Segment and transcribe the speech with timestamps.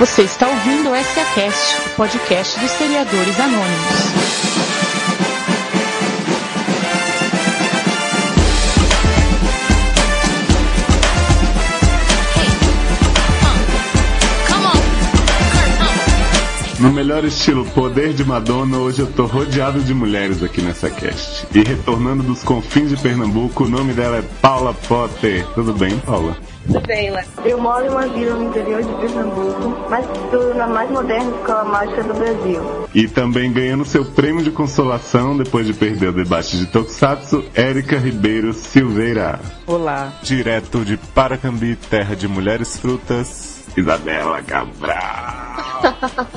[0.00, 4.69] Você está ouvindo o SACast, o podcast dos seriadores anônimos.
[16.80, 21.46] No melhor estilo Poder de Madonna, hoje eu tô rodeado de mulheres aqui nessa cast.
[21.54, 25.46] E retornando dos confins de Pernambuco, o nome dela é Paula Potter.
[25.48, 26.34] Tudo bem, Paula?
[26.66, 27.26] Tudo bem, Léo.
[27.44, 31.64] Eu moro em uma vila no interior de Pernambuco, mas estudo na mais moderna escola
[31.64, 32.62] mágica do Brasil.
[32.94, 37.98] E também ganhando seu prêmio de consolação depois de perder o debate de Tokusatsu, Érica
[37.98, 39.38] Ribeiro Silveira.
[39.66, 40.14] Olá.
[40.22, 45.50] Direto de Paracambi, terra de mulheres frutas, Isabela Cabral.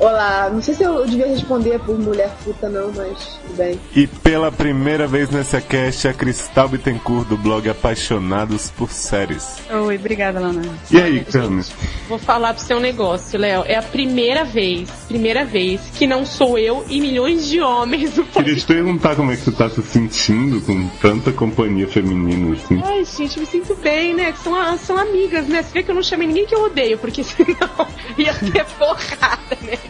[0.00, 3.80] Olá, não sei se eu devia responder por mulher puta não, mas tudo bem.
[3.96, 9.56] E pela primeira vez nessa cast, a Cristal Bittencourt do blog Apaixonados por Séries.
[9.68, 10.62] Oi, obrigada, Lana.
[10.88, 11.72] E aí, Camis?
[12.08, 13.64] Vou falar pro seu negócio, Léo.
[13.66, 18.24] É a primeira vez, primeira vez que não sou eu e milhões de homens no
[18.24, 22.80] Queria te perguntar como é que você tá se sentindo com tanta companhia feminina assim.
[22.84, 24.32] Ai, gente, eu me sinto bem, né?
[24.44, 25.60] São, são amigas, né?
[25.60, 29.58] Você vê que eu não chamei ninguém que eu odeio, porque senão ia ter porrada,
[29.62, 29.87] né?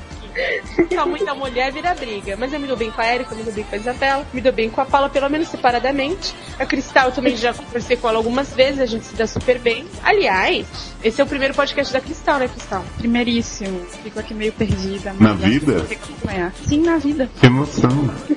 [0.93, 2.37] Só muita mulher vira briga.
[2.37, 4.41] Mas eu me dou bem com a Erika, me dou bem com a Isabela, me
[4.41, 6.35] dou bem com a Paula, pelo menos separadamente.
[6.59, 9.59] A Cristal eu também já conversei com ela algumas vezes, a gente se dá super
[9.59, 9.87] bem.
[10.03, 10.67] Aliás,
[11.03, 12.85] esse é o primeiro podcast da Cristal, né, Cristal?
[12.99, 13.81] Primeiríssimo.
[14.03, 15.15] Fico aqui meio perdida.
[15.19, 15.87] Na vida?
[16.67, 17.29] Sim, na vida.
[17.41, 17.91] Que emoção.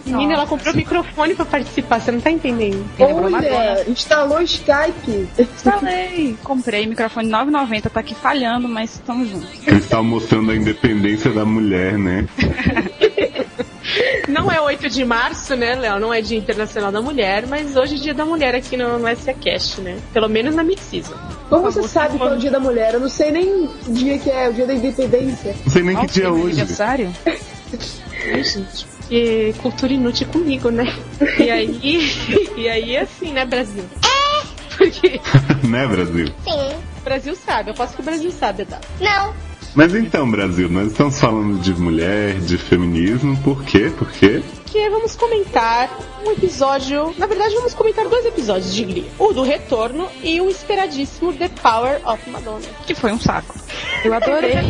[0.06, 2.86] Menina, ela comprou microfone pra participar, você não tá entendendo.
[3.00, 5.28] Olha, instalou Skype.
[5.58, 6.38] Falei.
[6.44, 9.50] Comprei microfone 9,90, tá aqui falhando, mas estamos juntos.
[9.66, 12.28] Cristal mostrando a independência da mulher, né?
[14.28, 16.00] Não é 8 de março, né, Léo?
[16.00, 19.16] Não é Dia Internacional da Mulher, mas hoje é Dia da Mulher aqui no, no
[19.16, 19.98] SACast, né?
[20.14, 21.16] Pelo menos na Mid-Season.
[21.50, 22.94] Como você sabe qual é o dia da mulher?
[22.94, 25.56] Eu não sei nem que dia que é, o dia da independência.
[25.66, 26.62] Não sei nem que dia é meu hoje.
[26.62, 27.14] aniversário?
[27.26, 28.86] Ai, gente.
[28.86, 30.86] Porque cultura inútil comigo, né?
[31.38, 32.10] E aí,
[32.56, 33.84] e aí é assim, né, Brasil?
[34.78, 35.20] Porque
[35.68, 36.28] né, Brasil?
[36.44, 36.76] Sim.
[37.00, 38.80] o Brasil sabe, eu posso que o Brasil sabe, tá?
[39.00, 39.51] Não.
[39.74, 43.92] Mas então, Brasil, nós estamos falando de mulher, de feminismo, por quê?
[43.98, 44.44] Por quê?
[44.72, 45.90] Que vamos comentar
[46.26, 47.14] um episódio.
[47.18, 51.50] Na verdade, vamos comentar dois episódios de Glee: o do retorno e o esperadíssimo The
[51.62, 52.66] Power of Madonna.
[52.88, 53.54] Que foi um saco.
[54.06, 54.54] Eu adorei.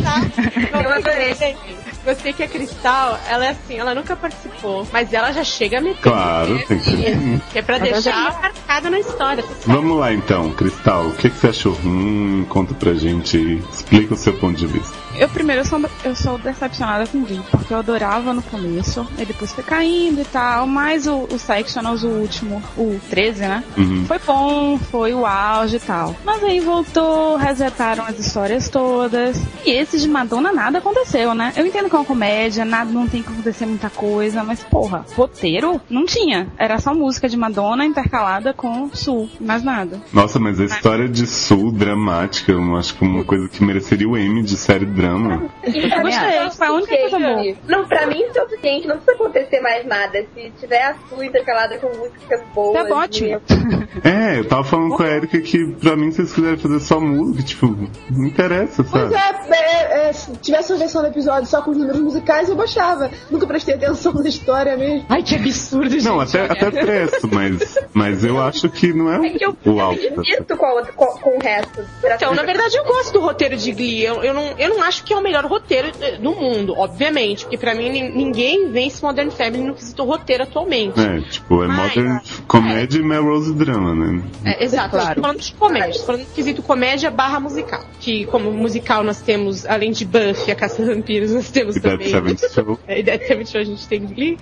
[0.72, 1.56] Eu adorei.
[2.04, 5.80] Gostei que a Cristal, ela é assim, ela nunca participou, mas ela já chega a
[5.80, 6.02] meter.
[6.02, 7.40] Claro, tem que ser.
[7.52, 9.44] Que é pra deixar marcada na história.
[9.64, 12.44] Vamos lá então, Cristal, o que, que você achou ruim?
[12.48, 14.92] Conta pra gente explica o seu ponto de vista.
[15.16, 19.24] Eu primeiro eu sou, eu sou decepcionada com Glee, porque eu adorava no começo, e
[19.24, 23.64] depois foi caindo e tal, mas o, o Sectionals, o último, o 13, né?
[23.76, 24.04] Uhum.
[24.06, 26.14] Foi bom, foi o auge e tal.
[26.24, 29.40] Mas aí voltou, resetaram as histórias todas.
[29.64, 31.52] E esse de Madonna nada aconteceu, né?
[31.56, 35.04] Eu entendo que é uma comédia, nada, não tem que acontecer muita coisa, mas porra,
[35.14, 36.48] roteiro não tinha.
[36.58, 40.00] Era só música de Madonna intercalada com Sul, mais nada.
[40.12, 44.08] Nossa, mas a história de Sul dramática, eu acho que é uma coisa que mereceria
[44.08, 45.50] o M de série drama.
[45.62, 47.56] Eu gostei, foi a única coisa boa.
[47.68, 50.24] Não, pra mim isso é o suficiente, não precisa acontecer mais nada.
[50.34, 52.88] Se tiver a sua intercalada com músicas boas.
[52.88, 53.28] Tá ótimo.
[53.28, 57.00] e- É, eu tava falando com a Erika que pra mim vocês quiserem fazer só
[57.00, 57.66] música, tipo,
[58.10, 59.14] não interessa, Pois sabe?
[59.54, 62.54] é, é, é, se tivesse uma versão do episódio só com os números musicais, eu
[62.56, 63.10] baixava.
[63.30, 65.04] Nunca prestei atenção na história mesmo.
[65.08, 66.04] Ai, que absurdo, gente.
[66.04, 69.56] Não, até, até presto, mas, mas eu acho que não é É que eu, o
[69.64, 70.00] eu me alto.
[70.00, 71.84] divirto com, a com, com o resto.
[72.04, 74.04] Então, na verdade, eu gosto do roteiro de Glee.
[74.04, 77.44] Eu, eu, não, eu não acho que é o melhor roteiro eh, do mundo, obviamente.
[77.44, 81.00] Porque pra mim, nin- ninguém vence Modern Family no quesito roteiro atualmente.
[81.00, 84.22] É, tipo, é Mas- modern comédia e Melrose drama, né?
[84.44, 85.20] É, exato, Claro.
[85.20, 87.84] falando de comédia, falando do quesito comédia barra musical.
[88.00, 92.10] Que como musical nós temos, além de Buffy, a Caça Vampiros, nós temos E Dead
[92.10, 92.36] também.
[92.36, 92.78] Show.
[92.86, 94.38] É, e Dead Seven Show a gente tem Glee.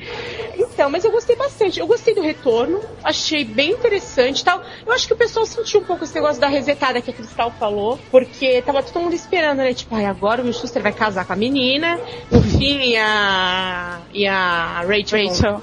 [0.58, 1.78] Então, mas eu gostei bastante.
[1.80, 4.62] Eu gostei do retorno, achei bem interessante e tal.
[4.86, 7.52] Eu acho que o pessoal sentiu um pouco esse negócio da resetada que a Cristal
[7.58, 9.72] falou, porque tava todo mundo esperando, né?
[9.74, 11.98] Tipo, ai, agora o Schuster vai casar com a menina,
[12.30, 15.60] o Finn e a, e a Rachel, Rachel.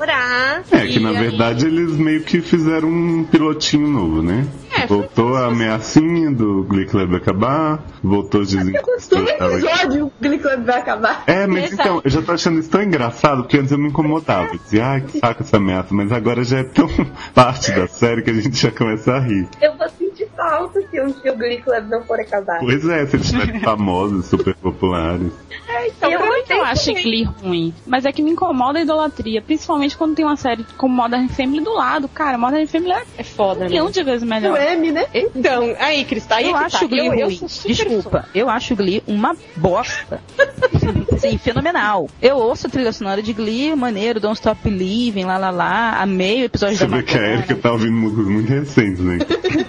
[0.71, 4.45] É, que na aí- verdade eles meio que fizeram um pilotinho novo, né?
[4.77, 9.09] É, Voltou a ameaçinha do Glee Club acabar, voltou os desencontros.
[9.11, 11.23] episódio o Glee Club vai acabar.
[11.25, 11.81] É, mas Exato.
[11.81, 14.49] então, eu já tô achando isso tão engraçado, porque antes eu me incomodava.
[14.53, 16.87] Eu dizia, ai, que saco essa ameaça, mas agora já é tão
[17.33, 19.47] parte da série que a gente já começa a rir.
[19.61, 22.59] Eu vou sentir alto se um tio Glee Club não for acabar.
[22.59, 25.31] Pois é, se eles estiverem famosos, super populares.
[25.67, 26.93] É, então, Eu eu, não acho.
[26.93, 27.73] Glee ruim.
[27.85, 29.41] Mas é que me incomoda a idolatria.
[29.41, 32.07] Principalmente quando tem uma série como Modern Family do lado.
[32.07, 33.69] Cara, Modern Family é É foda, um né?
[33.69, 34.59] milhão de vezes O melhor.
[34.59, 35.05] M, né?
[35.13, 36.85] Então, aí, Cris, aí eu é que acho tá.
[36.85, 37.47] o Glee eu, eu ruim.
[37.47, 38.25] super Desculpa, fã.
[38.33, 40.21] eu acho o Glee uma bosta.
[41.17, 42.07] Sim, fenomenal.
[42.21, 46.01] Eu ouço a trilha sonora de Glee, maneiro, Don't Stop Believing, lá lá lá.
[46.01, 47.37] Amei o episódio Você da vê que a Madonna.
[47.39, 49.17] Erika tá ouvindo músicas muito recentes, né?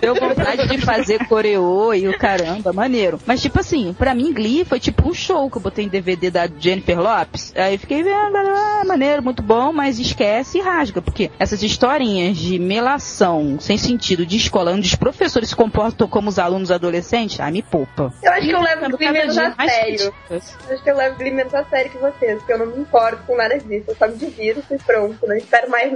[0.00, 3.19] Deu vontade de fazer coreô e o caramba, maneiro.
[3.26, 6.31] Mas, tipo assim, pra mim, Glee foi tipo um show que eu botei em DVD
[6.31, 7.52] da Jennifer Lopes.
[7.56, 11.00] Aí eu fiquei vendo, ah, maneiro, muito bom, mas esquece e rasga.
[11.02, 16.28] Porque essas historinhas de melação sem sentido de escola, onde os professores se comportam como
[16.28, 18.12] os alunos adolescentes, ah, me poupa.
[18.22, 20.14] Eu acho que eu levo Glee menos a sério.
[20.31, 20.40] Eu
[20.70, 23.22] acho que eu levo Glee menos a sério que vocês, porque eu não me importo
[23.26, 23.84] com nada disso.
[23.88, 25.26] Eu só me divirto e pronto.
[25.26, 25.93] Não espero mais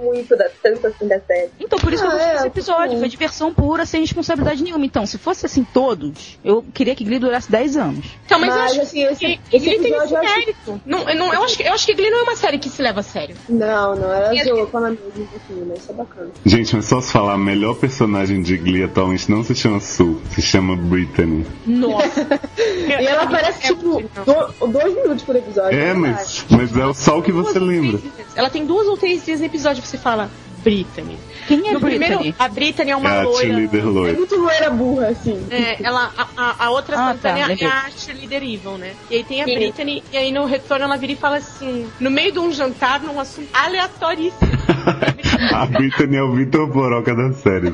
[0.00, 1.50] muito da, tanto assim da série.
[1.60, 2.98] Então, por isso que eu Ah, gostei é, desse episódio.
[2.98, 4.84] Foi diversão pura, sem responsabilidade nenhuma.
[4.84, 8.04] Então, se fosse assim todos, eu queria que Glee durasse 10 anos.
[8.24, 10.34] Então, mas, eu Mas, acho assim, esse, que esse Glee tem esse eu acho...
[10.34, 10.80] mérito.
[10.86, 12.68] Não, eu, não, eu, acho que, eu acho que Glee não é uma série que
[12.68, 13.36] se leva a sério.
[13.48, 16.30] Não, não, ela acho zoou com a mesmo pouquinho, mas isso é bacana.
[16.44, 20.18] Gente, mas só se falar, a melhor personagem de Glee atualmente não se chama Sue,
[20.34, 21.46] se chama Brittany.
[21.66, 22.24] Nossa.
[22.86, 25.78] E ela aparece, tipo, do- dois minutos por episódio.
[25.78, 25.94] É, né?
[25.94, 28.00] mas, mas é só o que você lembra.
[28.36, 30.30] Ela tem duas ou três vezes no episódio que você fala
[30.62, 31.18] Brittany.
[31.46, 32.08] Quem é no Brittany?
[32.18, 33.40] primeiro, a Brittany é É uma a loira.
[33.40, 34.12] cheerleader É loira.
[34.18, 35.46] muito loira burra, assim.
[35.50, 38.94] É, ela, a, a- outra Ah, Santana tá, é a- é cheerleader evil, né?
[39.10, 39.54] E aí tem a Sim.
[39.54, 43.00] Brittany, e aí no retorno ela vira e fala assim, no meio de um jantar,
[43.00, 44.40] num assunto aleatoríssimo.
[45.52, 47.72] a Brittany é o Vitor Boroca da série.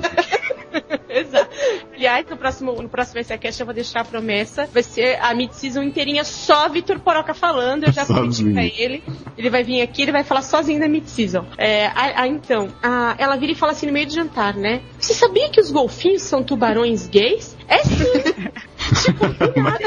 [1.08, 1.50] Exato.
[1.95, 4.69] Aliás, no próximo, no próximo SciCast eu vou deixar a promessa.
[4.73, 7.85] Vai ser a mid-season inteirinha só Vitor Poroca falando.
[7.85, 9.03] Eu já prometi pra ele.
[9.37, 11.45] Ele vai vir aqui, ele vai falar sozinho da mid-season.
[11.59, 14.81] É, a- a- então, a- ela vira e fala assim no meio do jantar, né?
[14.99, 17.57] Você sabia que os golfinhos são tubarões gays?
[17.69, 18.05] É sim.
[19.05, 19.25] tipo,
[19.61, 19.79] nada,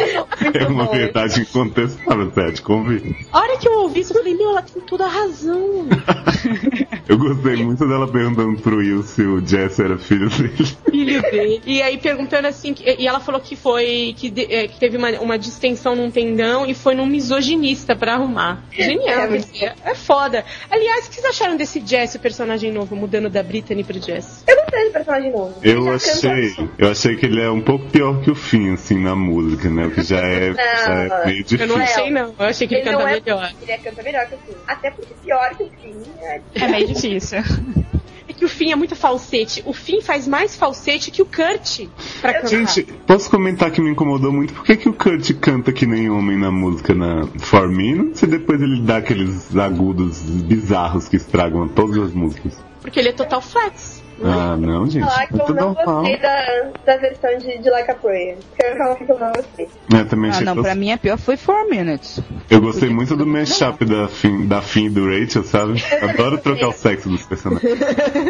[0.58, 3.16] É uma verdade incontestável, de convir.
[3.32, 5.88] A hora que eu ouvi isso, eu falei, meu, ela tem toda a razão.
[7.08, 10.66] Eu gostei muito dela perguntando pro Will se o Jess era filho dele.
[10.90, 11.62] filho dele.
[11.66, 14.98] E aí perguntando assim, que- e ela falou que foi, que, de- é, que teve
[14.98, 18.64] uma, uma distensão num tendão e foi num misoginista pra arrumar.
[18.72, 19.30] Genial,
[19.62, 20.44] É, é foda.
[20.70, 24.44] Aliás, o que vocês acharam desse Jess, o personagem novo, mudando da Brittany pro Jess?
[24.48, 25.56] Eu gostei do personagem novo.
[25.64, 28.74] Eu já canta- achei, eu achei que ele é um pouco pior que o Finn,
[28.74, 29.86] assim, na música, né?
[29.88, 30.54] O que já é,
[30.86, 31.82] já é meio Eu não difícil.
[32.02, 32.36] achei, não.
[32.40, 33.52] Eu achei que ele, Ele canta não é- melhor.
[33.62, 34.56] Ele é canta melhor que o Finn.
[34.68, 37.40] Até porque pior que o Finn é É meio difícil.
[38.34, 39.64] É que o Finn é muito falsete.
[39.66, 41.88] O Finn faz mais falsete que o Kurt
[42.20, 42.48] pra cantar.
[42.48, 44.54] Gente, posso comentar que me incomodou muito?
[44.54, 48.28] Por que, que o Kurt canta que nem homem na música na For Minutes e
[48.28, 52.58] depois ele dá aqueles agudos bizarros que estragam todas as músicas?
[52.82, 54.03] Porque ele é total flex.
[54.22, 55.06] Ah, não, gente.
[55.06, 58.38] falar que É eu tudo não gostei da, da versão de, de Like a Prayer.
[58.60, 59.70] Eu falar que eu não gostei.
[59.92, 62.20] Eu também Ah, não, que pra mim a pior foi 4 Minutes.
[62.50, 65.84] Eu gostei muito do mashup da Finn, da e do Rachel, sabe?
[66.02, 67.82] Adoro trocar o sexo dos personagens.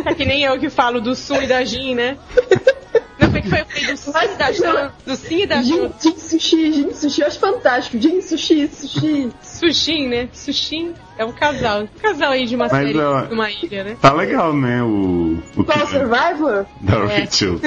[0.06, 2.18] É que nem eu que falo do Sul e da Jin, né?
[3.23, 5.91] Não foi que foi, foi do Sul e da Jin, do Sim e da Jin.
[5.99, 7.99] Jin, Sushi, Jin Sushi, eu acho fantástico.
[7.99, 9.31] Jin Sushi, Sushi.
[9.41, 10.29] Sushin, né?
[10.33, 11.81] Sushin é um casal.
[11.83, 13.97] Um casal aí de uma Mas, série ó, de uma ilha, né?
[14.01, 14.81] Tá legal, né?
[14.83, 16.65] O, o Qual Survivor?
[16.81, 17.19] da É.
[17.19, 17.59] Rachel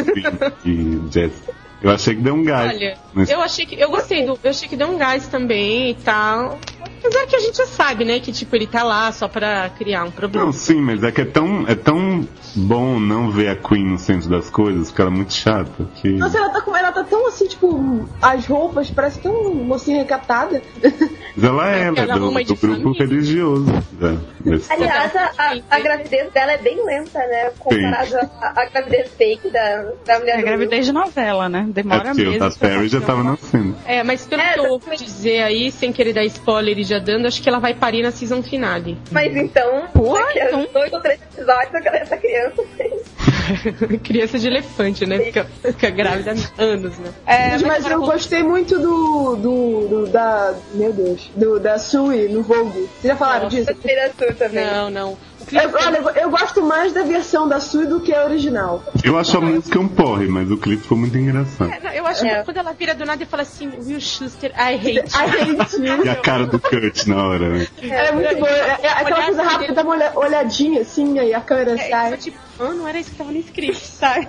[0.65, 1.33] e Jess.
[1.83, 2.73] Eu achei que deu um gás.
[2.75, 2.99] Olha,
[3.29, 3.79] eu achei que.
[3.79, 4.39] Eu gostei do.
[4.43, 6.59] Eu achei que deu um gás também e tal.
[7.07, 8.21] Apesar que a gente já sabe, né?
[8.21, 10.47] Que tipo, ele tá lá só pra criar um problema.
[10.47, 13.99] Não, sim, mas é que é tão, é tão bom não ver a Queen no
[13.99, 15.87] centro das coisas, porque ela é muito chata.
[15.97, 16.11] Que...
[16.11, 20.63] Nossa, ela tá, com, ela tá tão assim, tipo, as roupas, parece tão mocinha recatada.
[21.37, 23.07] Mas ela é, ela é Ela é do, do grupo família.
[23.07, 23.67] religioso.
[24.41, 27.51] Desse- Aliás, a, a, a gravidez dela é bem lenta, né?
[27.59, 31.67] Comparado à gravidez fake da, da mulher É do gravidez de novela, né?
[31.69, 32.39] é Demora o meses.
[32.39, 33.75] da pra Perry já tava nascendo.
[33.85, 36.96] É, mas pelo É, que eu ouvi dizer aí, sem querer dar spoiler e já
[36.99, 38.99] dando, acho que ela vai parir na season finale.
[39.11, 42.97] Mas então, Porra, daqui a então- dois ou três episódios, aquela- essa criança tem.
[44.03, 45.19] Criança de elefante, né?
[45.21, 47.11] Fica, fica grávida há anos, né?
[47.27, 50.55] É, mas mas eu gostei muito do, do, do- da.
[50.75, 51.31] Meu Deus.
[51.37, 52.81] Do, da Sui no Vogue.
[53.01, 53.73] Vocês já falaram Nossa, disso?
[53.73, 54.65] Gostei da sua também.
[54.65, 55.19] Não, não.
[55.53, 58.83] Olha, eu- eu gosto mais da versão da Sui do que a original.
[59.05, 61.71] Eu acho a música um porre, mas o clipe ficou muito engraçado.
[61.71, 62.39] É, não, eu acho É.
[62.39, 65.77] que quando ela vira do nada e fala assim, Will Schuster, I hate I hate
[65.81, 66.05] you.
[66.05, 67.67] E a cara do Kurt na hora, né?
[67.83, 68.47] É muito bom.
[68.47, 72.13] É, é aquela coisa rápida, dá uma olha- olhadinha assim, aí a câmera É, sai.
[72.13, 74.29] eu, tipo, ah, não era isso que tava no script, sabe?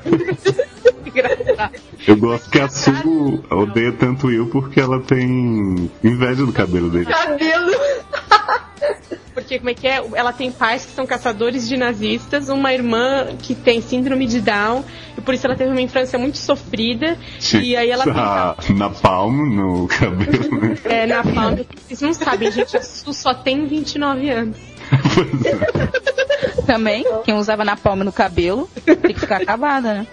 [1.06, 1.72] Engraçado.
[2.08, 7.06] Eu gosto que a Su odeia tanto eu porque ela tem inveja do cabelo dele.
[7.06, 7.72] Cabelo.
[9.38, 10.04] Porque como é que é?
[10.16, 14.84] Ela tem pais que são caçadores de nazistas, uma irmã que tem síndrome de Down,
[15.16, 17.16] e por isso ela teve uma infância muito sofrida.
[17.40, 20.76] Tinha E aí ela Ah, na palma, no cabelo, né?
[20.86, 21.60] É, na palma.
[21.88, 24.58] Vocês não sabem, gente, a Su só tem 29 anos.
[26.66, 30.08] Também, quem usava na palma no cabelo, tem que ficar acabada, né?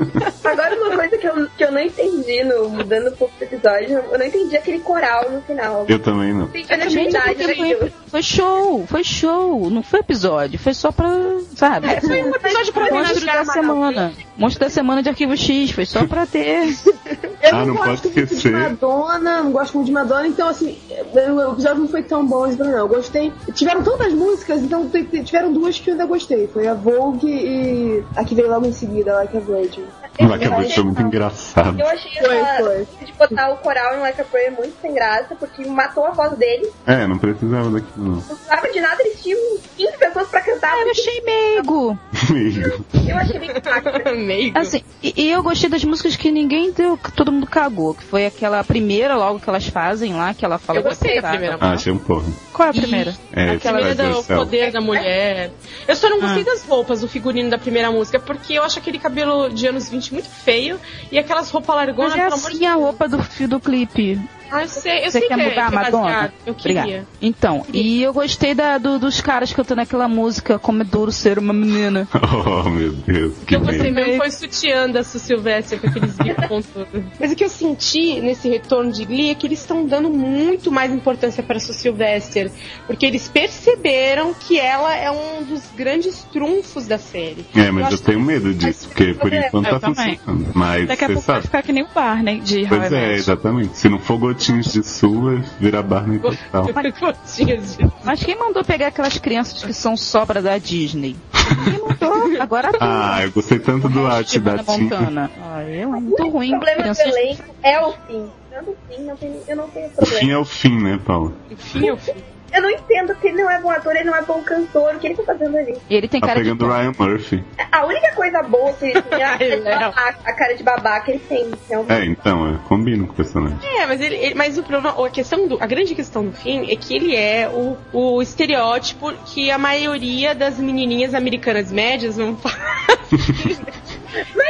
[0.44, 3.98] Agora, uma coisa que eu, que eu não entendi, no, mudando um pouco do episódio,
[4.10, 5.84] eu não entendi aquele coral no final.
[5.88, 6.48] Eu também não.
[6.68, 7.78] É a porque daquilo.
[7.78, 11.08] foi, foi show, foi show, não foi episódio, foi só pra,
[11.56, 11.88] sabe?
[11.88, 14.12] É, foi um episódio pra Monstro da semana.
[14.36, 16.68] Monstro da semana de Arquivo X, foi só pra ter.
[17.44, 18.52] Eu Ah, não, não gosto pode muito de esquecer.
[18.52, 20.78] Madonna, não gosto muito de Madonna, então assim,
[21.12, 22.70] o episódio não foi tão bom assim, não.
[22.70, 23.32] Eu gostei.
[23.52, 24.88] Tiveram tantas músicas, então
[25.24, 26.46] tiveram duas que eu ainda gostei.
[26.48, 29.84] Foi a Vogue e a que veio logo em seguida, Like a Virgin.
[30.20, 31.78] Like a Virgin foi muito engraçado.
[31.80, 32.86] Eu achei Foi, essa foi.
[33.04, 36.32] de botar o coral em Like a Prayer muito sem graça, porque matou a voz
[36.38, 36.70] dele.
[36.86, 38.14] É, não precisava daquilo, não.
[38.14, 39.40] Não precisava de nada, eles tinham
[39.76, 40.76] 15 pessoas pra cantar.
[40.80, 41.98] Eu achei meigo.
[42.30, 42.84] Amigo.
[43.08, 43.84] Eu achei fraco.
[44.14, 44.58] Meigo.
[44.58, 48.02] Assim, e, e eu gostei das músicas que ninguém deu, que todo mundo cagou, que
[48.04, 51.36] foi aquela primeira logo que elas fazem lá, que ela fala Eu gostei da "Você
[51.36, 52.24] primeira Ah, achei um porra.
[52.52, 53.14] Qual é a primeira?
[53.32, 55.50] É, Aquela faz do poder da mulher.
[55.88, 56.46] Eu só não gostei Ah.
[56.46, 60.12] das roupas, do figurino da primeira música, porque eu acho aquele cabelo de anos 20
[60.12, 60.78] muito feio
[61.10, 62.82] e aquelas roupas largonas, Mas é pelo amor de assim a Deus.
[62.82, 64.20] roupa do, fi- do clipe.
[64.50, 66.04] Ah, eu sei, eu Você sei quer que é- mudar a que é Madonna?
[66.04, 66.32] baseado.
[66.46, 66.80] Eu queria.
[66.82, 67.06] Obrigada.
[67.20, 71.38] Então, e eu gostei da, do- dos caras cantando aquela música Como é duro ser
[71.38, 72.06] uma menina.
[72.46, 73.94] Oh, meu Deus, O que eu gostei meio.
[74.06, 77.04] mesmo foi o sutiã da Su Silvestre com aqueles bicos tudo.
[77.24, 80.70] Mas o que eu senti nesse retorno de Glee é que eles estão dando muito
[80.70, 82.52] mais importância para a Su Silvestre.
[82.86, 87.46] Porque eles perceberam que ela é um dos grandes trunfos da série.
[87.56, 90.16] É, mas eu acho tenho medo disso, porque por enquanto Eu tá também.
[90.18, 90.52] funcionando.
[90.54, 91.46] Mas Daqui a você pouco vai sabe.
[91.46, 93.78] ficar que nem o Barney de How Pois é, exatamente.
[93.78, 96.68] Se não for gotinhos de sua, vira Barney total.
[97.00, 101.16] Gotinhas de- Mas quem mandou pegar aquelas crianças que são sobra da Disney?
[101.64, 102.40] Quem mandou?
[102.42, 102.78] Agora tudo.
[102.82, 104.62] Ah, eu gostei tanto do arte da.
[104.62, 105.30] Montana.
[105.42, 106.50] Ah, eu é muito O ruim.
[106.50, 107.13] problema do Crianças...
[107.16, 108.30] elenco é o fim.
[108.66, 110.32] O fim, não tem, eu não tenho Fim problema.
[110.32, 111.34] é o fim, né, Paulo?
[111.50, 112.14] Enfim, eu fui.
[112.52, 114.98] Eu não entendo que ele não é bom ator, ele não é bom cantor, o
[115.00, 115.76] que ele tá fazendo ali?
[115.90, 117.44] E ele tem Tá cara de pegando o Ryan Murphy.
[117.72, 119.80] A única coisa boa que ele Ai, é de Léo.
[119.80, 121.50] babaca, a cara de babaca que ele tem.
[121.68, 121.92] realmente.
[121.92, 123.58] É, então, é, combina com o personagem.
[123.80, 126.70] É, mas ele, ele- mas o problema, a questão do, a grande questão do fim
[126.70, 132.36] é que ele é o, o estereótipo que a maioria das menininhas americanas médias não
[132.38, 132.54] faz.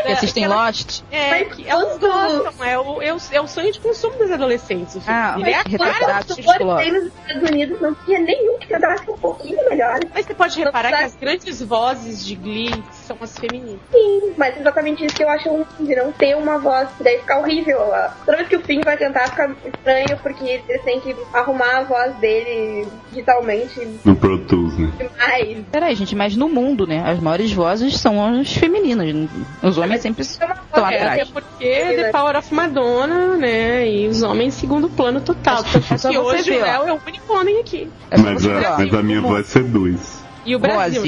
[0.02, 1.02] Que assistem Lost.
[1.10, 4.98] É, que elas gostam, é o, é, o, é o sonho de consumo das adolescentes.
[5.06, 6.82] Ah, é mas a que cara retrato do de Os atores Explode.
[6.82, 9.98] aí nos Estados Unidos não tinha nenhum que cantasse um pouquinho melhor.
[10.12, 13.78] Mas você pode reparar que as grandes vozes de Glee são as femininas.
[13.92, 17.18] Sim, mas exatamente isso que eu acho ruim, de não ter uma voz, que daí
[17.18, 17.78] fica horrível.
[17.80, 18.08] ó.
[18.24, 21.82] Toda vez que o Finn vai cantar fica estranho, porque eles têm que arrumar a
[21.82, 24.92] voz dele digitalmente No Pro Tools, né?
[24.98, 25.58] demais.
[25.70, 27.02] Peraí, gente, mas no mundo, né?
[27.06, 29.28] As maiores vozes são as femininas.
[29.62, 31.20] Os homens sempre É estão voz É, atrás.
[31.22, 31.64] até porque
[31.96, 33.88] The Power of Madonna, né?
[33.88, 35.62] E os homens segundo plano total.
[35.64, 36.62] Tanto que hoje ver, o.
[36.62, 37.90] Léo é o único homem aqui.
[38.10, 40.23] É Mas a, mas a minha voz seduz.
[40.44, 41.00] E o Brasil.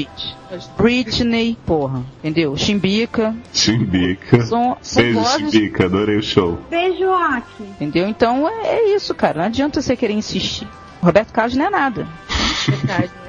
[0.49, 0.69] Vozes.
[0.77, 2.55] Britney, porra, entendeu?
[2.55, 3.35] Chimbica.
[3.53, 4.45] Chimbica.
[4.45, 5.85] São, são Beijo, vozes, Chimbica.
[5.85, 6.57] Adorei o show.
[6.69, 7.63] Beijo, Aki.
[7.63, 8.07] entendeu?
[8.07, 9.39] Então é, é isso, cara.
[9.39, 10.67] Não adianta você querer insistir.
[11.01, 12.07] Roberto Carlos não é nada.
[12.67, 13.26] É mesmo?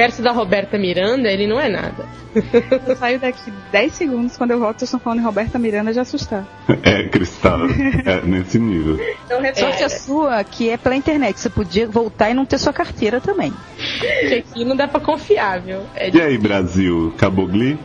[0.00, 2.06] Perto da Roberta Miranda, ele não é nada.
[2.88, 6.00] Eu saio daqui 10 segundos, quando eu volto, vocês estão falando em Roberta Miranda de
[6.00, 6.46] assustar.
[6.82, 7.58] É, Cristal.
[8.06, 8.98] É nesse nível.
[9.26, 9.84] Então, Sorte repete.
[9.84, 11.38] a sua que é pela internet.
[11.38, 13.52] Você podia voltar e não ter sua carteira também.
[13.98, 15.80] Porque aqui não dá pra confiar, viu?
[15.94, 17.12] É E aí, Brasil?
[17.14, 17.78] Acabou Glee?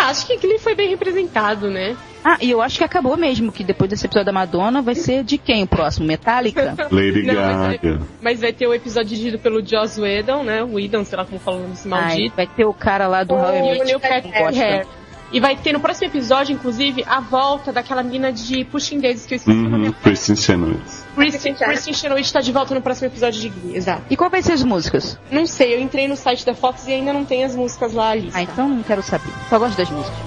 [0.00, 1.96] Ah, acho que Glee foi bem representado, né?
[2.24, 5.24] Ah, e eu acho que acabou mesmo, que depois desse episódio da Madonna vai ser
[5.24, 6.06] de quem o próximo?
[6.06, 6.74] Metallica?
[6.90, 8.00] Lady Não, mas Gaga.
[8.20, 10.62] Mas vai ter o episódio dirigido pelo Joss Whedon, né?
[10.62, 12.36] O Whedon, sei lá como fala o nome desse Ai, maldito.
[12.36, 13.58] vai ter o cara lá do O How I
[13.90, 14.86] E o Met.
[15.32, 19.34] E vai ter no próximo episódio, inclusive, a volta daquela mina de Pushing Daisies, que
[19.34, 19.92] eu esqueci o Uhum, nome.
[20.02, 20.99] Kristen Chenoweth.
[21.14, 24.02] Kristen Chenoweth está de volta no próximo episódio de Glee, exato.
[24.10, 25.18] E qual vai ser as músicas?
[25.30, 28.10] Não sei, eu entrei no site da Fox e ainda não tem as músicas lá
[28.10, 28.30] ali.
[28.32, 29.32] Ah, então não quero saber.
[29.48, 30.18] Só gosto das músicas.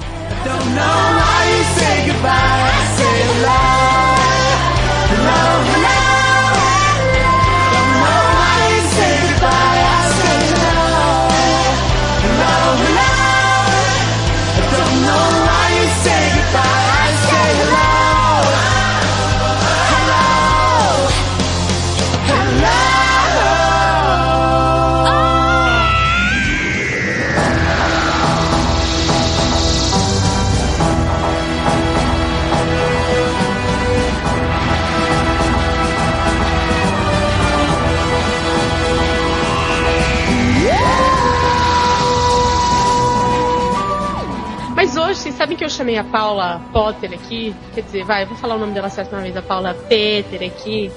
[5.85, 6.02] I
[45.32, 47.56] sabem que eu chamei a Paula Potter aqui?
[47.74, 50.92] Quer dizer, vai, vou falar o nome dela certo uma vez, a Paula Peter aqui.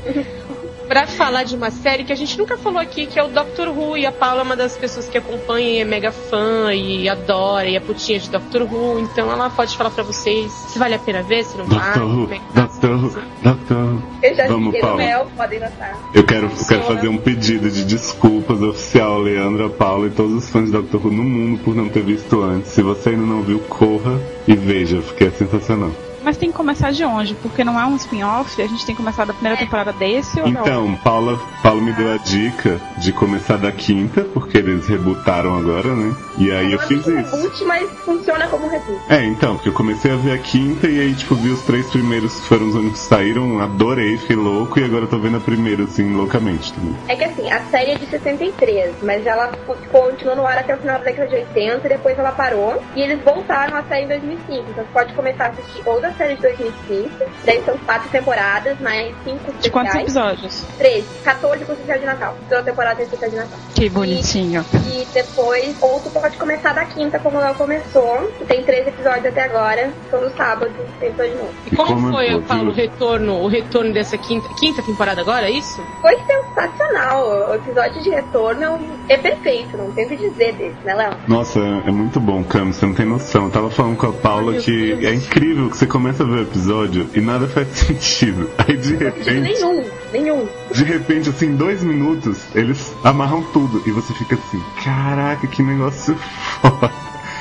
[0.88, 3.68] Pra falar de uma série que a gente nunca falou aqui, que é o Doctor
[3.68, 7.08] Who, e a Paula é uma das pessoas que acompanha e é mega fã e
[7.08, 10.94] adora e é putinha de Doctor Who, então ela pode falar pra vocês se vale
[10.94, 11.80] a pena ver, se não vale.
[11.80, 12.60] Doctor Who, como é tá.
[12.62, 13.10] Doctor Who,
[13.42, 14.02] Doctor Who.
[14.22, 14.96] Eu já Vamos, Paula.
[14.96, 15.96] mel, podem notar.
[16.14, 20.50] Eu quero, eu quero fazer um pedido de desculpas oficial, Leandra, Paula e todos os
[20.50, 22.70] fãs de Doctor Who no mundo por não ter visto antes.
[22.70, 25.90] Se você ainda não viu, corra e veja, porque é sensacional.
[26.26, 27.37] Mas tem que começar de onde?
[27.37, 30.50] Porque não é um spin-off, a gente tem que começar da primeira temporada desse ou
[30.50, 30.61] da?
[30.61, 35.95] Então, Paula, Paula me deu a dica de começar da quinta, porque eles rebutaram agora,
[35.95, 36.12] né?
[36.37, 37.14] E aí eu Não é fiz isso.
[37.14, 39.00] reboot, mas funciona como reboot.
[39.09, 41.88] É, então, porque eu comecei a ver a quinta e aí, tipo, vi os três
[41.90, 45.37] primeiros que foram os únicos que saíram, adorei, fiquei louco e agora eu tô vendo
[45.37, 46.97] a primeira, assim, loucamente também.
[47.06, 49.52] É que assim, a série é de 63, mas ela
[49.92, 52.83] continuou no ar até o final da década de 80 e depois ela parou.
[52.97, 54.64] E eles voltaram a série em 2005.
[54.71, 57.11] Então você pode começar a assistir ou da série de 2005,
[57.44, 60.37] daí são quatro temporadas, mais cinco De quantos especiais.
[60.37, 60.64] episódios?
[60.78, 62.37] 13, 14 com especial de Natal.
[62.49, 63.58] Toda temporada tem especial de Natal.
[63.75, 64.64] Que bonitinho.
[64.92, 68.30] E depois, ou tu pode começar da quinta, como ela começou.
[68.38, 69.92] que Tem 13 episódios até agora.
[70.11, 71.50] Todo sábado tem episódio novo.
[71.70, 75.46] E como, Como foi, eu falo, o retorno, o retorno dessa quinta, quinta temporada agora,
[75.49, 75.82] é isso?
[76.00, 77.50] Foi sensacional.
[77.50, 79.76] O episódio de retorno é é perfeito.
[79.76, 81.14] Não tem o que dizer desse, né, Léo?
[81.26, 83.44] Nossa, é muito bom, Cam, você não tem noção.
[83.46, 85.04] Eu tava falando com a Paula Meu que Deus.
[85.04, 88.48] é incrível que você começa a ver o episódio e nada faz sentido.
[88.58, 90.48] Aí de repente, Nenhum, nenhum.
[90.72, 95.62] de repente, assim, em dois minutos, eles amarram tudo e você fica assim, caraca, que
[95.64, 96.16] negócio
[96.60, 96.92] foda.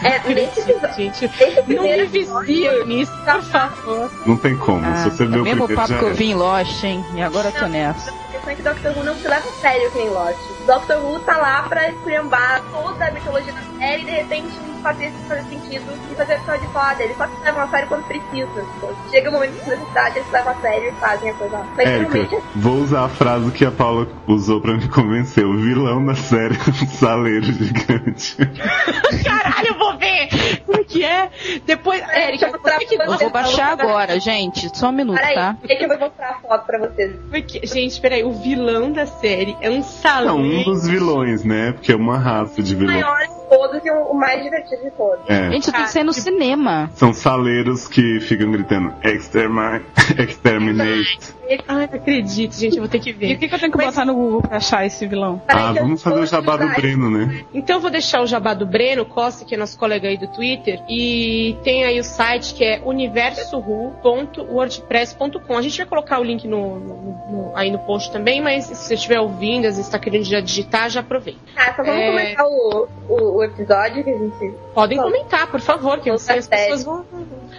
[0.03, 0.95] É, nesse episódio.
[0.95, 1.31] Gente,
[1.67, 4.12] não me vicia nisso, por favor.
[4.25, 4.84] Não tem como.
[4.84, 6.13] Ah, Se você é vê o o mesmo primeiro papo já que eu é.
[6.13, 7.05] vi em Lost, hein?
[7.15, 8.10] E agora eu tô nessa.
[8.12, 10.38] A questão é que Doctor Who não se leva a sério que nem Lost.
[10.65, 15.07] Doctor Who tá lá pra esculhambar toda a mitologia da série e de repente fazer
[15.07, 17.03] isso fazer sentido e fazer episódio foda.
[17.03, 18.65] Eles só se levam a sério quando precisa.
[18.77, 21.65] Então, chega o momento de necessidade, eles levam a sério e fazem a coisa lá.
[21.75, 25.43] Mas Érica, realmente vou usar a frase que a Paula usou pra me convencer.
[25.43, 28.36] O vilão da série é um saleiro gigante.
[29.25, 30.29] Caralho, eu vou ver!
[30.65, 31.29] Como é que é?
[31.65, 32.51] Depois, Érica,
[32.88, 34.69] que Eu vou baixar agora, gente.
[34.77, 35.57] Só um minuto, Peraí, tá?
[35.67, 37.15] é que eu vou mostrar a foto pra vocês.
[37.29, 40.39] Porque, gente, peraí, o vilão da série é um Não, salão.
[40.60, 41.72] Um dos vilões, né?
[41.72, 42.94] Porque é uma raça de vilão.
[42.94, 45.30] maior todos e o mais divertido de todos.
[45.30, 45.50] É.
[45.52, 46.89] Gente, eu tenho que ser no cinema.
[46.96, 49.82] São saleiros que ficam gritando Extermine,
[50.18, 51.36] Exterminate.
[51.68, 53.38] Ai, não acredito, gente, eu vou ter que E o ver.
[53.38, 55.39] que, que eu tenho que Mas- botar no Google pra achar esse vilão?
[55.48, 56.65] Ah, vamos fazer o jabá do.
[56.76, 57.46] Breno, né?
[57.54, 60.28] Então eu vou deixar o jabá do Breno Costa, que é nosso colega aí do
[60.28, 65.58] Twitter, e tem aí o site que é universoru.wordpress.com.
[65.58, 66.96] A gente vai colocar o link no, no-
[67.32, 70.39] no- aí no post também, mas se você estiver ouvindo, às vezes está querendo já
[70.39, 71.39] digitar, já aproveita.
[71.56, 72.08] Tá, só vamos É.
[72.12, 74.53] começar o, o, o episódio que a gente.
[74.73, 77.05] Podem comentar, por favor, que eu sei as pessoas vão.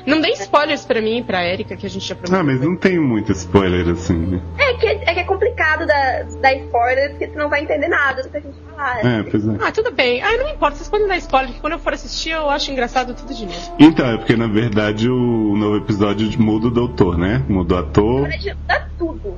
[0.04, 2.38] Não dê spoilers pra mim e pra Erika, que a gente já prometeu.
[2.38, 4.40] Ah, mas não tem muito spoiler assim, né?
[4.58, 8.22] É que é, que é complicado da, da spoiler, porque tu não vai entender nada
[8.22, 9.04] do que a gente falar.
[9.04, 9.56] É, pois é.
[9.60, 10.22] Ah, tudo bem.
[10.22, 13.14] Ah, não importa, vocês podem dar spoiler, que quando eu for assistir eu acho engraçado
[13.14, 13.72] tudo de novo.
[13.78, 17.42] Então, é porque na verdade o novo episódio muda o doutor, né?
[17.48, 18.20] Muda o Na ator.
[18.28, 19.34] verdade, muda tudo.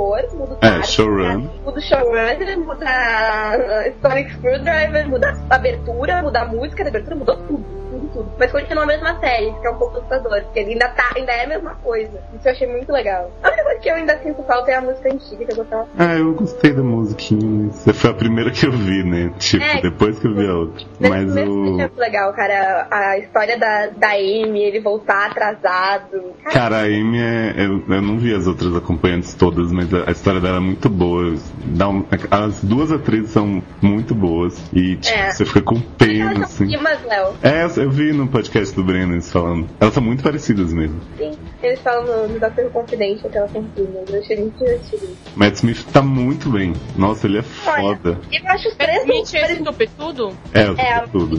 [0.00, 1.48] Muda o É, cara, showrun.
[1.64, 7.16] Muda o showrunner, muda a Sonic Screwdriver, muda a abertura, muda a música da abertura,
[7.16, 7.64] mudou tudo.
[8.12, 8.30] Tudo.
[8.38, 11.44] Mas continua a mesma série, que é um pouco assustador, porque ainda, tá, ainda é
[11.44, 12.10] a mesma coisa.
[12.34, 13.30] Isso eu achei muito legal.
[13.42, 15.86] A única coisa que eu ainda sinto falta é a música antiga, que eu gostava.
[15.98, 19.32] Ah, eu gostei da musiquinha, mas foi a primeira que eu vi, né?
[19.38, 19.80] Tipo, É.
[19.80, 20.84] depois que eu vi a outra.
[21.00, 21.72] Mas primeiro o.
[21.78, 22.86] muito legal, cara.
[22.90, 26.34] A história da, da Amy, ele voltar atrasado.
[26.44, 27.54] Cara, Cara, a Amy é.
[27.56, 30.88] Eu, eu não vi as outras acompanhantes todas, mas a, a história dela é muito
[30.88, 31.34] boa.
[31.64, 34.60] Dá um- as duas atrizes são muito boas.
[34.72, 35.30] E, tipo, É.
[35.32, 36.66] você fica com pena, assim.
[36.66, 37.34] primas, Léo.
[37.42, 39.68] É, eu- eu vi no podcast do Breno eles falando.
[39.78, 40.98] Elas são muito parecidas mesmo.
[41.18, 41.32] Sim.
[41.62, 42.70] Eles falam no, no Dr.
[42.72, 44.08] Confidential que elas são primas.
[44.08, 45.08] Eu achei muito divertido.
[45.36, 46.72] Matt Smith tá muito bem.
[46.96, 48.18] Nossa, ele é Olha, foda.
[48.32, 50.32] Eu acho os três Smith é topetudo?
[50.54, 51.36] É, eu É, é o Dr.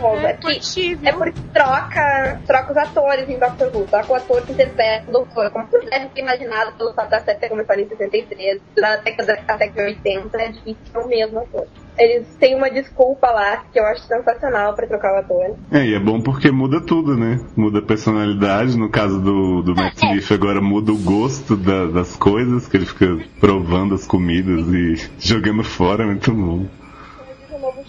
[0.00, 0.16] Who.
[0.26, 1.08] É, que- viu?
[1.08, 3.84] é porque troca, troca os atores em Doctor Who.
[3.84, 5.50] Troca o ator que interpreta o doutor.
[5.50, 9.38] Como você deve ter imaginado pelo fato da série ter começado em 63, da década
[9.46, 11.66] até que 80, é difícil ser o mesmo ator.
[11.98, 15.56] Eles têm uma desculpa lá que eu acho sensacional pra trocar o ator.
[15.72, 17.40] É, e é bom porque muda tudo, né?
[17.56, 18.78] Muda a personalidade.
[18.78, 22.86] No caso do, do Matt Smith, agora muda o gosto da- das coisas, que ele
[22.86, 26.66] fica provando as comidas e jogando fora, é muito bom.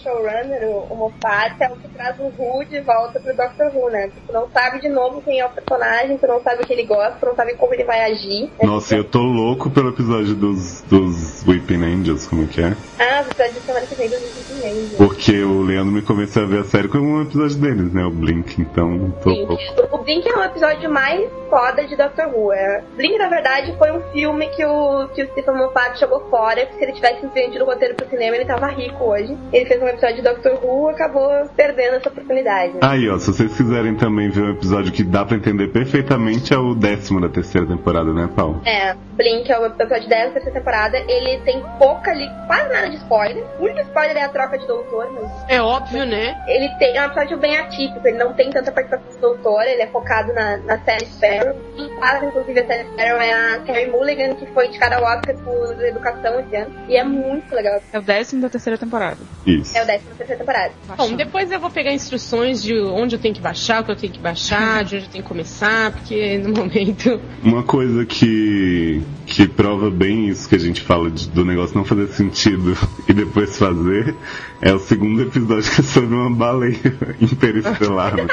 [0.02, 4.10] Showrunner, o, Moffat, é o que traz o Who de volta pro Doctor Who, né?
[4.26, 6.84] Tu não sabe de novo quem é o personagem, tu não sabe o que ele
[6.84, 8.50] gosta, tu não sabe como ele vai agir.
[8.62, 12.74] Nossa, eu tô louco pelo episódio dos, dos Weeping Angels, como que é?
[12.98, 14.96] Ah, o episódio de semana que vem do Disney Angels.
[14.96, 18.04] Porque o Leandro me começou a ver a série como um episódio deles, né?
[18.04, 19.46] O Blink, então tô Sim.
[19.46, 19.96] louco.
[19.96, 22.52] O Blink é o episódio mais foda de Doctor Who.
[22.52, 22.82] É.
[22.96, 26.64] Blink, na verdade, foi um filme que o, que o Stephen Moffat jogou fora.
[26.66, 29.36] porque Se ele tivesse vendido o roteiro pro cinema, ele tava rico hoje.
[29.52, 32.74] Ele fez um episódio de Doctor Who acabou perdendo essa oportunidade.
[32.80, 36.58] Aí, ó, se vocês quiserem também ver um episódio que dá pra entender perfeitamente, é
[36.58, 38.60] o décimo da terceira temporada, né, Paulo?
[38.64, 40.98] É, Blink é o episódio 10 da terceira temporada.
[40.98, 43.44] Ele tem pouca ali, quase nada de spoiler.
[43.58, 46.36] O único spoiler é a troca de doutor, mas É óbvio, né?
[46.46, 49.82] ele tem é um episódio bem atípico, ele não tem tanta participação do doutor, ele
[49.82, 51.54] é focado na, na série Sparrow.
[51.76, 55.36] Quem faz, inclusive, a série Sparrow é a Carrie Mulligan, que foi indicada ao Oscar
[55.38, 56.74] por educação esse ano.
[56.88, 57.80] E é muito legal.
[57.92, 59.18] É o décimo da terceira temporada.
[59.46, 59.76] Isso.
[59.76, 60.72] É o décimo da terceira temporada.
[60.96, 63.96] Bom, depois eu vou pegar instruções de onde eu tenho que baixar, o que eu
[63.96, 67.20] tenho que baixar, de onde eu tenho que começar, porque no momento.
[67.42, 71.84] Uma coisa que, que prova bem isso que a gente fala de- do negócio não
[71.84, 72.76] fazer sentido
[73.08, 74.16] e depois fazer
[74.60, 76.76] é o segundo episódio que é sobre uma baleia
[77.22, 78.16] interestelar.
[78.16, 78.26] né?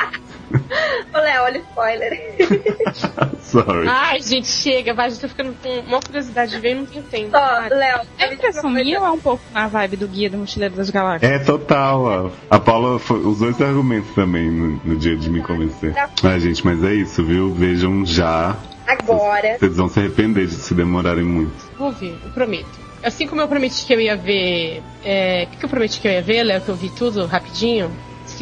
[1.13, 2.35] Ô, Léo, olha o spoiler.
[3.41, 3.87] Sorry.
[3.87, 7.03] Ai, gente, chega, vai, já tô ficando com uma curiosidade de ver e não tenho
[7.03, 7.31] tempo.
[7.33, 10.75] Ó, Léo, É impressão minha ou é um pouco na vibe do Guia do Mochileiro
[10.75, 11.29] das Galáxias?
[11.31, 12.29] É total, ó.
[12.49, 15.93] A Paula foi- usou esse argumento também no, no dia de me convencer.
[16.23, 17.53] Ah, gente, mas é isso, viu?
[17.53, 18.55] Vejam já.
[18.87, 19.57] Agora.
[19.59, 21.53] Vocês vão se arrepender de se demorarem muito.
[21.77, 22.87] Vou ver, eu prometo.
[23.03, 24.81] Assim como eu prometi que eu ia ver.
[25.03, 26.61] é, O que, que eu prometi que eu ia ver, Léo?
[26.61, 27.91] Que eu vi tudo rapidinho?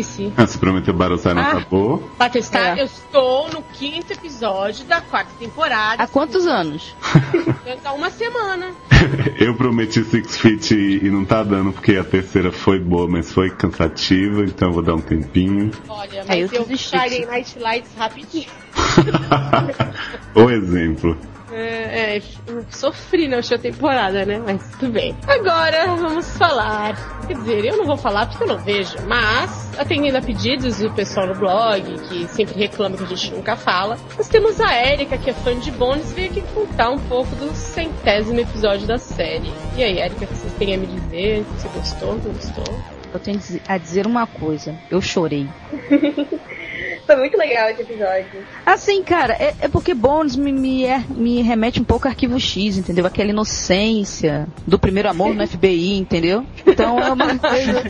[0.01, 0.33] Esqueci.
[0.47, 1.51] Se prometeu Barossai não Ah.
[1.51, 1.99] acabou.
[2.17, 2.81] Pra testar, É.
[2.81, 6.03] eu estou no quinto episódio da quarta temporada.
[6.03, 6.95] Há quantos anos?
[7.83, 8.71] Há uma semana.
[9.39, 13.31] Eu prometi Six Feet e, e não tá dando porque a terceira foi boa, mas
[13.31, 15.71] foi cansativa, então eu vou dar um tempinho.
[15.87, 16.65] Olha, É, eu mas eu.
[16.65, 18.47] Friday Night Lights rapidinho.
[20.33, 21.17] o exemplo.
[21.55, 24.41] É, é, eu sofri na última temporada, né?
[24.45, 25.15] Mas tudo bem.
[25.25, 27.25] Agora vamos falar.
[27.25, 30.91] Quer dizer, eu não vou falar porque eu não vejo, mas atendendo a pedidos do
[30.91, 35.17] pessoal no blog, que sempre reclama que a gente nunca fala, nós temos a Erika,
[35.17, 39.49] que é fã de Bones, veio aqui contar um pouco do centésimo episódio da série.
[39.77, 41.45] E aí, Erika, o que vocês têm a me dizer?
[41.57, 42.15] Você gostou?
[42.15, 42.79] Não gostou?
[43.13, 44.77] Eu tenho a dizer uma coisa.
[44.91, 45.47] Eu chorei.
[47.05, 48.45] Foi muito legal esse episódio.
[48.65, 52.39] Assim, cara, é, é porque Bones me, me, é- me remete um pouco a arquivo
[52.39, 53.05] X, entendeu?
[53.05, 56.45] Aquela inocência do primeiro amor no FBI, entendeu?
[56.65, 57.83] Então é uma coisa.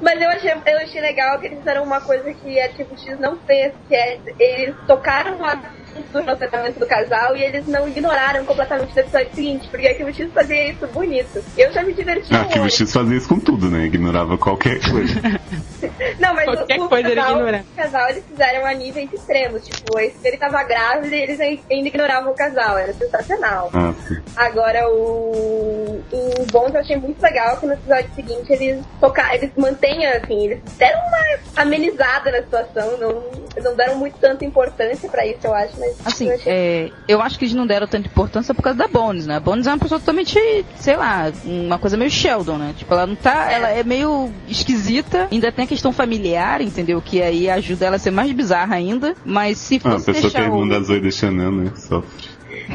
[0.00, 3.18] Mas eu achei, eu achei legal que eles fizeram uma coisa que a Tipo X
[3.18, 5.74] não fez, que é eles tocaram lá
[6.12, 10.12] do relacionamento do casal e eles não ignoraram completamente o episódio seguinte, porque a Arquivo
[10.12, 11.44] X fazia isso bonito.
[11.56, 12.70] Eu já me diverti Ah, muito.
[12.70, 13.84] X fazia isso com tudo, né?
[13.86, 15.14] Ignorava qualquer coisa.
[16.18, 17.64] Não, mas Qualquer o, o coisa ele casal, ignora.
[17.72, 19.66] o casal eles fizeram a níveis extremos.
[19.66, 22.76] Tipo, esse- ele tava grávido e eles ainda ignoravam o casal.
[22.78, 23.70] Era sensacional.
[23.74, 24.16] Ah, sim.
[24.36, 29.50] Agora, o, o Bones eu achei muito legal que no episódio seguinte eles tocaram, eles
[29.56, 33.22] mantêm, assim, eles deram uma amenizada na situação, não,
[33.62, 37.38] não deram muito tanta importância pra isso, eu acho, mas Assim, achei é, eu acho
[37.38, 39.36] que eles não deram tanta importância por causa da Bones, né?
[39.36, 40.38] A Bones é uma pessoa totalmente,
[40.76, 42.74] sei lá, uma coisa meio Sheldon, né?
[42.76, 43.50] Tipo, ela não tá.
[43.50, 47.00] Ela é meio esquisita, ainda tem a questão familiar, entendeu?
[47.00, 49.14] Que aí ajuda ela a ser mais bizarra ainda.
[49.24, 50.68] Mas se Ah, a fosse pessoa que é deixar irmã o.
[50.68, 51.72] da Zoe de Chanel, né?
[51.76, 52.28] Sofre.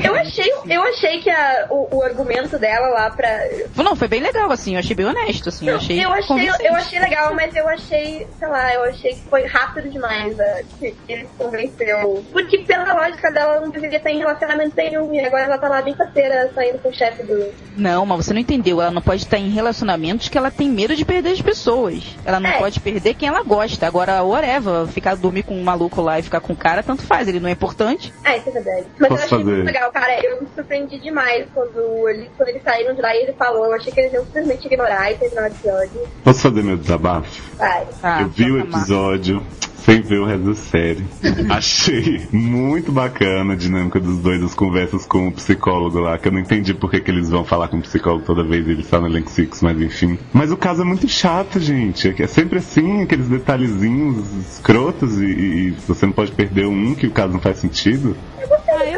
[0.03, 3.39] Eu achei, eu achei que a- o, o argumento dela lá pra.
[3.75, 6.03] Não, foi bem legal, assim, eu achei bem honesto, assim, eu achei.
[6.03, 9.89] eu, achei eu achei legal, mas eu achei, sei lá, eu achei que foi rápido
[9.89, 12.23] demais a, que ele se convenceu.
[12.31, 15.13] Porque pela lógica dela, ela não deveria estar em relacionamento nenhum.
[15.13, 17.51] E agora ela tá lá bem parceira saindo com o chefe do.
[17.77, 18.81] Não, mas você não entendeu.
[18.81, 22.03] Ela não pode estar em relacionamentos que ela tem medo de perder as pessoas.
[22.25, 22.57] Ela não É.
[22.57, 23.85] pode perder quem ela gosta.
[23.85, 27.27] Agora, whatever, ficar dormir com um maluco lá e ficar com o cara, tanto faz.
[27.27, 28.13] Ele não é importante.
[28.23, 28.87] Ah, isso é verdade.
[28.99, 29.51] Mas Posso eu achei fazer?
[29.51, 30.23] muito legal, cara.
[30.23, 33.65] Eu me surpreendi demais quando, ele, quando eles saíram de lá e ele falou.
[33.65, 36.07] Eu achei que eles iam simplesmente ignorar e terminar o episódio.
[36.23, 37.41] Posso fazer meu desabafo?
[37.57, 37.87] Vai.
[38.01, 38.85] Ah, eu vi o tá massa.
[39.85, 41.03] Sem ver o resto da série.
[41.49, 46.31] Achei muito bacana a dinâmica dos dois, as conversas com o psicólogo lá, que eu
[46.31, 49.07] não entendi por que, eles vão falar com o psicólogo toda vez ele está no
[49.07, 50.17] Elenco Six, mas enfim.
[50.33, 52.07] Mas o caso é muito chato, gente.
[52.07, 56.95] É que É sempre assim, aqueles detalhezinhos escrotos e, e você não pode perder um
[56.95, 58.15] que o caso não faz sentido.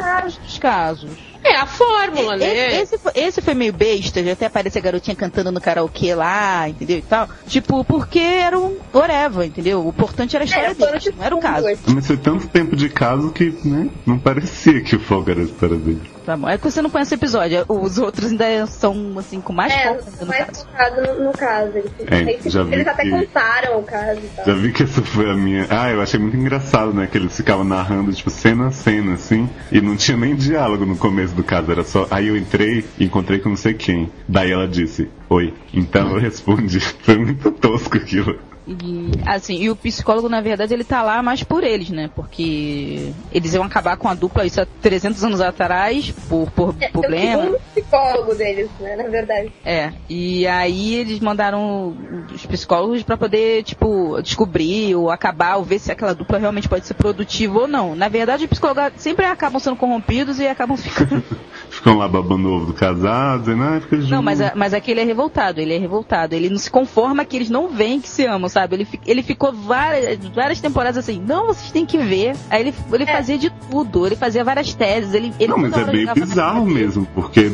[0.01, 1.34] Ah, dos casos.
[1.45, 2.81] É, É, a fórmula, né?
[2.81, 6.67] Esse, foi- esse foi meio besta, já até aparece a garotinha cantando no karaokê lá,
[6.67, 6.97] entendeu?
[6.97, 7.29] E tal.
[7.47, 9.85] Tipo, porque era um whatever, entendeu?
[9.85, 11.67] O importante era a história É, deles, de não era o caso.
[11.69, 11.81] esse.
[11.93, 15.43] Mas foi tanto tempo de caso que, né, não parecia que o fogo era a
[15.43, 16.01] história dele.
[16.25, 16.49] Tá bom.
[16.49, 17.63] É que você não conhece o episódio.
[17.69, 20.65] Os outros ainda são, assim, com mais É, foco mais caso.
[20.65, 21.71] focado no, no caso.
[21.77, 24.45] Eles, É, já vi eles até que- contaram o caso e tal.
[24.45, 25.67] Já vi que essa foi a minha.
[25.69, 27.07] Ah, eu achei muito engraçado, né?
[27.11, 30.97] Que eles ficavam narrando, tipo, cena a cena, assim, e não tinha nem diálogo no
[30.97, 32.07] começo do caso, era só.
[32.09, 34.09] Aí eu entrei e encontrei com não sei quem.
[34.27, 35.53] Daí ela disse, oi.
[35.73, 36.79] Então eu respondi.
[37.03, 38.39] Foi muito tosco aquilo.
[38.67, 42.09] E, assim, e o psicólogo, na verdade, ele tá lá mais por eles, né?
[42.15, 46.89] Porque eles iam acabar com a dupla isso há 300 anos atrás, por, por É,
[46.89, 47.43] problema.
[47.45, 49.51] Eu um psicólogo deles, né, na verdade.
[49.63, 51.95] É, e aí eles mandaram
[52.33, 56.87] os psicólogos pra poder, tipo, descobrir ou acabar, ou ver se aquela dupla realmente pode
[56.87, 57.95] ser produtiva ou não.
[57.95, 61.23] Na verdade, os psicólogos sempre acabam sendo corrompidos e acabam ficando.
[61.69, 64.09] Ficam lá babando o ovo do casado, dizendo, ah, fica junto.
[64.09, 66.33] Não, mas, a- mas aqui ele é revoltado, ele é revoltado.
[66.33, 68.75] Ele não se conforma que eles não veem que se amam, sabe?
[68.75, 72.37] Ele, ele ficou várias, várias temporadas assim, não, vocês têm que ver.
[72.49, 73.07] Aí ele, ele É.
[73.07, 75.33] fazia de tudo, ele fazia várias teses, ele.
[75.37, 77.51] ele Não, mas é bem bizarro mesmo, porque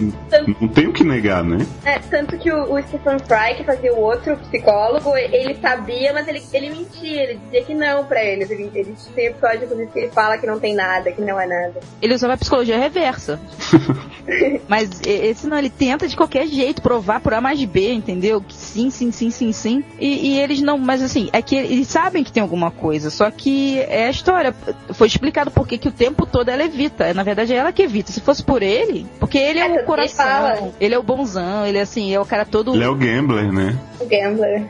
[0.60, 1.66] não tem o que negar, né?
[1.84, 6.28] É, tanto que o, o Stephen Fry, que fazia o outro psicólogo, ele sabia, mas
[6.28, 8.52] ele, ele mentia, ele dizia que não pra eles.
[8.52, 11.80] Ele, ele tem episódio, que ele fala que não tem nada, que não é nada.
[12.00, 13.40] Ele usava a psicologia reversa.
[14.68, 18.42] Mas esse não, ele tenta de qualquer jeito provar por A mais B, entendeu?
[18.42, 19.84] Que sim, sim, sim, sim, sim.
[20.00, 23.32] E, e eles não, mas assim, é que eles sabem que tem alguma coisa, só
[23.32, 24.54] que é a história.
[24.94, 27.14] Foi explicado por que que o tempo todo ela evita.
[27.14, 28.12] Na verdade é ela que evita.
[28.12, 30.72] Se fosse por ele, porque ele é, É, o coração, fala.
[30.82, 32.76] ele é o bonzão, ele é assim, é o cara todo.
[32.76, 33.78] Ele é o gambler, né?
[34.02, 34.66] O Gambler.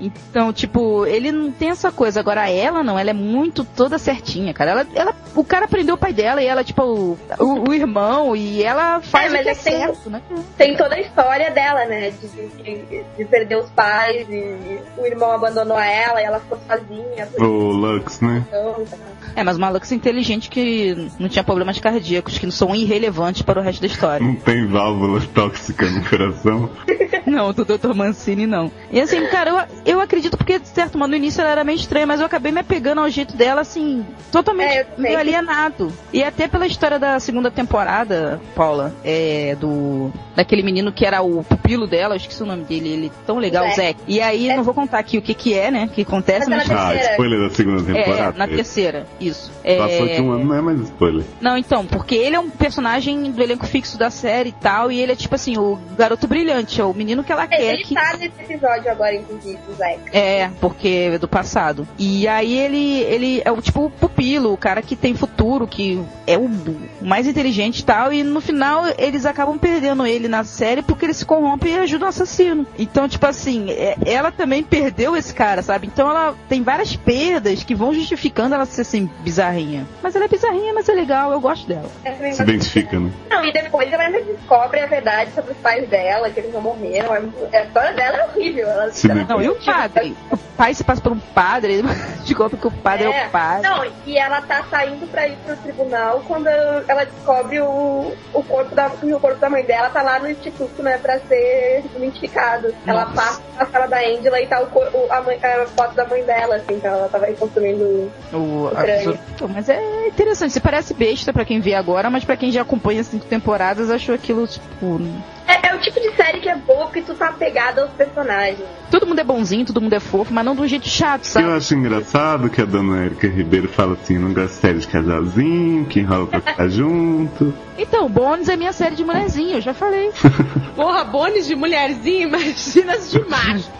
[0.00, 2.20] Então, tipo, ele não tem essa coisa.
[2.20, 4.70] Agora ela não, ela é muito toda certinha, cara.
[4.72, 8.36] Ela, ela, o cara prendeu o pai dela e ela, tipo, o, o, o irmão,
[8.36, 10.20] e ela faz É, o mas que é é que tem- certo, né?
[10.56, 12.10] Tem toda a história dela, né?
[12.10, 12.28] De,
[12.62, 17.28] de, de perder os pais, e o irmão abandonou ela e ela ficou sozinha.
[17.38, 18.44] O Lux, né?
[18.48, 18.96] então, tá.
[19.34, 23.60] É, mas uma Lux inteligente que não tinha problemas cardíacos, que não são irrelevantes para
[23.60, 24.26] o resto da história.
[24.26, 26.70] Não tem válvula tóxica no coração.
[27.30, 27.94] não, do Dr.
[27.94, 28.70] Mancini não.
[28.90, 29.50] E assim, cara,
[29.84, 32.26] eu, eu acredito porque, de certo modo, no início ela era meio estranha, mas eu
[32.26, 35.92] acabei me apegando ao jeito dela, assim, totalmente É, meio alienado.
[36.12, 40.12] E até pela história da segunda temporada, Paula, é, do.
[40.36, 43.38] daquele menino que era o pupilo dela, eu esqueci o nome dele, ele é tão
[43.38, 43.74] legal, Zé.
[43.74, 43.94] Zé.
[44.06, 44.56] E aí, É.
[44.56, 46.70] não vou contar aqui o que que é, né, que acontece, Mas mas...
[46.70, 48.38] ela- Ah, spoiler da segunda É, temporada.
[48.38, 49.50] na terceira, isso.
[49.64, 51.24] É, Passou de um ano, não é mais spoiler.
[51.40, 55.00] Não, então, porque ele é um personagem do elenco fixo da série e tal, e
[55.00, 57.94] ele é tipo assim, o garoto brilhante, é o menino que ela quer Ele que.
[57.94, 59.98] tá nesse episódio agora, inclusive, o Zack.
[60.12, 61.86] É, porque é do passado.
[61.98, 66.02] E aí ele, ele é o tipo o pupilo, o cara que tem futuro, que
[66.26, 70.44] é o, o mais inteligente e tal, e no final eles acabam perdendo ele na
[70.44, 72.66] série porque ele se corrompe e ajuda um assassino.
[72.78, 75.86] Então, tipo assim, é- ela também perdeu esse cara, sabe?
[75.86, 79.86] Então ela tem várias perdas que vão justificando ela ser assim, bizarrinha.
[80.02, 81.90] Mas ela é bizarrinha, mas é legal, eu gosto dela.
[82.04, 83.10] É, Se identifica, né?
[83.30, 86.54] Não, e depois ela ainda descobre a verdade sobre os pais dela, que eles
[87.02, 87.14] não.
[87.52, 88.68] É- A história dela é horrível.
[88.68, 90.16] Ela, ela- Não, e o padre?
[90.30, 91.82] O pai se passa por um padre,
[92.24, 93.26] descobre que o padre é, É.
[93.26, 93.68] o padre.
[93.68, 98.74] Não, e ela tá saindo pra ir pro tribunal quando ela descobre o, o corpo
[98.74, 102.74] da o corpo da mãe dela tá lá no instituto, né, pra ser identificado.
[102.86, 103.14] Ela Nossa.
[103.16, 106.22] passa na sala da Angela e tá o, o- a, mãe- a foto da mãe
[106.24, 108.10] dela, assim, que ela tava reconstruindo.
[108.32, 108.98] O, a Estranho.
[108.98, 110.52] pessoa- Pô, mas é interessante.
[110.52, 114.14] Se parece besta pra quem vê agora, mas pra quem já acompanha cinco temporadas, achou
[114.14, 115.00] aquilo, tipo.
[115.46, 118.66] É, é o tipo de série que é boa porque tu tá apegado aos personagens.
[118.90, 121.46] Todo mundo é bonzinho, todo mundo é fofo, mas não de um jeito chato, sabe?
[121.46, 124.86] Eu acho engraçado que a dona Erika Ribeiro fala assim, não gosta de série de
[124.86, 127.54] casalzinho, que enrola pra ficar junto.
[127.78, 130.10] Então, Bones é minha série de mulherzinha, eu já falei.
[130.76, 133.70] Porra, bônus de mulherzinha, imagina as de macho.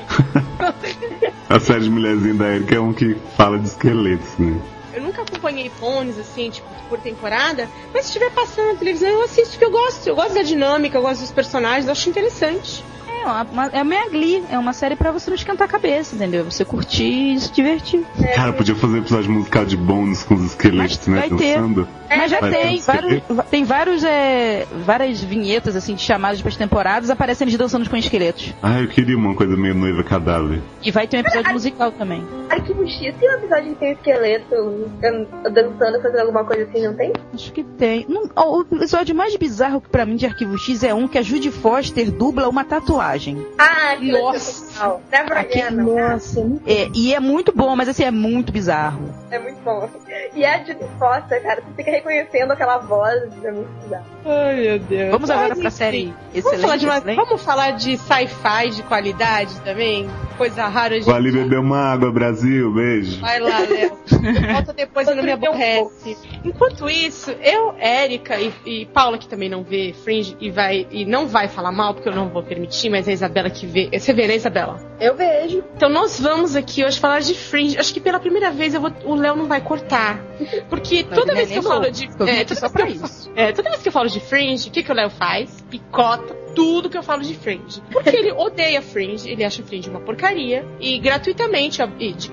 [1.48, 4.58] A série de mulherzinha da Erika é um que fala de esqueletos, né?
[4.94, 9.24] Eu nunca acompanhei fones assim, tipo, por temporada, mas se estiver passando na televisão, eu
[9.24, 10.06] assisto que eu gosto.
[10.06, 12.84] Eu gosto da dinâmica, eu gosto dos personagens, eu acho interessante.
[13.22, 16.14] É, uma, uma- é uma Glee, é uma série pra você não esquentar a cabeça,
[16.16, 16.44] entendeu?
[16.44, 18.04] Você curtir e se divertir.
[18.20, 21.20] É, Cara, podia fazer um episódio musical de bônus com os esqueletos, Mas né?
[21.28, 21.54] vai ter.
[21.54, 21.88] Dançando.
[22.14, 26.50] Mas já Vai ter tem vários, tem vários, é, várias vinhetas assim de chamadas para
[26.50, 28.52] as temporadas aparecendo eles dançando com esqueletos.
[28.62, 30.60] Ah, eu queria uma coisa meio noiva cadáver.
[30.82, 32.22] E vai ter um episódio musical também.
[32.50, 36.94] Arquivo X tem um episódio que tem esqueleto dan- dançando, fazendo alguma coisa assim, não
[36.94, 37.12] tem?
[37.32, 38.04] Acho que tem.
[38.06, 41.22] Não, o episódio mais bizarro que pra mim de Arquivo X é um que a
[41.22, 43.11] Judy Foster dubla uma tatuada.
[43.58, 45.00] Ah, que Nossa.
[45.10, 45.70] Never Aqui-.
[45.70, 49.21] Nossa, muito É, e é muito bom, mas assim, é muito bizarro.
[49.32, 49.88] É muito bom.
[50.34, 54.04] E a Judy Foster, cara, você fica reconhecendo aquela voz, é muito bizarro.
[54.26, 55.10] Ai, meu Deus.
[55.10, 56.78] Vamos agora pra série Vamos falar, excelente.
[56.80, 57.16] de uma- excelente.
[57.16, 60.08] vamos falar de sci-fi de qualidade também?
[60.36, 61.06] Coisa rara, gente.
[61.06, 62.72] Vale beber uma água, Brasil.
[62.72, 63.20] Beijo.
[63.20, 63.98] Vai lá, Léo.
[64.52, 66.16] Volta depois e não me aborrece.
[66.44, 71.04] Enquanto isso, eu, Érica e, e Paula, que também não vê Fringe e, vai, e
[71.04, 73.88] não vai falar mal, porque eu não vou permitir, mas a Isabela que vê.
[73.92, 74.78] Você vê, né, Isabela?
[75.00, 75.64] Eu vejo.
[75.76, 77.78] Então nós vamos aqui hoje falar de Fringe.
[77.78, 80.20] Acho que pela primeira vez eu vou- o Léo não vai cortar.
[80.68, 82.04] Porque Não, toda ele vez que eu falo de.
[82.04, 84.82] É, toda vez que eu- é, toda vez que eu falo de Fringe, o que,
[84.82, 85.64] que o Léo faz?
[85.70, 87.82] Picota tudo que eu falo de Fringe.
[87.90, 90.64] Porque ele odeia Fringe, ele acha Fringe uma porcaria.
[90.80, 91.80] E gratuitamente,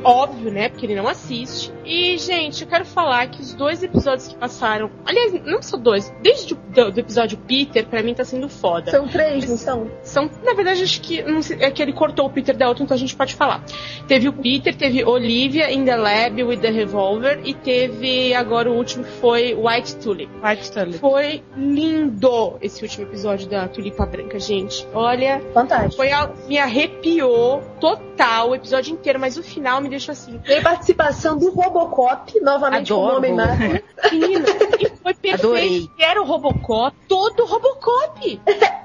[0.04, 0.70] óbvio, né?
[0.70, 1.72] Porque ele não assiste.
[1.86, 4.92] E, gente, eu quero falar que os dois episódios que passaram.
[5.06, 6.14] Aliás, não só dois.
[6.22, 8.92] Desde o do, do episódio Peter, pra mim tá sendo foda.
[8.92, 9.92] São três, não são?
[10.04, 12.84] São, na verdade, acho que não sei, é que ele cortou o Peter da outra,
[12.84, 13.64] então a gente pode falar.
[14.08, 18.76] Teve o Peter, teve Olivia in the Lab with the Revolver e teve agora o
[18.76, 20.30] último que foi White Tulip.
[20.44, 20.98] White Tulip.
[21.00, 24.88] Foi lindo esse último episódio da Tulipa Branca, gente.
[24.94, 25.96] Olha, Fantástico.
[25.96, 30.38] foi a- me arrepiou total o episódio inteiro, mas o final me deixou assim.
[30.40, 33.84] Tem participação do Robocop, novamente Adoro como Homem-Máquina.
[34.12, 34.46] Menina,
[34.80, 35.36] e foi perfeito.
[35.48, 35.90] Adorei.
[36.00, 38.42] Era o Robocop, todo Robocop.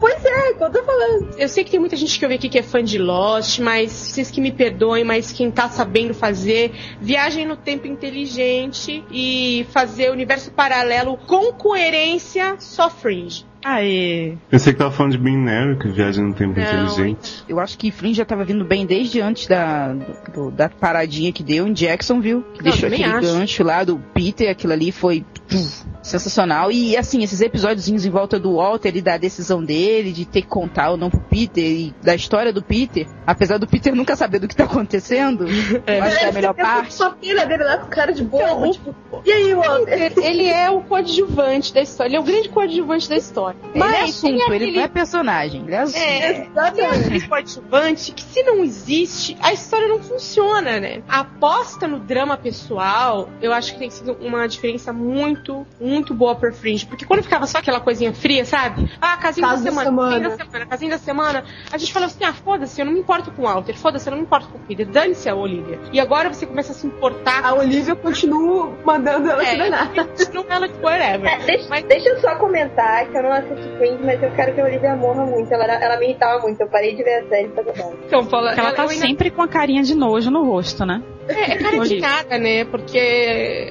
[0.00, 1.34] Pois é, que eu tô falando.
[1.36, 3.58] Eu sei que tem muita gente que eu vi aqui que é fã de Lost,
[3.58, 9.66] mas vocês que me perdoem, mas quem tá sabendo fazer, viagem no tempo inteligente e
[9.72, 13.44] fazer universo paralelo com coerência, só fringe.
[13.68, 14.34] Aê.
[14.48, 17.44] Pensei que tava falando de Bean que viagem no tempo Não, inteligente.
[17.48, 19.92] Eu acho que Fringe já tava vindo bem desde antes da,
[20.34, 22.42] do- da paradinha que deu em Jacksonville.
[22.54, 23.20] Que Não, deixou aquele acho.
[23.20, 26.72] gancho lá do Peter, aquilo ali foi puf, sensacional.
[26.72, 30.48] E assim, esses episódiozinhos em volta do Walter e da decisão dele de ter que
[30.48, 33.06] contar ou não pro Peter e da história do Peter.
[33.26, 35.44] Apesar do Peter nunca saber do que tá acontecendo,
[35.86, 36.94] eu acho que é a melhor parte.
[36.94, 38.94] Só filha dele lá com cara de bobo, tipo,
[39.26, 40.12] e aí, Walter?
[40.22, 43.57] Ele é o coadjuvante da história, ele é o grande coadjuvante da história.
[43.74, 45.98] Ele é Mas assunto, tem ele aquele- não é personagem, ele é assunto.
[45.98, 46.32] É,
[46.70, 51.02] tem aquele coadjuvante que se não existe, a história não funciona, né?
[51.08, 56.34] A aposta no drama pessoal, eu acho que tem sido uma diferença muito, muito boa
[56.34, 56.86] por Fringe.
[56.86, 58.90] Porque quando ficava só aquela coisinha fria, sabe?
[59.00, 60.28] Ah, casinha Casa da semana, casinha semana.
[60.36, 61.44] da semana, casinha da semana.
[61.72, 64.12] A gente falava assim, ah, foda-se, eu não me importo com o Walter, foda-se, eu
[64.12, 65.78] não me importo com o Peter, dane-se a Olivia.
[65.92, 69.90] E agora você começa a se importar A Olivia continua mandando ela se danar.
[69.94, 71.30] é, não ela que whatever.
[71.30, 74.54] É, deixa, Mas- deixa eu só comentar que eu não assisto Fringe, mas eu quero
[74.54, 75.52] que a Olivia morra muito.
[75.52, 76.60] Ela, era- ela me irritava muito.
[76.60, 77.96] Eu parei de ver a série pra verdade.
[78.06, 81.02] Então, Paula, Porque ela tá ainda- sempre com a carinha de nojo no rosto, né?
[81.28, 82.64] É, é cara de nada, né?
[82.64, 82.98] Porque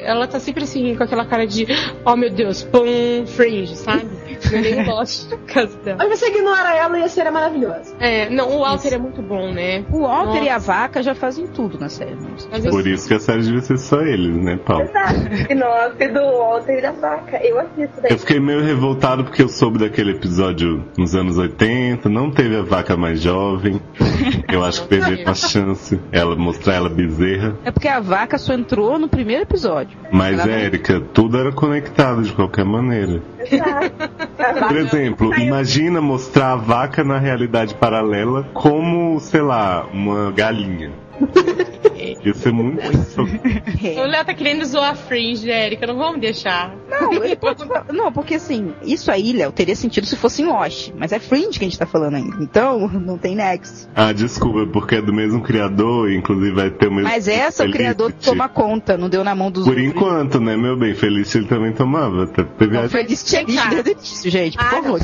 [0.03, 1.65] ela tá sempre assim, com aquela cara de,
[2.05, 4.07] oh meu Deus, pum, fringe, sabe?
[4.51, 5.97] É nem Lost no caso dela.
[5.99, 7.95] Mas você ignora ela e a série é maravilhosa.
[7.99, 9.85] É, não, o Walter é muito bom, né?
[9.91, 10.43] O Walter Nossa.
[10.43, 12.17] e a vaca já fazem tudo na série.
[12.51, 14.83] Mas Por isso que a série devia ser só eles, né, Paulo?
[14.83, 15.33] Exato.
[15.33, 17.39] Spin-off do Walter e da vaca.
[17.43, 18.11] Eu assisto daí.
[18.11, 22.61] Eu fiquei meio revoltado porque eu soube daquele episódio nos anos 80, não teve a
[22.61, 23.81] vaca mais jovem.
[24.51, 27.57] Eu acho que perderam uma chance ela mostrar ela bezerra.
[27.65, 29.97] É porque a vaca só entrou no primeiro episódio.
[30.11, 33.21] Mas, Érica, tudo era conectado de qualquer maneira.
[34.67, 40.91] Por exemplo, imagina mostrar a vaca na realidade paralela como, sei lá, uma galinha.
[42.23, 42.79] Ia ser muito.
[42.81, 46.73] O Léo tá querendo zoar a Fringe, Erika, não vamos deixar.
[46.89, 47.11] Não,
[47.67, 50.91] falar- não, porque assim, isso aí, Léo, teria sentido se fosse em Lost.
[50.97, 52.37] Mas é Fringe que a gente tá falando ainda.
[52.41, 53.89] Então, não tem nexo.
[53.95, 57.09] Ah, desculpa, porque é do mesmo criador, inclusive vai ter o mesmo.
[57.09, 57.77] Mas essa o Felicity.
[57.77, 59.87] criador toma conta, não deu na mão dos Por outros.
[59.87, 60.93] enquanto, né, meu bem?
[60.93, 62.23] Feliz ele também tomava.
[62.25, 63.69] Até teve a- Não, Feliz tinha Cara.
[63.83, 64.99] desde o início, gente, por Ah, favor.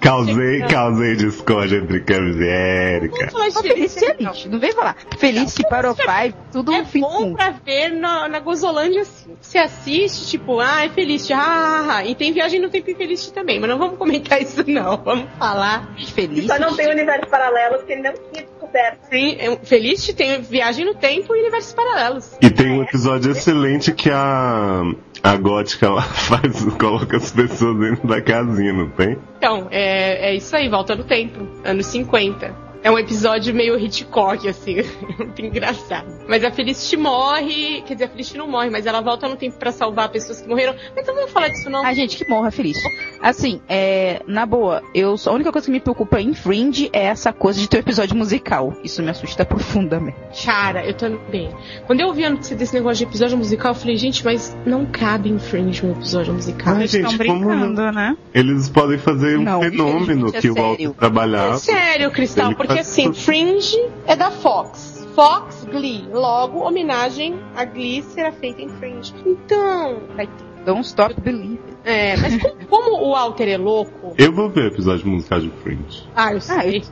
[0.00, 3.28] Causei, causei discórdia entre Camis e Érica.
[3.28, 3.72] Tinha
[4.12, 4.96] elite, não vem falar.
[5.18, 7.34] Feliz que parou Five, tudo É um fim bom com.
[7.34, 9.36] pra ver na, na Gozolândia assim.
[9.40, 12.04] Você assiste, tipo, ah, é Felicity, ah, ah, ah.
[12.04, 14.96] E tem Viagem no Tempo em Felicity também, mas não vamos comentar isso não.
[14.96, 15.94] Vamos falar.
[16.14, 16.46] Feliz.
[16.46, 18.98] Só não tem universo paralelo porque ele não tinha descoberto.
[19.10, 22.30] Sim, é, Felicity tem Viagem no Tempo e Universos Paralelos.
[22.40, 24.82] E tem um episódio excelente que a,
[25.22, 29.18] a gótica ela faz, coloca as pessoas dentro da casinha, não tem?
[29.36, 32.69] Então, é, é isso aí, Volta no Tempo, anos 50.
[32.82, 34.76] É um episódio meio Hitchcock, assim.
[35.18, 36.06] muito engraçado.
[36.26, 37.82] Mas a Felicity morre.
[37.82, 40.48] Quer dizer, a Felicity não morre, mas ela volta no tempo pra salvar pessoas que
[40.48, 40.74] morreram.
[40.96, 41.84] Mas não vamos falar disso, não.
[41.84, 42.78] A gente que morra feliz.
[43.20, 47.32] Assim, é, na boa, eu a única coisa que me preocupa em Fringe é essa
[47.32, 48.74] coisa de ter um episódio musical.
[48.82, 50.44] Isso me assusta profundamente.
[50.44, 51.50] Cara, eu também.
[51.86, 54.86] Quando eu vi a notícia desse negócio de episódio musical, eu falei, gente, mas não
[54.86, 56.74] cabe em Fringe um episódio musical.
[56.74, 58.16] Ai, Eles estão gente, como brincando, né?
[58.32, 61.54] Eles podem fazer um Não, fenômeno é que o Walter trabalhava.
[61.54, 63.12] É sério, Cristal, Ele porque assim.
[63.12, 65.06] Fringe é da Fox.
[65.14, 66.06] Fox, Glee.
[66.10, 69.12] Logo, homenagem a Glee será feita em Fringe.
[69.26, 70.64] Então, vai ter.
[70.64, 71.58] Don't stop believing.
[71.84, 74.14] É, mas como, como o Walter é louco.
[74.18, 76.06] Eu vou ver episódio musical de Fringe.
[76.14, 76.84] Ah, eu Ah, sei.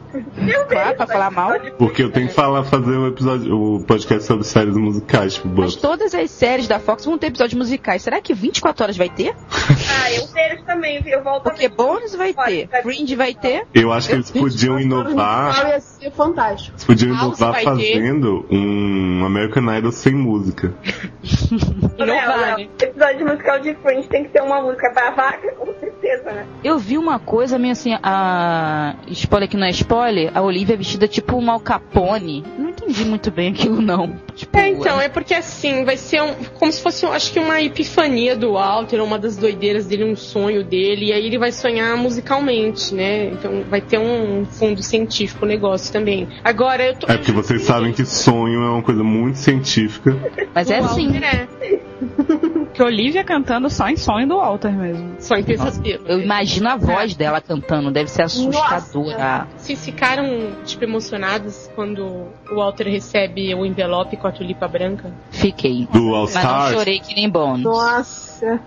[0.68, 1.52] Claro, pra falar mal.
[1.78, 5.76] Porque eu tenho que falar, fazer o episódio, o podcast sobre séries musicais, tipo Mas
[5.76, 8.02] todas as séries da Fox vão ter episódios musicais.
[8.02, 9.34] Será que 24 horas vai ter?
[10.00, 13.66] Ah, eu vejo também, eu volto Porque bônus vai ter, Fringe vai ter.
[13.74, 15.68] Eu acho que eles podiam inovar.
[15.68, 16.72] Ia ser fantástico.
[16.76, 20.72] Eles podiam House inovar fazendo um American Idol sem música.
[21.98, 22.68] Inovar, Não, né?
[22.80, 26.46] Episódio musical de Friends tem que ter uma música pra vaca, com certeza, né?
[26.62, 28.94] Eu vi uma coisa meio assim, a.
[29.08, 32.44] Spoiler que não é spoiler, a Olivia vestida tipo um Al Capone.
[32.58, 34.16] Não entendi muito bem aquilo, não.
[34.38, 37.60] Tipo, É, então, é porque assim, vai ser um, como se fosse, acho que uma
[37.60, 41.96] epifania do Walter, uma das doideiras dele, um sonho dele, e aí ele vai sonhar
[41.96, 43.30] musicalmente, né?
[43.32, 46.28] Então vai ter um fundo científico o negócio também.
[46.44, 47.10] Agora, eu tô.
[47.10, 50.16] É porque vocês sabem que sonho é uma coisa muito científica.
[50.54, 51.08] Mas é assim.
[51.08, 51.48] Walter é
[52.72, 55.16] Que Olivia cantando só em sonho do Walter mesmo.
[55.18, 56.04] sonho pesadelo.
[56.06, 59.48] Eu imagino a voz dela cantando, deve ser assustadora.
[59.68, 60.24] Vocês ficaram,
[60.64, 62.02] tipo, emocionados quando
[62.50, 65.12] o Walter recebe o envelope com a tulipa branca?
[65.30, 65.86] Fiquei.
[65.92, 66.72] Do All Mas não Stars.
[66.72, 67.64] chorei que nem Bones.
[67.64, 68.62] Nossa.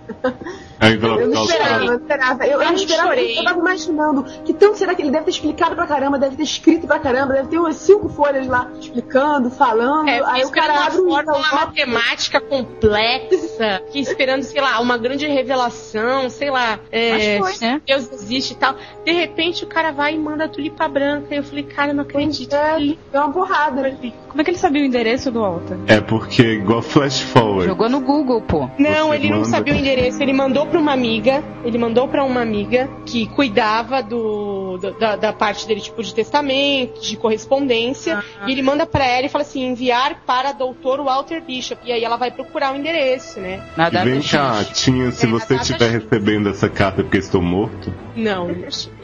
[0.82, 2.44] É Eu não esperava, eu não esperava.
[2.46, 3.38] Eu, eu Eu não esperava, chorei.
[3.38, 6.42] eu tava imaginando que tanto será que ele deve ter explicado pra caramba, deve ter
[6.42, 10.08] escrito pra caramba, deve ter umas cinco folhas lá explicando, falando.
[10.08, 14.98] É, aí o cara uma abre um fórmula matemática complexa, que esperando, sei lá, uma
[14.98, 17.80] grande revelação, sei lá, é, Mas foi, né?
[17.86, 18.74] Deus existe e tal.
[19.04, 21.34] De repente o cara vai e manda a tulipa branca.
[21.34, 22.54] E eu falei, cara, não acredito.
[22.54, 23.96] É, deu uma porrada.
[24.28, 25.76] Como é que ele sabia o endereço do Walter?
[25.86, 27.66] É porque, igual Flash Forward.
[27.66, 28.68] Jogou no Google, pô.
[28.78, 32.08] Não, Você ele não manda- sabia o endereço, ele mandou pra uma amiga, ele mandou
[32.08, 37.16] pra uma amiga que cuidava do, do- da, da parte dele, tipo, de testamento, de
[37.16, 41.92] correspondência, e ele manda pra ela e fala assim, enviar para doutor Walter Bishop, e
[41.92, 43.62] aí ela vai procurar o endereço, né?
[43.76, 47.40] Na E data vem cá, tinha, se É, você estiver recebendo essa carta porque estou
[47.42, 48.48] morto, Não,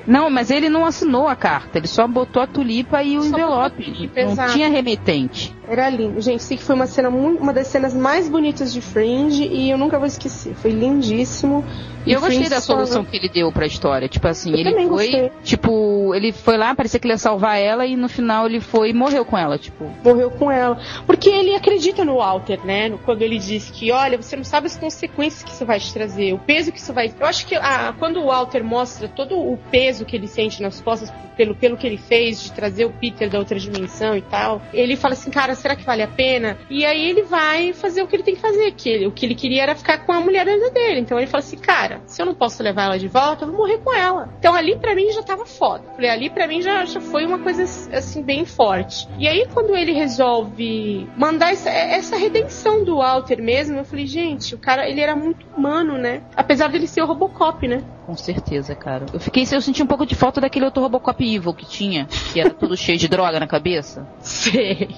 [0.07, 3.29] Não, mas ele não assinou a carta, ele só botou a tulipa e o Só
[3.29, 3.85] envelope.
[3.85, 4.53] tulipa, não exato.
[4.53, 5.55] tinha remetente.
[5.69, 6.21] Era lindo.
[6.21, 9.71] Gente, sei que foi uma cena muito, uma das cenas mais bonitas de Fringe e
[9.71, 10.55] eu nunca vou esquecer.
[10.55, 11.65] Foi lindíssimo.
[12.07, 14.09] E eu gostei Fringe da só- solução que ele deu pra história.
[14.09, 14.87] Tipo assim, Eu ele foi.
[14.89, 15.33] gostei.
[15.43, 18.91] Tipo, ele foi lá, parecia que ele ia salvar ela e no final ele foi
[18.91, 19.59] e morreu com ela.
[19.59, 20.79] Tipo, morreu com ela.
[21.07, 22.91] Porque ele acredita no Walter, né?
[23.05, 26.33] Quando ele diz que, olha, você não sabe as consequências que isso vai te trazer,
[26.33, 27.13] o peso que isso vai.
[27.19, 30.81] Eu acho que ah, quando o Walter mostra todo o peso que ele sente nas
[30.81, 34.63] costas pelo, pelo que ele fez de trazer o Peter da outra dimensão e tal,
[34.73, 36.57] ele fala assim, cara, será que vale a pena?
[36.71, 39.27] E aí ele vai fazer o que ele tem que fazer, que ele- o que
[39.27, 41.01] ele queria era ficar com a mulher dele.
[41.01, 43.59] Então ele fala assim, cara, se eu não posso levar ela de volta, eu vou
[43.59, 44.33] morrer com ela.
[44.39, 45.85] Então ali pra mim já tava foda.
[45.95, 49.07] Falei, ali pra mim já, já foi uma coisa assim bem forte.
[49.19, 54.55] E aí quando ele resolve mandar essa, essa redenção do Walter mesmo, eu falei, gente,
[54.55, 56.23] o cara ele era muito humano, né?
[56.37, 57.83] Apesar dele ser o Robocop, né?
[58.09, 59.05] Com certeza, cara.
[59.13, 62.41] Eu fiquei, eu senti um pouco de falta daquele outro Robocop Evil que tinha, que
[62.41, 64.09] era todo cheio de droga na cabeça.
[64.19, 64.89] Sei.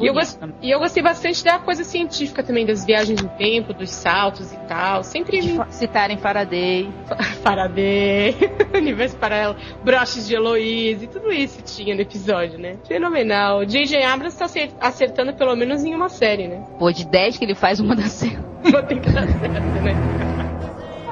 [0.00, 0.14] E eu,
[0.62, 4.56] e eu gostei bastante da coisa científica também, das viagens no tempo, dos saltos e
[4.68, 5.02] tal.
[5.02, 6.88] Sempre De citarem Faraday.
[7.42, 8.36] Faraday,
[8.72, 12.76] universo paralelo, broches de Heloise, tudo isso tinha no episódio, né?
[12.86, 13.64] Fenomenal.
[13.66, 14.04] J.J.
[14.04, 16.64] Abrams tá acer- acertando pelo menos em uma série, né?
[16.78, 18.44] Pô, de 10 que ele faz, uma da cena.
[18.64, 20.45] Uma tem que dar certo, né?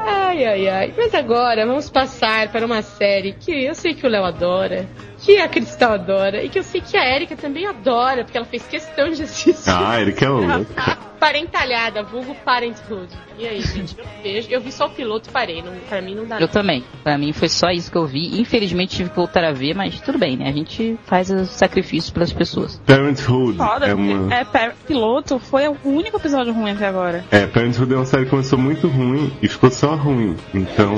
[0.07, 0.95] Ai, ai, ai.
[0.97, 4.87] Mas agora vamos passar para uma série que eu sei que o Léo adora,
[5.25, 8.47] que a Cristal adora, e que eu sei que a Erika também adora, porque ela
[8.47, 9.55] fez questão de assistir.
[9.67, 10.99] Ah, que é louca.
[11.19, 13.09] Parentalhada, vulgo Parenthood.
[13.39, 14.49] E aí, gente, eu vejo.
[14.51, 15.63] Eu vi só o piloto e parei.
[15.63, 16.39] Não, pra mim não dá.
[16.39, 16.85] Eu também.
[17.03, 18.39] Pra mim foi só isso que eu vi.
[18.39, 20.49] Infelizmente tive que voltar a ver, mas tudo bem, né?
[20.49, 22.79] A gente faz o sacrifício pelas pessoas.
[22.85, 24.35] Parenthood Foda, é uma.
[24.35, 24.45] é,
[24.87, 27.25] piloto foi o único episódio ruim até agora.
[27.31, 30.37] É, Parenthood é uma série que começou muito ruim e ficou só ruim.
[30.53, 30.95] Então,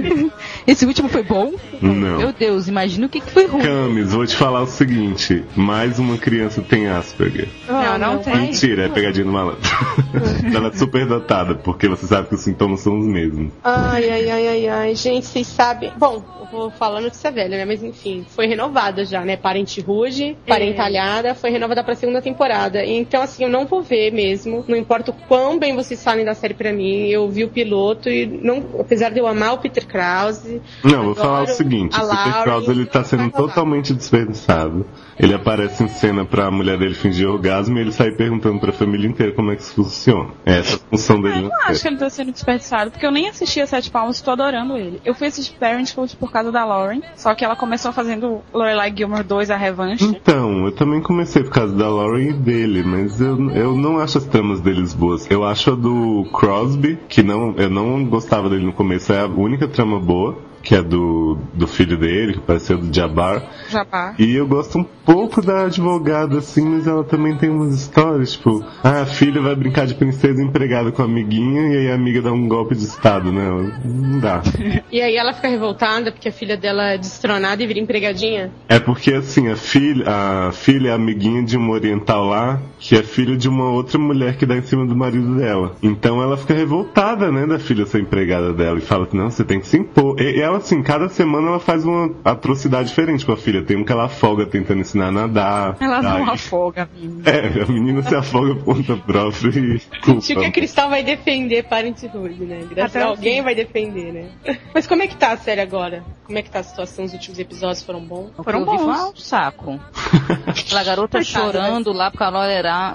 [0.66, 1.52] Esse último foi bom?
[1.82, 2.18] Não.
[2.18, 3.62] Meu Deus, imagina o que, que foi ruim.
[3.62, 7.48] Camis, vou te falar o seguinte: mais uma criança tem Asperger.
[7.68, 8.36] Não, não tem.
[8.36, 9.60] Mentira, é pegadinha do malandro.
[10.54, 13.52] Ela é super dotada, porque você sabe que os sintomas são os mesmos.
[13.62, 14.94] Ai, ai, ai, ai, ai.
[14.94, 15.92] Gente, vocês sabem.
[15.98, 17.64] Bom, eu vou falando que você é velha, né?
[17.64, 19.36] Mas enfim, foi renovada já, né?
[19.36, 22.84] Parente Ruge, Parentalhada, foi renovada pra segunda temporada.
[22.84, 24.64] Então, assim, eu não vou ver mesmo.
[24.68, 27.08] Não importa o quão bem vocês falem da série pra mim.
[27.08, 30.62] Eu vi o piloto e, não, apesar de eu amar o Peter Krause.
[30.84, 34.86] Não, vou falar o seguinte: o Peter Krause ele tá sendo totalmente desperdiçado.
[35.18, 39.08] Ele aparece em cena pra mulher dele fingir orgasmo e ele sai perguntando pra família
[39.08, 40.30] inteira como é que isso funciona.
[40.44, 43.12] É essa a função dele Eu não acho que ele tá sendo desperdiçado, porque eu
[43.12, 45.00] nem assisti a Sete Palmas e tô adorando ele.
[45.04, 49.24] Eu fui assistir Parenthood por causa da Lauren, só que ela começou fazendo Lorelai Gilmore
[49.24, 50.04] 2, a revanche.
[50.04, 54.18] Então, eu também comecei por causa da Lauren e dele, mas eu, eu não acho
[54.18, 55.30] as tramas deles boas.
[55.30, 59.26] Eu acho a do Crosby, que não, eu não gostava dele no começo, é a
[59.26, 63.42] única trama boa, que é do, do filho dele, que pareceu do Jabbar.
[63.68, 64.14] Jabá.
[64.18, 68.64] E eu gosto um pouco da advogada, assim, mas ela também tem umas histórias, tipo,
[68.82, 72.22] ah, a filha vai brincar de princesa empregada com a amiguinha e aí a amiga
[72.22, 73.70] dá um golpe de estado nela.
[73.84, 74.42] Não dá.
[74.90, 78.52] E aí ela fica revoltada porque a filha dela é destronada e vira empregadinha.
[78.68, 83.02] É porque assim, a filha, a filha é amiguinha de uma oriental lá, que é
[83.02, 85.74] filha de uma outra mulher que dá em cima do marido dela.
[85.82, 89.42] Então ela fica revoltada, né, da filha ser empregada dela e fala que não, você
[89.42, 90.20] tem que se impor.
[90.20, 93.62] E, e ela assim, cada semana ela faz uma atrocidade diferente com a filha.
[93.62, 95.76] Tem um que ela afoga tentando ensinar a nadar.
[95.80, 97.30] Ela não Aí- afoga, menina.
[97.30, 100.18] É, a menina se afoga por conta própria e culpa.
[100.18, 102.64] Acho que a Cristal vai defender Parenthood, né?
[102.70, 104.56] Graças Até alguém vai defender, né?
[104.74, 106.02] Mas como é que tá a série agora?
[106.24, 107.04] Como é que tá a situação?
[107.04, 108.30] Os últimos episódios foram bons?
[108.42, 109.10] Foram vi foi bons.
[109.10, 109.78] um saco.
[110.46, 112.94] Aquela garota Coitada, chorando lá porque a Lorelai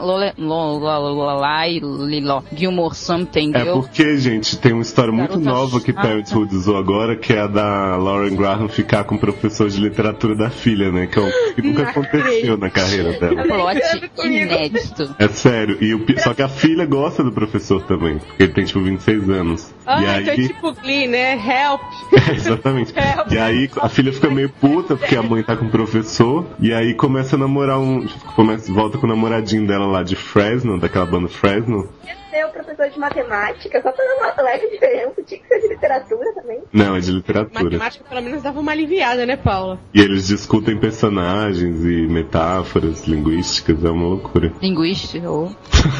[0.79, 3.73] Lorelai Lilo- Gilmore Something, É entendeu?
[3.81, 5.93] porque, gente, tem uma história muito nova que.
[5.99, 10.35] Parenthood usou agora, que é a da Lauren Graham ficar com o professor de literatura
[10.35, 11.07] da filha, né?
[11.07, 13.43] Que, é o que nunca aconteceu na carreira dela.
[13.43, 15.15] Plot inédito.
[15.17, 18.65] É sério, e o só que a filha gosta do professor também, porque ele tem
[18.65, 19.73] tipo 26 anos.
[19.85, 20.47] Ah, e então é aí.
[20.47, 21.33] tipo Glee, né?
[21.33, 21.81] Help!
[22.29, 22.93] É, exatamente.
[22.95, 23.33] É.
[23.33, 26.45] E aí a filha fica meio puta porque a mãe tá com o professor.
[26.59, 28.05] E aí começa a namorar um.
[28.35, 31.89] Começa, volta com o namoradinho dela lá de Fresno, daquela banda Fresno.
[32.29, 35.23] Ser o professor de matemática, só pra dar uma leve diferença.
[35.23, 36.61] Tinha que ser de literatura também.
[36.71, 37.63] Não, é de literatura.
[37.63, 39.79] Matemática pelo menos dava uma aliviada, né, Paula?
[39.93, 44.53] E eles discutem personagens e metáforas linguísticas, é uma loucura.
[44.61, 45.51] Linguística, ou...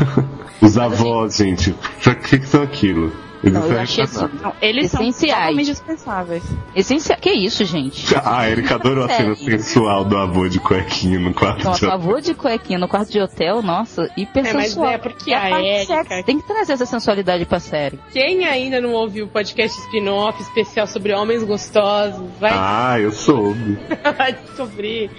[0.62, 1.74] Os avós, gente,
[2.04, 3.12] pra que, que são aquilo?
[3.44, 5.34] Eles Não, eu achei assim, Não, eles são Essenciais.
[5.42, 6.44] totalmente dispensáveis.
[6.76, 7.18] essencial.
[7.20, 8.06] Que isso, gente?
[8.30, 11.92] Ah, a Erika adorou a cena sensual do avô de cuequinha no quarto Nossa, de
[11.92, 14.90] avô de cuequinha no quarto de hotel, nossa, hiper É, mas sensual.
[14.92, 16.24] é porque É a parte Erika-.
[16.24, 17.98] Tem que trazer essa sensualidade pra série.
[18.12, 23.80] Quem ainda não ouviu o podcast spin-off especial sobre homens gostosos, vai, Ah, eu soube.
[24.18, 25.10] vai descobrir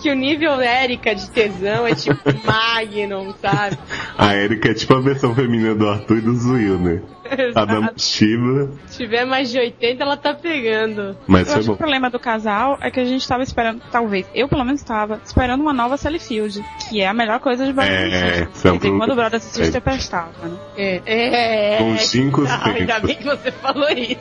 [0.00, 3.78] que o nível Érica de tesão é tipo Magnum, sabe?
[4.16, 7.02] A Erika é tipo a versão feminina do Arthur e do Zuil, né?
[7.54, 11.16] A da Shiva, Se tiver mais de 80, ela tá pegando.
[11.26, 11.72] mas Eu acho que bom.
[11.74, 15.20] o problema do casal é que a gente tava esperando, talvez, eu pelo menos estava,
[15.24, 18.48] esperando uma nova Sally Field, que é a melhor coisa de Brother É, Sister.
[18.54, 19.14] isso é quando o.
[19.16, 19.80] Brother Sister É.
[19.80, 20.56] prestava, né?
[20.76, 21.78] É, é, é.
[21.78, 24.18] Com cinco Ah, ainda bem que você falou isso?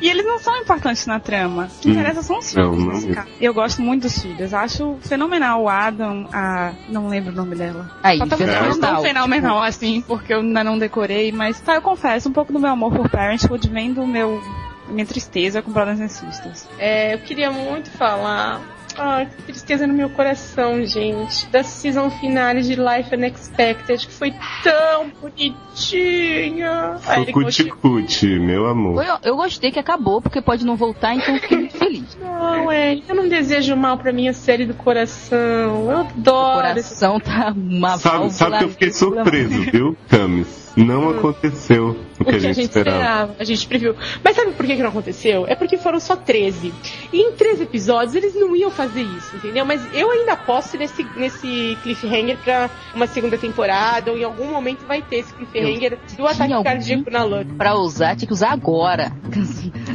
[0.00, 1.68] E eles não são importantes na trama.
[1.76, 1.92] O que Hum.
[1.92, 2.84] interessa são os Não, filhos.
[2.86, 3.22] não nesse mesmo.
[3.22, 3.28] caso.
[3.40, 4.54] Eu gosto muito dos filhos.
[4.54, 6.72] Acho fenomenal o Adam, a.
[6.88, 7.90] Não lembro o nome dela.
[8.02, 8.78] Aí, Só não fenomenal.
[8.80, 12.58] tão fenomenal assim, porque eu ainda não decorei, mas tá, eu confesso, um pouco do
[12.58, 14.40] meu amor por Parenthood vem do meu.
[14.88, 16.66] minha tristeza com Brothers and Sisters.
[16.78, 18.60] É, eu queria muito falar.
[18.98, 21.46] Ah, que tristeza no meu coração, gente.
[21.48, 24.34] Da season finale de Life Unexpected, que foi
[24.64, 26.96] tão bonitinha.
[27.06, 29.04] Continua- Cuti-cuti, meu amor.
[29.04, 32.16] Eu, eu gostei que acabou, porque pode não voltar, então eu fiquei muito feliz.
[32.20, 35.38] Não, é, eu não desejo mal pra minha série do coração.
[35.38, 40.69] Eu O adoro esse coração tá uma Sabe, sabe que eu fiquei surpreso, viu, Camis?
[40.84, 43.34] Não aconteceu o que a gente esperava.
[43.38, 43.94] A gente previu.
[44.22, 45.46] Mas sabe por que, que não aconteceu?
[45.48, 46.72] É porque foram só 13.
[47.12, 49.64] E em 13 episódios eles não iam fazer isso, entendeu?
[49.64, 54.84] Mas eu ainda aposto nesse, nesse cliffhanger pra uma segunda temporada, ou em algum momento
[54.86, 57.54] vai ter esse cliffhanger do ataque algum- cardíaco na Lana.
[57.56, 59.12] Pra usar, tinha que usar agora.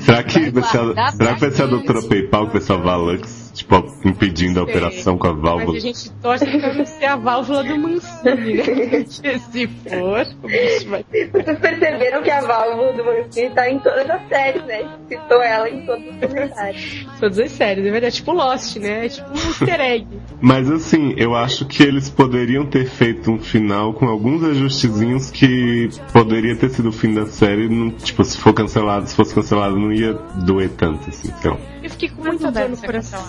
[0.01, 2.61] Será que vai ser a, guardar será que vai ser a doutora PayPal que vai
[2.61, 3.34] salvar a Lux?
[3.56, 5.78] Tipo, impedindo a operação com a Mas válvula.
[5.78, 8.64] a gente torce pra não ser a válvula do Mancini, né?
[8.64, 11.06] Porque se for, o bicho vai.
[11.32, 14.84] Vocês perceberam que a válvula do Mancini tá em todas as séries, né?
[15.08, 17.08] Citou ela em todos os comentários.
[17.18, 18.06] Todas as séries, é verdade.
[18.06, 19.06] É tipo Lost, né?
[19.06, 20.08] É tipo um easter egg.
[20.41, 25.88] Mas assim, eu acho que eles poderiam ter feito um final com alguns ajustezinhos que
[26.12, 27.70] poderia ter sido o fim da série.
[27.70, 31.32] Não, tipo, se for cancelado, se fosse cancelado, não ia doer tanto, assim.
[31.39, 33.24] Então, Eu fiquei com Mas dor deve no coração.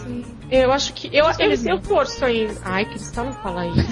[0.51, 1.09] Eu acho que.
[1.12, 2.55] Eu, eu, eu torço ainda.
[2.64, 3.89] Ai, Cristal, não fala isso.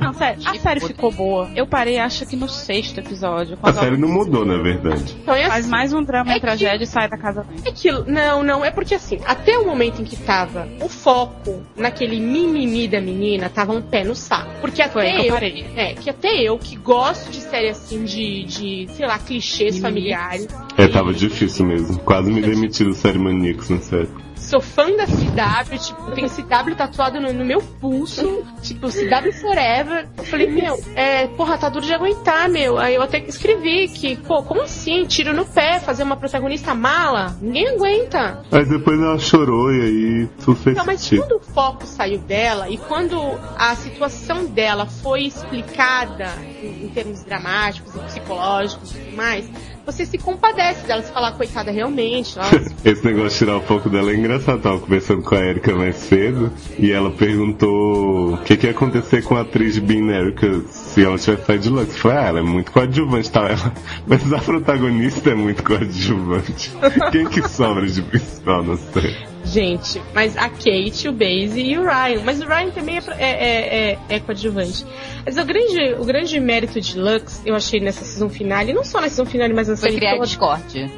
[0.00, 1.48] Não, sério, a série ficou boa.
[1.54, 3.56] Eu parei, acho que no sexto episódio.
[3.62, 5.16] a série não mudou, na verdade.
[5.22, 5.70] Então é Faz assim.
[5.70, 7.62] mais um drama É e tragédia e sai da casa dele.
[7.64, 8.04] É aquilo.
[8.06, 12.88] Não, não, é porque assim, até o momento em que tava o foco naquele mimimi
[12.88, 14.50] da menina, tava um pé no saco.
[14.60, 15.32] Porque até Foi aí que eu eu.
[15.34, 15.66] parei.
[15.76, 19.80] É, que até eu, que gosto de série assim de, de sei lá, clichês Mimimi.
[19.82, 20.48] familiares.
[20.76, 21.98] É, tava difícil mesmo.
[22.00, 24.08] Quase me demiti do série Maníacos na série.
[24.36, 30.08] Sou fã da CW, tipo, tem CW tatuado no, no meu pulso, tipo, CW Forever.
[30.16, 32.78] Eu falei, meu, é, porra, tá duro de aguentar, meu.
[32.78, 35.04] Aí eu até escrevi que, pô, como assim?
[35.06, 37.36] Tiro no pé, fazer uma protagonista mala?
[37.40, 38.42] Ninguém aguenta.
[38.50, 41.22] Mas depois ela chorou e aí tudo fez Não, mas sentido.
[41.22, 43.18] quando o foco saiu dela e quando
[43.58, 46.32] a situação dela foi explicada
[46.62, 49.50] em, em termos dramáticos e psicológicos e tudo mais,
[49.86, 52.36] você se compadece dela, se falar, coitada, realmente,
[52.84, 54.60] Esse negócio de tirar o foco dela é engraçado.
[54.60, 59.22] Tava conversando com a Erika mais cedo e ela perguntou o que, que ia acontecer
[59.22, 61.94] com a atriz de Bean Erika se ela tivesse saído de Lux.
[61.94, 63.48] Eu falei, ah, ela é muito coadjuvante, tá?
[63.48, 63.72] Ela,
[64.06, 66.72] mas a protagonista é muito coadjuvante.
[67.12, 69.35] Quem que sobra de principal na série?
[69.46, 72.22] Gente, mas a Kate, o Basie e o Ryan.
[72.24, 74.84] Mas o Ryan também é, é, é, é, é coadjuvante.
[75.24, 79.00] Mas o grande, o grande mérito de Lux, eu achei nessa season finale, não só
[79.00, 80.26] na season finale, mas na Foi série criar toda.
[80.26, 80.90] Discord.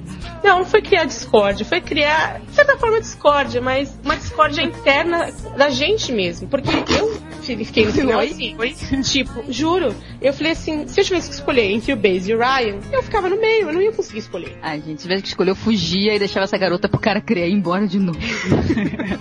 [0.42, 5.30] Não, não foi criar Discord, foi criar, de certa forma, Discord, mas uma discórdia interna
[5.56, 6.48] da gente mesmo.
[6.48, 8.56] Porque eu fiquei no final assim,
[9.02, 12.38] tipo, juro, eu falei assim, se eu tivesse que escolher entre o Basie e o
[12.38, 14.56] Ryan, eu ficava no meio, eu não ia conseguir escolher.
[14.62, 17.46] Ai, gente, se tivesse que escolher, eu fugia e deixava essa garota pro cara criar
[17.46, 18.18] e ir embora de novo.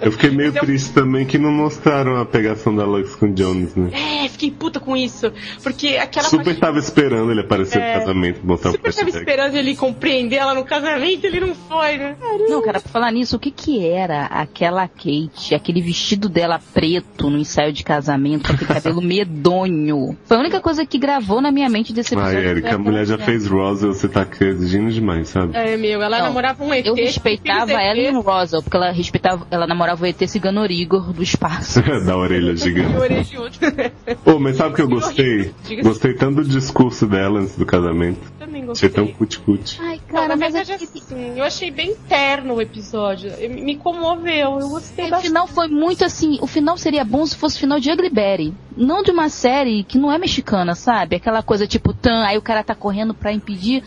[0.00, 3.32] Eu fiquei meio eu- triste também que não mostraram a pegação da Lux com o
[3.32, 3.90] Jones, né?
[4.24, 5.32] É, fiquei puta com isso.
[5.62, 7.94] Porque aquela Super parte- tava esperando ele aparecer É.
[7.94, 9.18] no casamento, mostrar o Super tava hashtag.
[9.30, 12.14] esperando ele compreender ela no casamento, ele não foi, né?
[12.48, 17.28] Não, cara, pra falar nisso, o que que era aquela Kate, aquele vestido dela preto
[17.28, 20.16] no ensaio de casamento, aquele cabelo medonho?
[20.24, 22.38] Foi a única coisa que gravou na minha mente desse episódio.
[22.38, 25.56] Ai, Erika, a mulher já fez Roswell, você tá exigindo demais, sabe?
[25.56, 26.86] É, meu, ela Não, namorava um ET.
[26.86, 31.12] Eu respeitava ela e o Rosal, porque ela respeitava, ela namorava o ET Cigano Igor
[31.12, 31.80] do espaço.
[32.04, 32.96] da orelha gigante.
[32.96, 33.92] orelha.
[34.24, 35.52] Ô, mas sabe o que eu gostei?
[35.82, 38.35] Gostei tanto do discurso dela antes do casamento.
[38.72, 39.04] Achei gostei.
[39.06, 39.78] tão cuti-cuti.
[39.80, 43.30] Ai, Não, cara, na mas verdade, assim, eu achei bem terno o episódio.
[43.30, 45.28] Eu- Me comoveu, eu gostei o bastante.
[45.28, 46.38] final foi muito assim.
[46.40, 48.54] O final seria bom se fosse o final de Ugly Betty.
[48.76, 51.16] Não de uma série que não é mexicana, sabe?
[51.16, 53.82] Aquela coisa tipo, tan, aí o cara tá correndo pra impedir,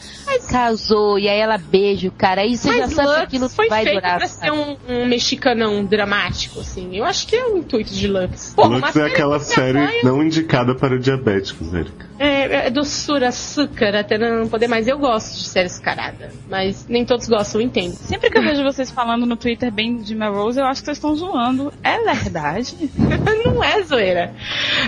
[0.50, 2.42] casou, e aí ela beija o cara.
[2.42, 4.18] Aí você já Mas sabe que Lux aquilo foi vai feito durar.
[4.18, 4.46] pra sabe?
[4.46, 6.96] ser um, um mexicanão dramático, assim.
[6.96, 8.54] Eu acho que é o intuito de Lux.
[8.58, 12.10] Uma Lux é aquela série não indicada para diabéticos, Erika.
[12.18, 14.88] É, é doçura, açúcar, até não poder mais.
[14.88, 17.94] Eu gosto de série escarada, mas nem todos gostam, eu entendo.
[17.94, 20.98] Sempre que eu vejo vocês falando no Twitter bem de Melrose, eu acho que vocês
[20.98, 21.72] estão zoando.
[21.84, 22.76] É verdade?
[23.46, 24.34] não é zoeira.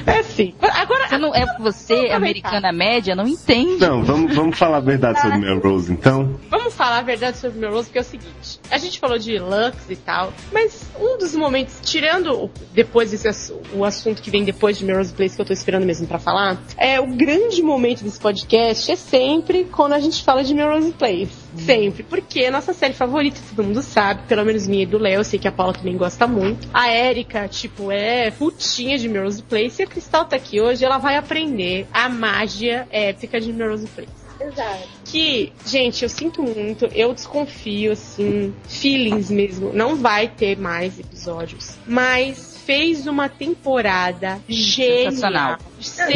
[0.05, 0.53] É assim.
[0.61, 3.79] Agora, Você não é você, americana média, não entende.
[3.79, 6.39] Não, vamos, vamos falar a verdade sobre Melrose, então.
[6.49, 9.89] Vamos falar a verdade sobre Melrose, porque é o seguinte: a gente falou de Lux
[9.89, 13.27] e tal, mas um dos momentos, tirando o- depois esse
[13.73, 16.57] o assunto que vem depois de Melrose Place, que eu tô esperando mesmo pra falar,
[16.77, 21.31] é o grande momento desse podcast é sempre quando a gente fala de Melrose Place.
[21.57, 22.03] Sempre.
[22.03, 25.21] Porque é a nossa série favorita, todo mundo sabe, pelo menos minha e do Léo,
[25.21, 26.69] eu sei que a Paula também gosta muito.
[26.71, 30.99] A Erika, tipo, é putinha de Melrose Place, e a Cristal tá aqui hoje, ela
[30.99, 34.87] vai aprender a mágia épica de Melrose Place Exato.
[35.05, 39.71] que, gente, eu sinto muito, eu desconfio, assim, feelings mesmo.
[39.73, 41.77] Não vai ter mais episódios.
[41.85, 45.57] Mas fez uma temporada genial.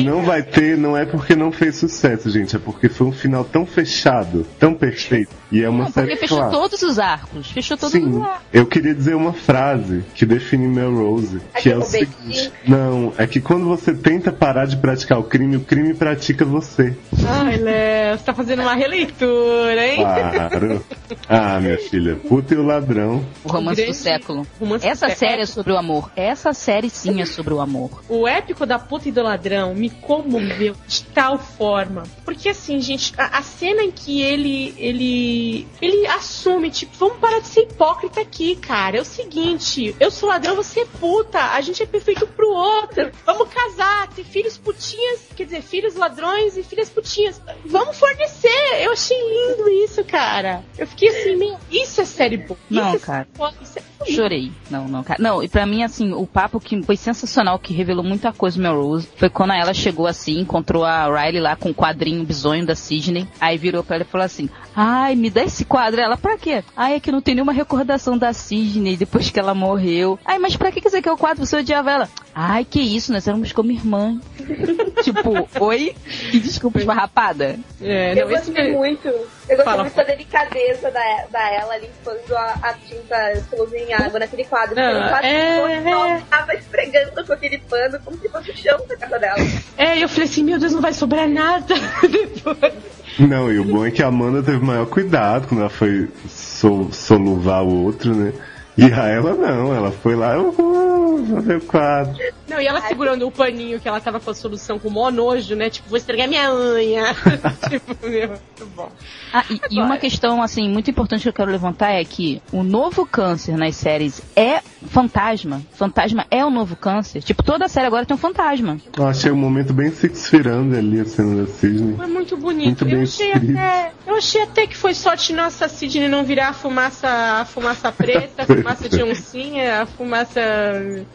[0.03, 3.43] Não vai ter, não é porque não fez sucesso, gente, é porque foi um final
[3.43, 5.31] tão fechado, tão perfeito.
[5.51, 6.59] E é uma Não, série porque fechou clássica.
[6.61, 7.51] todos os arcos.
[7.51, 8.41] Fechou todos os Sim, arcos.
[8.51, 13.39] eu queria dizer uma frase que define Melrose, que é o seguinte: Não, é que
[13.39, 16.95] quando você tenta parar de praticar o crime, o crime pratica você.
[17.27, 19.97] Ai, Léo, você tá fazendo uma releitura, hein?
[19.97, 20.85] Claro.
[21.29, 23.23] Ah, minha filha, puta e o ladrão.
[23.43, 24.47] O romance grande do século.
[24.59, 25.29] romance do Essa século.
[25.29, 26.11] série é sobre o amor.
[26.15, 28.03] Essa série sim é sobre o amor.
[28.09, 32.03] O épico da puta e do ladrão me comoveu de tal forma.
[32.23, 37.39] Porque assim, gente, a, a cena em que ele ele ele assume, tipo, vamos parar
[37.39, 38.97] de ser hipócrita aqui, cara.
[38.97, 43.11] É o seguinte, eu sou ladrão, você é puta, a gente é perfeito pro outro.
[43.25, 47.41] Vamos casar, ter filhos putinhas, quer dizer, filhos ladrões e filhas putinhas.
[47.65, 48.81] Vamos fornecer.
[48.81, 50.63] Eu achei lindo isso, cara.
[50.77, 52.59] Eu fiquei assim, meu, isso é série boa.
[52.69, 53.27] Não, é cara.
[53.75, 54.11] é.
[54.11, 54.51] Chorei.
[54.69, 55.21] Não, não, cara.
[55.21, 58.63] Não, e pra mim, assim, o papo que foi sensacional, que revelou muita coisa no
[58.63, 62.75] Melrose, foi quando ela chegou assim, encontrou a Riley lá com o quadrinho bizonho da
[62.75, 65.99] Sidney, aí virou pra ela e falou assim, ai, me dá esse quadro.
[65.99, 66.63] Ela, pra quê?
[66.75, 70.19] Ai, é que não tem nenhuma recordação da Sidney depois que ela morreu.
[70.25, 71.45] Ai, mas pra que que você quer o quadro?
[71.45, 72.09] Você odiava ela.
[72.33, 74.19] Ai, que isso, nós éramos como irmã.
[75.03, 75.95] tipo, oi?
[76.31, 77.57] Que desculpa esfarrapada.
[77.81, 79.07] É, Eu não, gostei muito.
[79.07, 83.93] Eu gostei Fala, muito da delicadeza da, da ela limpando a, a tinta exclusiva em
[83.93, 84.75] água naquele quadro.
[84.75, 86.21] Não, o quadro é, é.
[86.29, 89.37] tava esfregando com aquele pano como se fosse o chão da casa dela.
[89.77, 91.73] É, eu falei assim, meu Deus, não vai sobrar nada
[92.09, 92.73] depois.
[93.19, 96.89] Não, e o bom é que a Amanda teve maior cuidado quando ela foi so-
[96.91, 98.33] soluvar o outro, né?
[98.77, 102.13] E a ela não, ela foi lá, eu vou fazer o quadro.
[102.47, 105.11] Não, e ela segurando o paninho que ela tava com a solução com o maior
[105.11, 105.69] nojo, né?
[105.69, 107.15] Tipo, vou estragar minha unha.
[107.69, 108.91] tipo, meu, muito bom.
[109.33, 112.63] Ah, e, e uma questão, assim, muito importante que eu quero levantar é que o
[112.63, 115.61] novo câncer nas séries é fantasma.
[115.73, 117.21] Fantasma é o novo câncer.
[117.21, 118.77] Tipo, toda série agora tem um fantasma.
[118.97, 121.95] Eu achei um momento bem Six Firando ali, a cena da Sidney.
[121.95, 122.65] Foi muito bonito.
[122.65, 123.57] Muito bem eu, achei escrito.
[123.57, 127.91] até, eu achei até que foi sorte nossa Sidney não virar a fumaça, a fumaça
[127.93, 130.41] preta, a fumaça de oncinha, a fumaça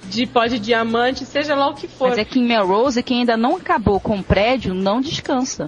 [0.08, 2.10] de pó de diamante, seja lá o que for.
[2.10, 5.66] Mas é que em Melrose, quem ainda não acabou com o prédio, não descansa.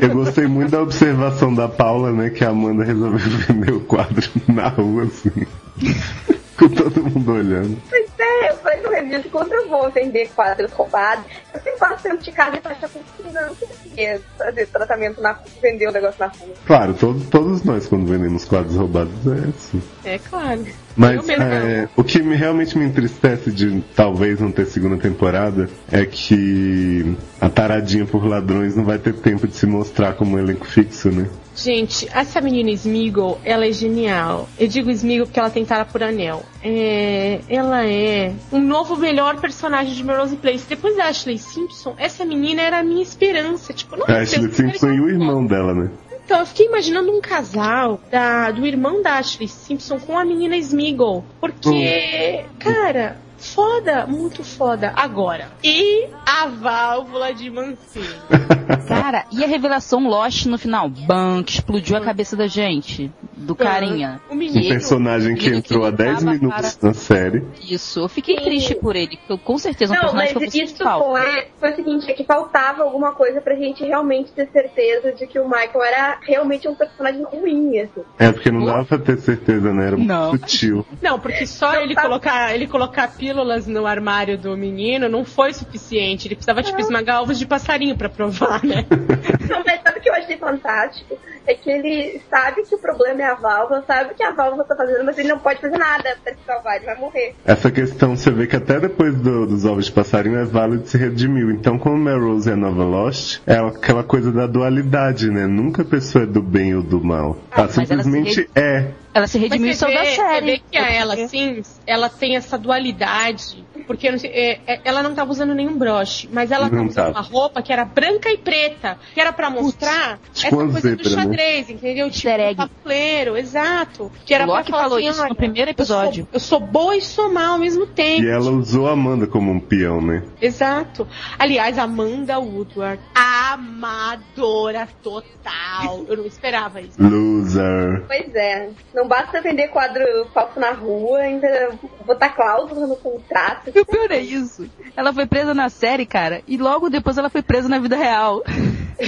[0.00, 2.30] Eu gostei muito da observação da Paula, né?
[2.30, 3.18] Que a Amanda resolveu
[3.48, 5.46] vender o quadro na rua, assim.
[6.58, 7.78] Com todo mundo olhando.
[7.88, 8.09] Pois
[8.48, 12.22] eu falei no review que quando eu vou vender quadros roubados, eu sempre faço tempo
[12.22, 13.00] de casa e faço assim,
[13.32, 16.54] não, conseguia fazer tratamento na vender o negócio na rua.
[16.66, 19.82] Claro, todos, todos nós, quando vendemos quadros roubados, é assim.
[20.04, 20.64] É claro.
[20.96, 26.04] Mas é, o que me, realmente me entristece de talvez não ter segunda temporada é
[26.04, 30.66] que a taradinha por ladrões não vai ter tempo de se mostrar como um elenco
[30.66, 31.28] fixo, né?
[31.62, 34.48] Gente, essa menina Smeagol, ela é genial.
[34.58, 36.42] Eu digo Smeagol porque ela tem tara por anel.
[36.62, 40.64] É, ela é um novo melhor personagem de Melrose Place.
[40.66, 43.74] Depois da Ashley Simpson, essa menina era a minha esperança.
[43.74, 45.90] Tipo, não A Ashley Simpson e o irmão dela, né?
[46.24, 50.56] Então, eu fiquei imaginando um casal da, do irmão da Ashley Simpson com a menina
[50.56, 51.24] Smeagol.
[51.40, 54.92] Porque, cara, foda, muito foda.
[54.94, 58.06] Agora, e a válvula de Mancini?
[58.86, 60.88] Cara, e a revelação Lost no final?
[60.88, 63.10] Bam, que explodiu a cabeça da gente.
[63.36, 64.20] Do carinha.
[64.28, 64.68] O Um menino.
[64.68, 67.44] personagem que entrou há que 10 lutava minutos na série.
[67.62, 68.44] Isso, eu fiquei Sim.
[68.44, 69.18] triste por ele.
[69.28, 72.10] eu, com certeza, é um Não, mas personagem que eu isso foi, foi o seguinte,
[72.10, 76.18] é que faltava alguma coisa pra gente realmente ter certeza de que o Michael era
[76.22, 78.02] realmente um personagem ruim, assim.
[78.18, 79.86] É, porque não dava pra ter certeza, né?
[79.86, 80.30] Era muito Não.
[80.32, 80.86] sutil.
[81.00, 85.24] Não, porque só Não, ele tá- colocar, ele colocar pílulas no armário do menino não
[85.24, 86.26] foi suficiente.
[86.26, 88.84] Ele precisava, tipo, esmagar ovos de passarinho pra provar, né?
[89.48, 91.16] Não, mas sabe o que eu achei fantástico?
[91.46, 94.76] É que ele sabe que o problema é a válvula, sabe que a válvula tá
[94.76, 97.34] fazendo, mas ele não pode fazer nada pra se salvar, ele vai morrer.
[97.44, 100.96] Essa questão, você vê que até depois do- dos ovos de passarinho é válido se
[100.98, 101.50] redimiu.
[101.50, 105.46] Então, como Melrose é a nova Lost, é aquela coisa da dualidade, né?
[105.46, 107.36] Nunca a pessoa é do bem ou do mal.
[107.50, 108.90] Ah, Ela se simplesmente re- é.
[109.12, 110.46] Ela se redimiu e saiu da vê, você série.
[110.46, 113.64] vê que a ela, sim, ela tem essa dualidade.
[113.90, 116.88] Porque não sei, é, é, ela não tava usando nenhum broche, mas ela Não tava
[116.88, 120.96] usando uma roupa que era branca e preta, que era pra mostrar tipo essa coisa
[120.96, 121.22] do zebra, né?
[121.22, 122.08] xadrez, entendeu?
[122.08, 124.12] Tipo, um tabuleiro, exato.
[124.24, 126.28] Que era O Loki falou assim, isso no primeiro episódio.
[126.32, 128.22] Eu sou, eu sou boa e sou má ao mesmo tempo.
[128.22, 130.22] E ela usou a Amanda como um peão, né?
[130.40, 131.08] Exato.
[131.36, 136.04] Aliás, Amanda Woodward, amadora total.
[136.06, 136.96] Eu não esperava isso.
[136.96, 138.04] Loser.
[138.06, 141.70] Pois é, não basta vender quadro falso na rua, ainda
[142.06, 143.79] botar cláusula no contrato.
[143.80, 144.68] E o pior é isso.
[144.94, 148.42] Ela foi presa na série, cara, e logo depois ela foi presa na vida real.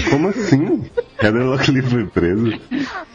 [0.08, 0.90] Como assim?
[1.22, 2.58] Heather Locklear foi presa?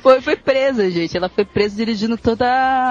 [0.04, 1.18] Foi, foi presa, gente.
[1.18, 2.46] Ela foi presa dirigindo toda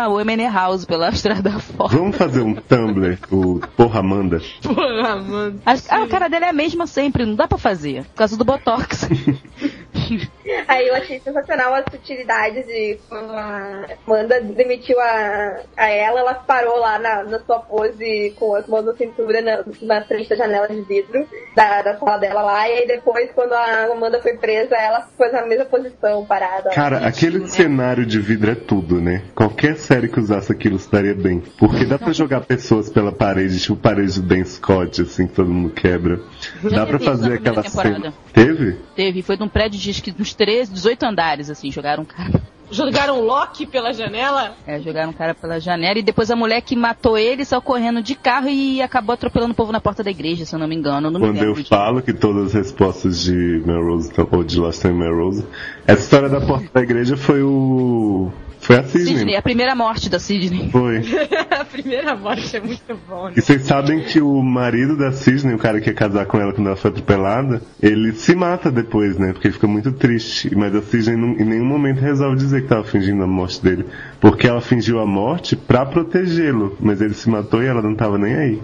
[0.08, 1.96] o M&A House pela Estrada Fora.
[1.96, 4.42] Vamos fazer um Tumblr, o Porra Amanda.
[4.60, 5.60] Porra, mano.
[5.64, 8.02] A, a cara dela é a mesma sempre, não dá pra fazer.
[8.06, 9.08] Por causa do Botox.
[10.68, 16.34] Aí eu achei sensacional a sutilidade de quando a Amanda demitiu a, a ela, ela
[16.34, 20.36] parou lá na, na sua pose com as mãos na cintura na, na frente da
[20.36, 24.36] janela de vidro da, da sala dela lá, e aí depois, quando a Amanda foi
[24.36, 26.70] presa, ela ficou na mesma posição, parada.
[26.70, 29.22] Cara, aquele cenário de vidro é tudo, né?
[29.34, 31.42] Qualquer série que usasse aquilo estaria bem.
[31.58, 35.50] Porque dá pra jogar pessoas pela parede, tipo parede do Ben Scott, assim, que todo
[35.50, 36.20] mundo quebra.
[36.62, 38.12] Dá pra fazer aquela cena.
[38.32, 38.76] Teve?
[38.94, 42.06] Teve, foi de um prédio de acho que uns 13, 18 andares, assim, jogaram um
[42.06, 42.40] cara.
[42.68, 44.56] Jogaram Loki pela janela?
[44.66, 48.02] É, jogaram um cara pela janela e depois a mulher que matou ele saiu correndo
[48.02, 50.74] de carro e acabou atropelando o povo na porta da igreja, se eu não me
[50.74, 51.06] engano.
[51.06, 51.62] Eu Não me Quando eu lembro.
[51.62, 55.46] de- falo que todas as respostas de Melrose ou de Lost in Melrose,
[55.86, 58.32] essa história da porta da igreja foi o.
[58.66, 59.16] Foi a Sidney.
[59.18, 60.70] Sidney, a primeira morte da Sidney.
[60.72, 60.98] Foi.
[61.56, 63.34] a primeira morte é muito bom, né?
[63.36, 66.52] E vocês sabem que o marido da Sidney, o cara que ia casar com ela
[66.52, 69.32] quando ela foi atropelada, ele se mata depois, né?
[69.32, 70.52] Porque ele fica muito triste.
[70.56, 73.86] Mas a Sidney não- em nenhum momento resolve dizer que tava fingindo a morte dele.
[74.20, 76.76] Porque ela fingiu a morte pra protegê-lo.
[76.80, 78.60] Mas ele se matou e ela não tava nem aí.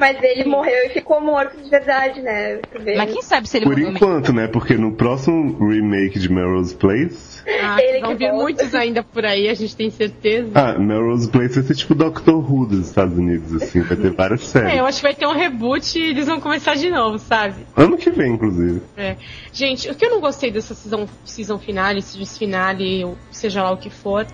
[0.01, 2.59] Mas ele morreu e ficou morto de verdade, né?
[2.97, 3.97] Mas quem sabe se ele Por morreu mesmo?
[4.07, 4.47] enquanto, né?
[4.47, 7.39] Porque no próximo remake de Melrose Place.
[7.47, 8.43] Ah, Ele vão que vir volta.
[8.43, 10.49] muitos ainda por aí, a gente tem certeza.
[10.55, 13.81] Ah, Melrose Place vai ser tipo Doctor Who dos Estados Unidos, assim.
[13.81, 14.73] Vai ter várias séries.
[14.73, 17.65] É, eu acho que vai ter um reboot e eles vão começar de novo, sabe?
[17.77, 18.81] Ano que vem, inclusive.
[18.97, 19.15] É.
[19.53, 23.77] Gente, o que eu não gostei dessa season, season finale, season finale, seja lá o
[23.77, 24.25] que for,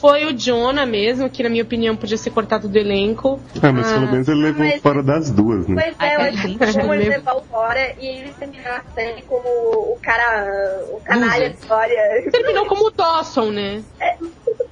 [0.00, 3.42] foi o Jonah mesmo, que na minha opinião podia ser cortado do elenco.
[3.62, 5.74] Ah, mas Ah, pelo menos ele levou mas- fora das duas, né?
[5.82, 6.72] Pois é, eu acho que lindo.
[6.80, 11.56] como ele levou fora e ele terminou a série como o cara, o canalha de
[11.56, 12.30] história.
[12.30, 13.82] Terminou como o Dawson, né?
[14.00, 14.16] É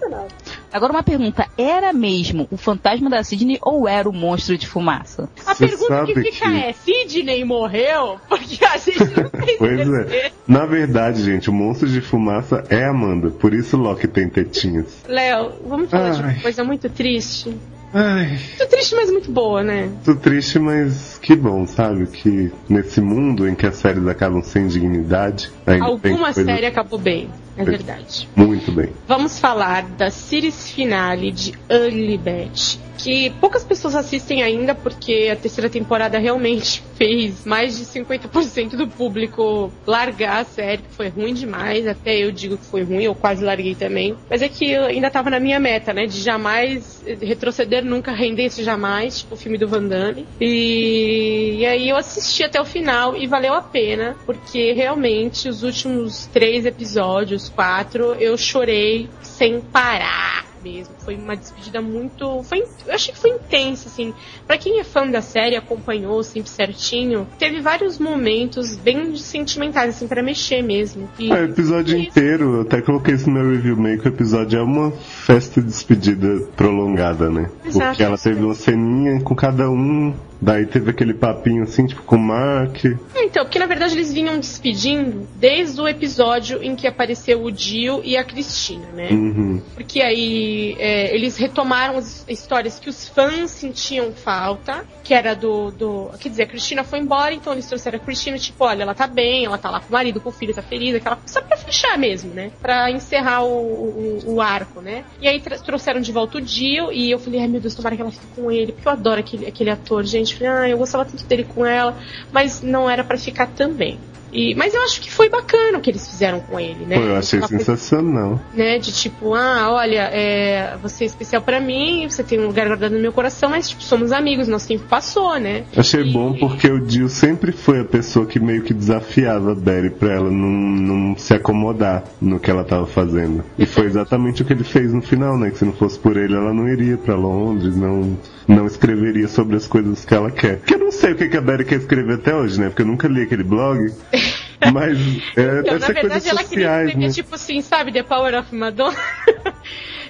[0.04, 0.28] sensacional.
[0.72, 5.28] Agora uma pergunta, era mesmo o fantasma da Sidney ou era o monstro de fumaça?
[5.46, 8.18] A Você pergunta que fica que- é, Sidney morreu?
[8.28, 10.32] Porque a gente não tem Pois é.
[10.46, 13.30] Na verdade, gente, o monstro de fumaça é Amanda.
[13.30, 14.86] Por isso Loki tem tetinhas.
[15.08, 16.32] Léo, vamos falar de Ai.
[16.34, 17.56] uma coisa muito triste.
[17.96, 19.88] Ai, Muito triste, mas muito boa, né?
[20.04, 22.08] tô triste, mas que bom, sabe?
[22.08, 26.66] Que nesse mundo em que as séries acabam sem dignidade, ainda tem Alguma coisas série
[26.66, 28.28] acabou bem, é verdade.
[28.34, 28.90] muito bem.
[29.06, 35.36] Vamos falar da series finale de Ugly Betty, que poucas pessoas assistem ainda porque a
[35.36, 41.34] terceira temporada realmente fez mais de 50% do público largar a série, que foi ruim
[41.34, 44.16] demais, até eu digo que foi ruim, eu quase larguei também.
[44.30, 48.64] Mas é que eu ainda tava na minha meta, né, de jamais retroceder nunca, render-se
[48.64, 50.26] jamais, tipo o filme do Van Damme.
[50.40, 55.62] E, e aí eu assisti até o final e valeu a pena, porque realmente os
[55.62, 60.94] últimos três episódios, quatro, eu chorei sem parar mesmo.
[61.04, 62.42] Foi uma despedida muito.
[62.44, 64.14] Foi, eu achei que foi intensa, assim.
[64.46, 70.08] Pra quem é fã da série, acompanhou sempre certinho, teve vários momentos bem sentimentais, assim,
[70.08, 71.08] pra mexer mesmo.
[71.18, 74.10] E, Ah, o episódio inteiro, eu até coloquei isso no meu review meio que o
[74.10, 77.50] episódio é uma festa de despedida prolongada, né?
[77.64, 77.88] Exato.
[77.88, 82.16] Porque ela teve uma ceninha com cada um, daí teve aquele papinho assim, tipo, com
[82.16, 82.84] o Mark.
[83.16, 88.02] Então, porque na verdade eles vinham despedindo desde o episódio em que apareceu o Dio
[88.04, 89.08] e a Cristina, né?
[89.10, 89.62] Uhum.
[89.74, 95.70] Porque aí é, eles retomaram as histórias que os fãs sentiam falta, que era do,
[95.70, 96.10] do.
[96.20, 99.06] Quer dizer, a Cristina foi embora, então eles trouxeram a Cristina, tipo, olha, ela tá
[99.06, 101.18] bem, ela tá lá com o marido, com o filho, tá feliz, aquela.
[101.26, 102.50] Só pra fechar mesmo, né?
[102.60, 105.04] Pra encerrar o, o, o arco, né?
[105.20, 108.02] E aí trouxeram de volta o Dio, e eu falei, ai meu Deus, tomara que
[108.02, 110.33] ela fique com ele, porque eu adoro aquele, aquele ator, gente.
[110.36, 111.96] Falei, ah, eu gostava tanto dele com ela,
[112.32, 114.00] mas não era pra ficar também.
[114.34, 116.96] E, mas eu acho que foi bacana o que eles fizeram com ele, né?
[116.96, 118.40] Pô, eu achei coisa sensacional.
[118.52, 118.78] né?
[118.78, 122.92] De tipo, ah, olha, é, você é especial pra mim, você tem um lugar guardado
[122.92, 125.62] no meu coração, mas tipo, somos amigos, nosso tempo passou, né?
[125.76, 129.54] Achei E- bom porque o Dio sempre foi a pessoa que meio que desafiava a
[129.54, 133.44] Betty pra ela não, não se acomodar no que ela tava fazendo.
[133.56, 135.50] E foi exatamente o que ele fez no final, né?
[135.50, 138.18] Que se não fosse por ele, ela não iria pra Londres, não,
[138.48, 140.58] não escreveria sobre as coisas que ela quer.
[140.60, 142.66] Que eu não sei o que que a Betty quer escrever até hoje, né?
[142.68, 143.78] Porque eu nunca li aquele blog.
[144.72, 144.98] Mas
[145.36, 147.12] é, Então, deve na ser verdade, ela queria sociais, escrever, né?
[147.12, 148.96] tipo assim, sabe, The Power of Madonna,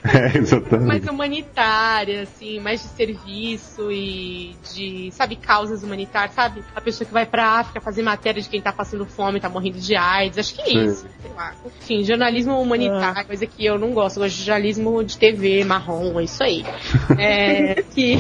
[0.15, 0.87] É, exatamente.
[0.87, 6.63] mais humanitária, assim, mais de serviço e de, sabe, causas humanitárias, sabe?
[6.77, 9.79] A pessoa que vai pra África fazer matéria de quem tá passando fome, tá morrendo
[9.79, 10.85] de AIDS, acho que é Sim.
[10.85, 11.55] isso, sei lá.
[11.81, 16.21] Enfim, jornalismo humanitário, coisa que eu não gosto, eu gosto de jornalismo de TV, marrom,
[16.21, 16.65] é isso aí.
[17.19, 18.17] É, que,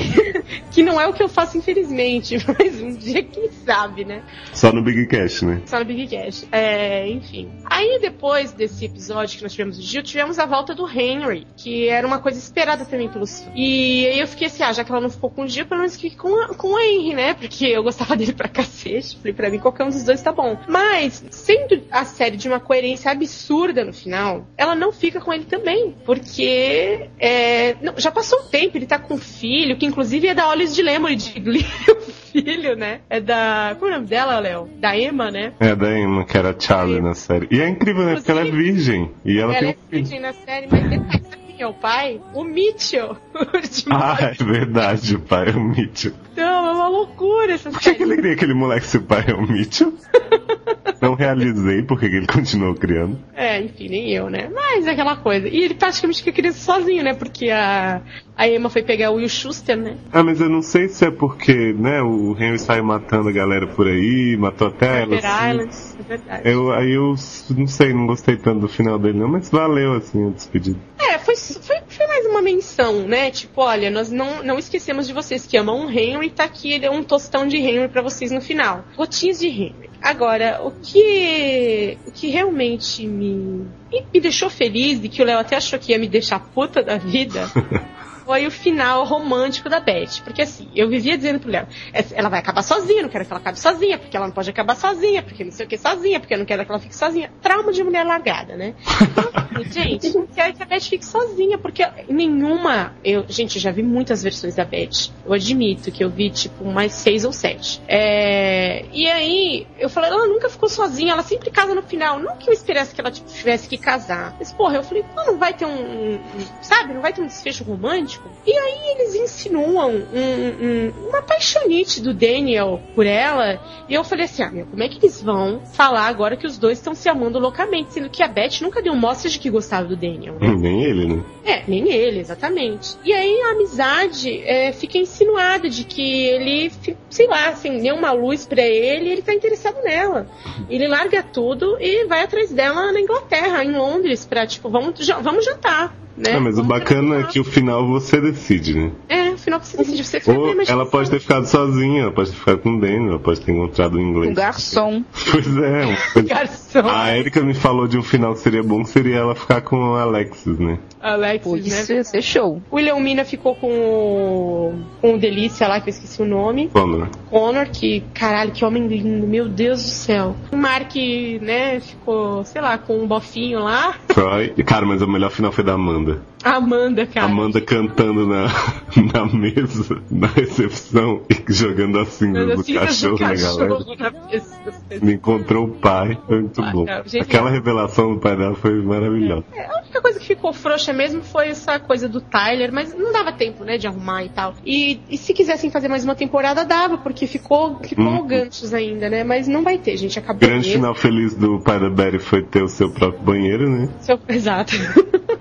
[0.72, 4.22] que não é o que eu faço, infelizmente, mas um dia quem sabe, né?
[4.54, 5.60] Só no Big Cash, né?
[5.66, 6.46] Só no Big Cash.
[6.50, 7.52] É, enfim.
[7.66, 11.73] Aí depois desse episódio que nós tivemos o Gil, tivemos a volta do Henry, que
[11.74, 14.92] que era uma coisa esperada também pelos E aí eu fiquei assim, ah, já que
[14.92, 17.34] ela não ficou com o Gil, pelo menos fique com, a, com o Henry, né?
[17.34, 19.16] Porque eu gostava dele pra cacete.
[19.16, 20.56] Falei, pra mim, qualquer um dos dois tá bom.
[20.68, 25.46] Mas, sendo a série de uma coerência absurda no final, ela não fica com ele
[25.46, 25.96] também.
[26.04, 30.34] Porque é, não, já passou um tempo, ele tá com um filho, que inclusive é
[30.34, 32.00] da Olhos de Lemon de Glee, o
[32.30, 33.00] filho, né?
[33.10, 33.74] É da.
[33.80, 34.68] Como é o nome dela, Léo?
[34.78, 35.52] Da Emma, né?
[35.58, 37.48] É, da Emma, que era a Charlie na série.
[37.50, 38.14] E é incrível, né?
[38.14, 39.10] Porque ela é virgem.
[39.24, 42.20] E ela, ela tem é virgem na série, mas é o pai?
[42.32, 43.16] O Mitchell.
[43.90, 46.12] Ah, é verdade, o pai é o Mitchell.
[46.32, 49.24] Então, é uma loucura essa Por que, que ele cria aquele moleque se o pai
[49.28, 49.92] é o Mitchell?
[51.00, 53.18] Não realizei porque que ele continuou criando.
[53.34, 54.50] É, enfim, nem eu, né?
[54.52, 55.48] Mas é aquela coisa.
[55.48, 57.12] E ele praticamente fica criança sozinho, né?
[57.12, 58.00] Porque a,
[58.36, 59.96] a Emma foi pegar o Will Schuster, né?
[60.12, 63.66] Ah, mas eu não sei se é porque, né, o Henry saiu matando a galera
[63.66, 65.16] por aí, matou até ela.
[65.16, 65.98] Assim.
[65.98, 66.48] É verdade.
[66.48, 67.14] Eu, aí eu
[67.50, 70.78] não sei, não gostei tanto do final dele não, mas valeu assim a despedida.
[70.98, 73.30] É, foi, foi, foi mais uma menção, né?
[73.30, 76.86] Tipo, olha, nós não, não esquecemos de vocês que amam o Henry, tá aqui, ele
[76.86, 78.84] é um tostão de Henry pra vocês no final.
[78.96, 79.90] Gotinhas de Henry.
[80.02, 85.38] Agora, o que, o que realmente me, me, me deixou feliz e que o Léo
[85.38, 87.50] até achou que ia me deixar puta da vida
[88.24, 90.20] foi o final romântico da Beth.
[90.24, 93.32] Porque assim, eu vivia dizendo pro Léo, "Essa- ela vai acabar sozinha, não quero que
[93.32, 96.18] ela acabe sozinha, porque ela não pode acabar sozinha, porque não sei o que sozinha,
[96.20, 97.30] porque eu não quero que ela fique sozinha.
[97.42, 98.74] Trauma de mulher largada, né?
[99.54, 102.92] Então, gente, eu quero que a Beth fique sozinha, porque nenhuma.
[103.04, 105.10] Eu, gente, eu já vi muitas versões da Beth.
[105.24, 107.80] Eu admito que eu vi, tipo, mais seis ou sete.
[107.86, 112.18] É, e aí, eu falei, ela nunca ficou sozinha, ela sempre casa no final.
[112.18, 114.34] Não que eu esperasse que ela tipo, tivesse que casar.
[114.38, 116.18] Mas, porra, eu falei, "Pô, não vai ter um-
[116.60, 118.13] Sabe, não vai ter um desfecho romântico?
[118.46, 123.60] E aí eles insinuam um- um- uma paixonite do Daniel por ela.
[123.88, 126.58] E eu falei assim, ah, meu, como é que eles vão falar agora que os
[126.58, 127.92] dois estão se amando loucamente?
[127.94, 130.48] Sendo que a Beth nunca deu mostras de que gostava do Daniel, né?
[130.56, 131.24] Nem ele, né?
[131.46, 132.96] É, nem ele, exatamente.
[133.04, 136.70] E aí a amizade é, fica insinuada de que ele,
[137.10, 140.26] sei lá, assim, deu uma luz pra ele e ele tá interessado nela.
[140.70, 145.44] Ele larga tudo e vai atrás dela na Inglaterra, em Londres, pra, tipo, vamos, vamos
[145.44, 145.94] jantar.
[146.16, 146.32] Né?
[146.36, 148.90] Ah, mas o bacana é que o final você decide, né?
[149.08, 152.36] É, no final você decide, você Ou ela pode ter ficado sozinha, ela pode ter
[152.36, 154.30] ficado com o Daniel, ela pode ter encontrado um inglês.
[154.30, 155.02] Um garçom.
[155.32, 155.96] Pois é.
[156.12, 159.34] coisa- Garçom, A Erika me falou de um final que seria bom, que seria ela
[159.34, 160.78] ficar com o Alexis, né?
[161.00, 161.62] Alexis, Pô, né?
[161.62, 162.62] isso ia ser show.
[162.70, 166.68] O William Mina ficou com o, com o Delícia lá, que eu esqueci o nome.
[166.68, 167.08] Conor.
[167.28, 170.36] Connor, que, caralho, que homem lindo, meu Deus do céu.
[170.52, 170.94] O Mark,
[171.40, 173.94] né, ficou, sei lá, com um bofinho lá.
[174.08, 174.50] Troy.
[174.64, 176.03] Cara, mas o melhor final foi da Amanda.
[176.06, 177.26] A Amanda, cara.
[177.26, 178.46] Amanda cantando na,
[179.12, 183.68] na mesa, na recepção, e jogando as cinzas do cachorro na galera.
[183.68, 184.74] cachorro na pessoa.
[185.02, 186.84] Me encontrou o pai, foi muito Ah, bom.
[187.20, 189.44] Aquela revelação do pai dela foi maravilhosa.
[189.54, 193.12] É, a única coisa que ficou frouxa mesmo foi essa coisa do Tyler, mas não
[193.12, 194.54] dava tempo, né, de arrumar e tal.
[194.64, 198.26] E, e se quisessem fazer mais uma temporada, dava, porque ficou, ficou Uhum.
[198.26, 199.24] ganchos ainda, né?
[199.24, 200.18] Mas não vai ter, gente.
[200.18, 200.72] Acabou Grande mesmo.
[200.74, 203.88] final feliz do pai da Betty foi ter o seu próprio banheiro, né?
[204.00, 204.72] Seu- Exato.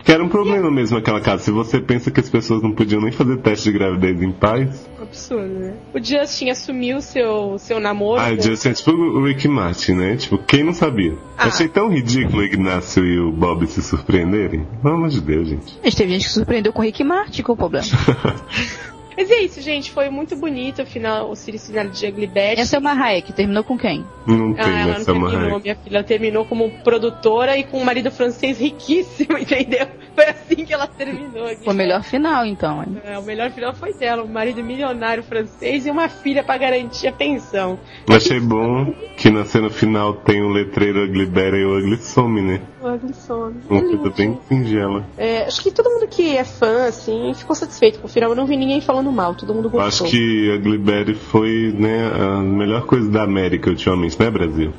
[0.03, 1.43] Que era um problema mesmo aquela casa.
[1.43, 4.89] Se você pensa que as pessoas não podiam nem fazer teste de gravidez em paz,
[5.01, 5.73] Absurdo, né?
[5.93, 8.19] O Justin assumiu seu, seu namoro.
[8.21, 10.15] ah, com- Justin é tipo o Rick Martin, né?
[10.15, 11.13] Tipo, quem não sabia?
[11.37, 11.47] Ah.
[11.47, 14.65] Achei tão ridículo o Ignacio e o Bob se surpreenderem.
[14.81, 15.77] Pelo amor de Deus, gente.
[15.83, 17.85] Mas teve gente que surpreendeu com o Rick Martin, qual o problema?
[19.17, 19.91] Mas é isso, gente.
[19.91, 22.61] Foi muito bonito o final, o series final de Ugly Betty.
[22.61, 24.05] Essa é uma Hayek, terminou com quem?
[24.25, 25.59] Não tem Ah, ela não nessa terminou, marra.
[25.59, 25.95] minha filha.
[25.97, 29.87] Ela terminou como produtora e com um marido francês riquíssimo, entendeu?
[30.15, 31.47] Foi assim que ela terminou.
[31.63, 32.97] Foi o melhor final, então, hein?
[33.03, 37.07] É, o melhor final foi dela, um marido milionário francês e uma filha pra garantir
[37.07, 37.79] a pensão.
[38.07, 42.41] Achei bom que na cena final tem o letreiro Ugly Betty e o Ugly Some,
[42.41, 42.61] né?
[42.83, 45.05] Uma É coisa bem singela.
[45.17, 48.31] É, acho que todo mundo que é fã, assim, ficou satisfeito com o final.
[48.31, 50.05] Eu não vi ninguém falando mal, todo mundo gostou.
[50.07, 54.73] acho que Ugly Betty foi, né, a melhor coisa da América ultimamente, né, Brasil?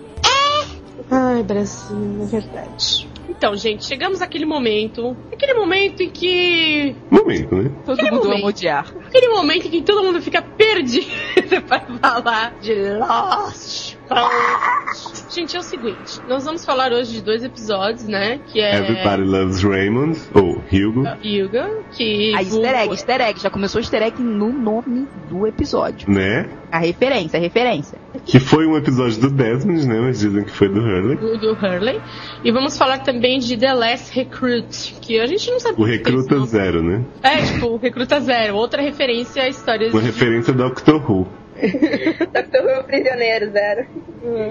[1.11, 3.09] Ai, Brasil, é verdade.
[3.29, 5.15] Então, gente, chegamos àquele momento.
[5.33, 6.95] Aquele momento em que.
[7.11, 7.71] Momento, né?
[7.85, 8.39] Todo Aquele mundo momento.
[8.41, 8.95] ama odiar.
[9.07, 11.07] Aquele momento em que todo mundo fica perdido
[11.69, 13.84] para falar de Lost.
[15.31, 18.39] Gente, é o seguinte: nós vamos falar hoje de dois episódios, né?
[18.47, 18.77] Que é.
[18.77, 22.35] Everybody Loves Raymond, ou Hugo, Yuga, que.
[22.35, 23.41] A easter egg, easter egg.
[23.41, 26.09] Já começou o easter egg no nome do episódio.
[26.11, 26.49] né?
[26.71, 27.99] A referência, a referência.
[28.27, 30.01] Que foi um episódio do Desmond, né?
[30.01, 31.17] Mas dizem que foi do Hurley.
[31.17, 32.01] do, do Hurley.
[32.45, 35.91] E vamos falar também de The Last Recruit, que a gente não sabe O que
[35.93, 37.05] Recruta Zero, né?
[37.23, 38.57] É, tipo, o Recruta Zero.
[38.57, 41.29] Outra referência a histórias Uma de- referência do Doctor Who.
[42.33, 43.87] Doctor Who Prisioneiro, zero.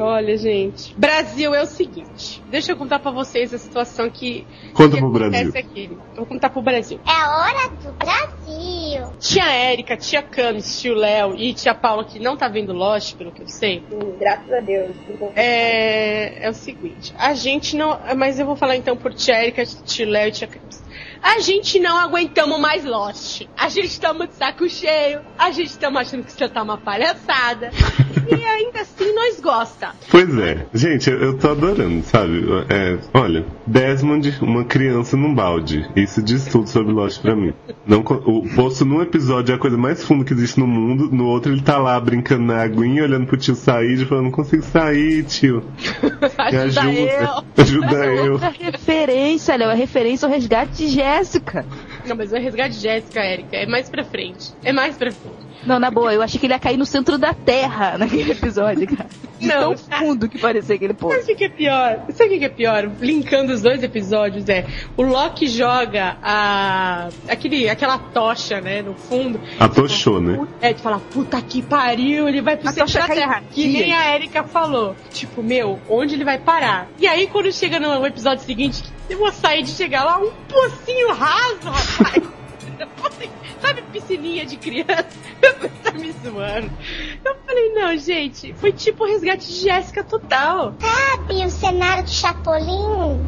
[0.02, 0.94] Olha, gente.
[0.98, 2.42] Brasil é o seguinte.
[2.50, 5.60] Deixa eu contar pra vocês a situação que, Conta que pro acontece Brasil.
[5.72, 5.98] aqui.
[6.16, 7.00] Vou contar pro Brasil.
[7.08, 9.14] É a hora do Brasil.
[9.20, 13.32] Tia Érica, tia Camis, tio Léo e tia Paula, que não tá vendo Lost, pelo
[13.32, 14.92] que eu sei, Hum, graças a Deus.
[15.36, 17.14] é, é o seguinte.
[17.18, 17.98] A gente não...
[18.16, 20.83] Mas eu vou falar então por tia Érica, tio Léo e tia Camis.
[21.24, 23.44] A gente não aguentamos mais Lost.
[23.58, 25.22] A gente estamos de saco cheio.
[25.40, 27.72] A gente estamos achando que isso tá uma palhaçada.
[28.30, 29.92] e ainda assim nós gosta.
[30.12, 32.44] Pois é, gente, eu, eu tô adorando, sabe?
[32.70, 35.90] É, olha, Desmond, uma criança num balde.
[35.96, 37.54] Isso diz tudo sobre Lost pra mim.
[37.88, 41.26] Não, o poço num episódio é a coisa mais funda que existe no mundo, no
[41.26, 44.64] outro ele tá lá brincando na aguinha, olhando pro tio sair e falando, não consigo
[44.64, 45.64] sair, tio.
[46.52, 47.24] Me Ajuda eu.
[47.24, 47.44] ajuda.
[47.58, 48.34] Ajuda eu.
[48.44, 51.13] Outra referência, Léo, é referência ao resgate de Jéssica.
[52.06, 54.54] Não, mas o resgate de Jéssica, Érica, é mais pra frente.
[54.64, 55.53] É mais pra frente.
[55.66, 58.88] Não, na boa, eu achei que ele ia cair no centro da terra naquele episódio,
[58.88, 59.10] cara.
[59.42, 61.20] Não, tão fundo que parecia aquele poço.
[61.20, 62.06] Sabe o que é pior?
[62.12, 62.92] Sabe o que é pior?
[63.00, 69.40] Linkando os dois episódios, é o Loki joga a aquele, aquela tocha, né, no fundo.
[69.60, 70.48] Atochou, né?
[70.62, 73.44] É, de falar, puta que pariu, ele vai pro A centro da Terra.
[73.52, 74.96] Que nem a Erika falou.
[75.12, 76.88] Tipo, meu, onde ele vai parar?
[77.00, 81.14] E aí, quando chega no episódio seguinte, eu vou sair de chegar lá, um pocinho
[81.14, 82.24] raso, rapaz.
[83.62, 85.06] Sabe piscininha de criança?
[85.84, 86.72] Tá me zoando.
[87.24, 90.74] Eu falei, não, gente, foi tipo o resgate de Jéssica total.
[90.80, 93.20] Sabe o cenário do Chapolin?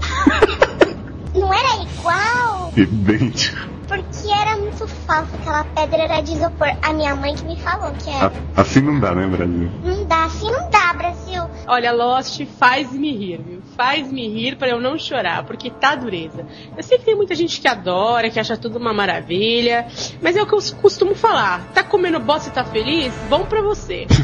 [1.36, 2.72] Não era igual?
[2.76, 3.76] Idêntico.
[3.88, 6.70] Porque era muito falso, aquela pedra era de isopor.
[6.82, 8.32] A minha mãe que me falou que era.
[8.56, 9.70] Assim não dá, né, Brasil?
[9.84, 11.44] Não dá, assim não dá, Brasil.
[11.68, 13.55] Olha, Lost faz-me rir, viu?
[13.76, 16.46] Faz-me rir pra eu não chorar, porque tá dureza.
[16.76, 19.88] Eu sei que tem muita gente que adora, que acha tudo uma maravilha,
[20.22, 21.72] mas é o que eu costumo falar.
[21.74, 23.14] Tá comendo bosta e tá feliz?
[23.30, 24.08] Bom pra você.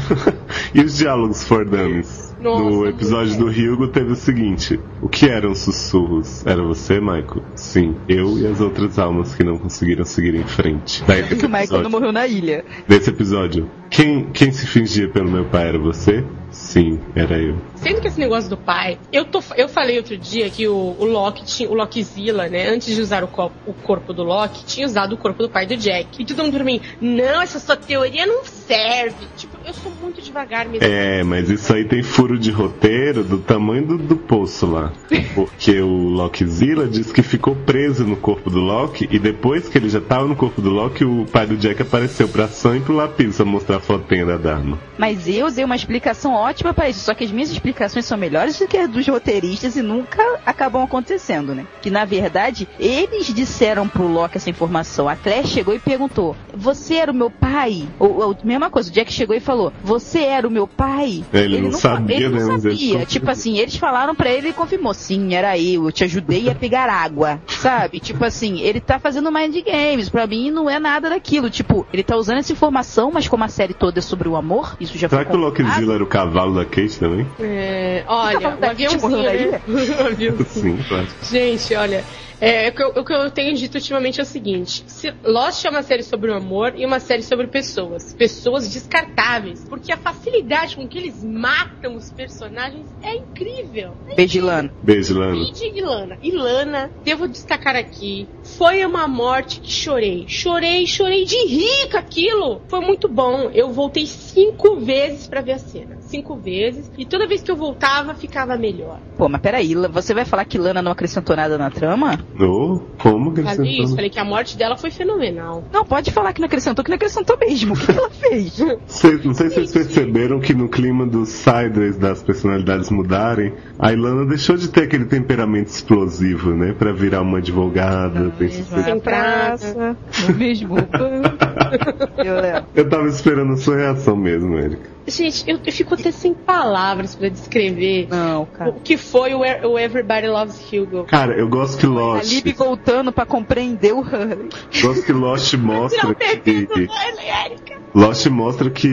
[0.74, 2.34] E os diálogos for dummies?
[2.40, 6.44] Nossa, no episódio do Hugo teve o seguinte: O que eram sussurros?
[6.46, 7.42] Era você, Michael?
[7.54, 11.04] Sim, eu e as outras almas que não conseguiram seguir em frente.
[11.06, 12.64] Daí, Que o Michael não morreu na ilha.
[12.88, 16.24] Desse episódio, quem, quem se fingia pelo meu pai era você?
[16.52, 17.56] Sim, era eu.
[17.76, 21.04] Sendo que esse negócio do pai, eu, tô, eu falei outro dia que o, o
[21.04, 24.86] Loki tinha, o Lockzilla, né, antes de usar o, co- o corpo do Loki, tinha
[24.86, 26.22] usado o corpo do pai do Jack.
[26.22, 29.26] E todo mundo pra mim, não, essa sua teoria não serve.
[29.36, 30.86] Tipo, eu sou muito devagar mesmo.
[30.86, 34.92] É, mas isso aí tem furo de roteiro do tamanho do, do poço lá.
[35.34, 39.88] Porque o Lockzilla disse que ficou preso no corpo do Loki e depois que ele
[39.88, 42.94] já tava no corpo do Loki, o pai do Jack apareceu pra Sam e pro
[42.94, 44.78] Lapis pra mostrar a fotinha da Dharma.
[44.98, 47.00] Mas eu dei uma explicação ótima pra isso.
[47.00, 50.82] Só que as minhas explicações são melhores do que as dos roteiristas e nunca acabam
[50.82, 51.66] acontecendo, né?
[51.80, 55.08] Que na verdade, eles disseram pro Loki essa informação.
[55.08, 57.88] A Claire chegou e perguntou: Você era o meu pai?
[57.98, 61.24] Ou, ou mesma coisa, o Jack chegou e falou: Você era o meu pai?
[61.32, 62.76] Ele não fa- sabia, ele não né, ele sabia.
[62.76, 63.06] confirmou.
[63.06, 65.84] Tipo assim, eles falaram pra ele e confirmou: Sim, era eu.
[65.84, 67.40] Eu te ajudei a pegar água.
[67.46, 68.00] Sabe?
[68.00, 70.08] Tipo assim, ele tá fazendo mind games.
[70.08, 71.48] Pra mim não é nada daquilo.
[71.50, 74.76] Tipo, ele tá usando essa informação, mas como a série toda é sobre o amor,
[74.80, 75.40] isso já Será foi que o.
[75.40, 77.26] Lockzilla era o cavalo da Kate também?
[77.40, 79.60] É, olha, Tá o aviãozinho, né?
[79.68, 80.46] O aviãozinho.
[80.46, 81.08] Sim, claro.
[81.22, 82.04] Gente, olha,
[82.44, 85.64] é, o, que eu, o que eu tenho dito ultimamente é o seguinte: se Lost
[85.64, 88.12] é uma série sobre o amor e uma série sobre pessoas.
[88.14, 89.64] Pessoas descartáveis.
[89.68, 93.92] Porque a facilidade com que eles matam os personagens é incrível.
[94.16, 94.74] Beijo, Ilana.
[94.82, 95.36] Beijo, Lana.
[95.36, 96.18] E de Ilana.
[96.20, 100.24] Ilana, devo destacar aqui, foi uma morte que chorei.
[100.26, 102.60] Chorei, chorei de rir com aquilo.
[102.66, 103.52] Foi muito bom.
[103.54, 106.01] Eu voltei cinco vezes pra ver a cena.
[106.12, 106.90] Cinco vezes.
[106.98, 108.98] E toda vez que eu voltava, ficava melhor.
[109.16, 112.20] Pô, mas peraí, você vai falar que Lana não acrescentou nada na trama?
[112.38, 115.64] Oh, como que ele Falei isso, falei que a morte dela foi fenomenal.
[115.72, 117.72] Não, pode falar que não acrescentou, que não acrescentou mesmo.
[117.74, 118.52] O que ela fez?
[118.86, 123.90] Cês- não sei se vocês perceberam que no clima dos sideways das personalidades mudarem, a
[123.92, 126.74] Ilana deixou de ter aquele temperamento explosivo, né?
[126.78, 128.30] Pra virar uma advogada.
[128.38, 129.96] pensei- Sem praça.
[130.28, 130.92] No mesmo banco.
[132.22, 132.62] Eu.
[132.74, 134.90] Eu tava esperando a sua reação mesmo, Erika.
[135.06, 138.72] Gente, eu, eu fico até sem palavras pra descrever Não, o cara.
[138.84, 141.04] que foi o, o Everybody Loves Hugo.
[141.04, 142.30] Cara, eu gosto que A Lost.
[142.32, 144.48] Libby voltando pra compreender o Hurley.
[144.82, 146.50] Gosto que Lost mostra que.
[146.50, 147.80] Erika.
[147.94, 148.88] Lost mostra que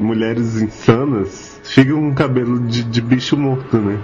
[0.00, 3.98] mulheres insanas ficam com cabelo de, de bicho morto, né?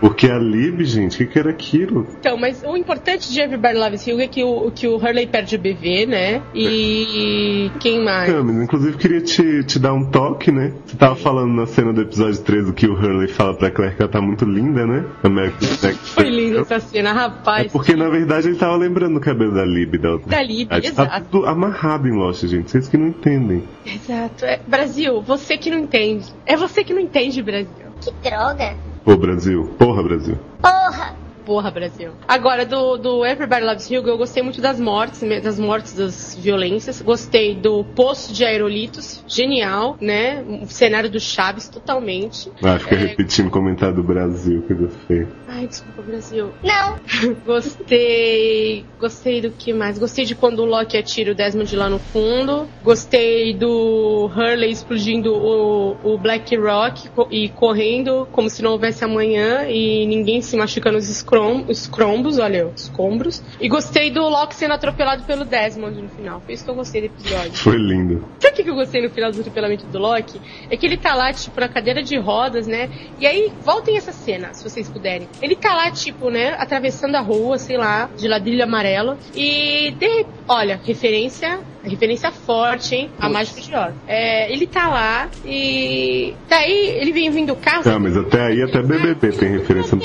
[0.00, 2.06] Porque a Lib, gente, o que, que era aquilo?
[2.18, 5.56] Então, mas o importante de Everybody Loves You é que o, que o Hurley perde
[5.56, 6.40] o bebê, né?
[6.54, 8.32] E quem mais?
[8.32, 10.72] Camis, inclusive queria te, te dar um toque, né?
[10.86, 14.02] Você tava falando na cena do episódio 13 que o Hurley fala pra Claire que
[14.02, 15.04] ela tá muito linda, né?
[15.22, 17.72] American Foi linda essa cena, É rapaz.
[17.72, 20.28] porque na verdade ele tava lembrando o cabelo da Lib da outra.
[20.30, 21.26] Da Lib, Tá exato.
[21.30, 22.70] tudo amarrado em Lost, gente.
[22.70, 23.62] Vocês que não entendem.
[23.84, 24.44] Exato.
[24.44, 26.26] É, Brasil, você que não entende.
[26.46, 27.68] É você que não entende, Brasil.
[28.00, 28.74] Que droga.
[29.10, 29.68] Pô, Brasil.
[29.76, 30.38] Porra, Brasil.
[30.62, 31.19] Porra.
[31.50, 32.12] Porra, Brasil.
[32.28, 37.02] Agora, do, do Everybody Loves You, eu gostei muito das mortes, das mortes, das violências.
[37.02, 40.44] Gostei do poço de aerolitos, genial, né?
[40.62, 42.52] O cenário do Chaves, totalmente.
[42.62, 42.98] Ah, fica É.
[42.98, 45.26] repetindo o comentário do Brasil, coisa feia.
[45.48, 46.50] Ai, desculpa, Brasil.
[46.62, 47.00] Não.
[47.44, 48.84] Gostei.
[49.00, 49.98] Gostei do que mais?
[49.98, 52.68] Gostei de quando o Loki atira o Desmond lá no fundo.
[52.84, 59.64] Gostei do Hurley explodindo o, o Black Rock e correndo como se não houvesse amanhã
[59.68, 61.08] e ninguém se machucando os
[61.40, 63.42] escrom, escrombos, olha, escombros.
[63.60, 66.40] E gostei do Loki sendo atropelado pelo Desmond no final.
[66.40, 67.52] Foi isso que eu gostei do episódio.
[67.52, 68.24] Foi lindo.
[68.38, 70.40] Sabe o que que eu gostei no final do atropelamento do Loki?
[70.70, 72.90] É que ele tá lá, tipo, na cadeira de rodas, né?
[73.18, 75.28] E aí, voltem essa cena, se vocês puderem.
[75.40, 79.16] Ele tá lá, tipo, né, atravessando a rua, sei lá, de ladrilho amarelo.
[79.34, 83.10] E, de, olha, referência, referência forte, hein?
[83.18, 83.94] A mágica de Oz.
[84.06, 86.34] É, ele tá lá e.
[86.48, 87.82] Daí, ele vem vindo o carro.
[87.82, 90.02] Tá, mas até aí, até BBB tem referência no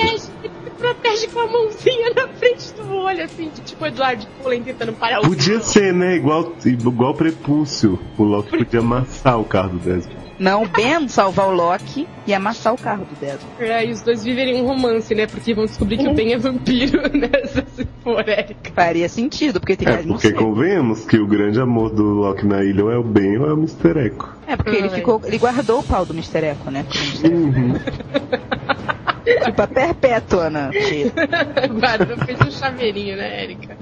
[0.78, 4.94] protege, ele com a mãozinha na frente do olho, assim, de, tipo Eduardo Cullen tentando
[4.94, 6.16] parar o Podia ser, né?
[6.16, 8.00] Igual, igual prepúcio.
[8.18, 10.26] O Loki podia amassar o carro do Desmond.
[10.38, 13.46] Não, o Ben salvar o Loki e amassar o carro do Desmond.
[13.58, 15.26] É, e os dois viverem um romance, né?
[15.28, 18.72] Porque vão descobrir que o Ben é vampiro nessa se for, Érica.
[18.76, 22.46] Faria sentido, porque tem É, mais não porque convenhamos que o grande amor do Loki
[22.46, 23.98] na ilha ou é o Ben ou é o Mr.
[24.08, 24.36] Echo.
[24.46, 24.96] É, porque ele Ah, é.
[24.96, 25.22] ficou.
[25.24, 26.46] Ele guardou o pau do Mr.
[26.48, 26.86] Echo, né?
[26.94, 27.28] Mr.
[27.28, 27.34] Echo.
[27.34, 27.74] Uhum.
[29.26, 30.72] tipo a perpétua, né?
[30.72, 31.12] Cheia.
[31.80, 33.78] Guarda, fez um chaveirinho, né, Érica?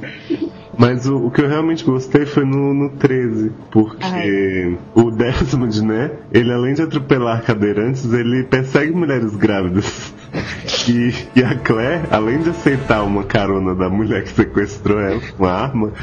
[0.77, 4.77] Mas o, o que eu realmente gostei foi no, no 13, porque Ai.
[4.95, 10.13] o Desmond, né, ele além de atropelar cadeirantes, ele persegue mulheres grávidas.
[10.89, 15.45] E, e a Claire, além de aceitar uma carona da mulher que sequestrou ela com
[15.45, 15.93] a arma,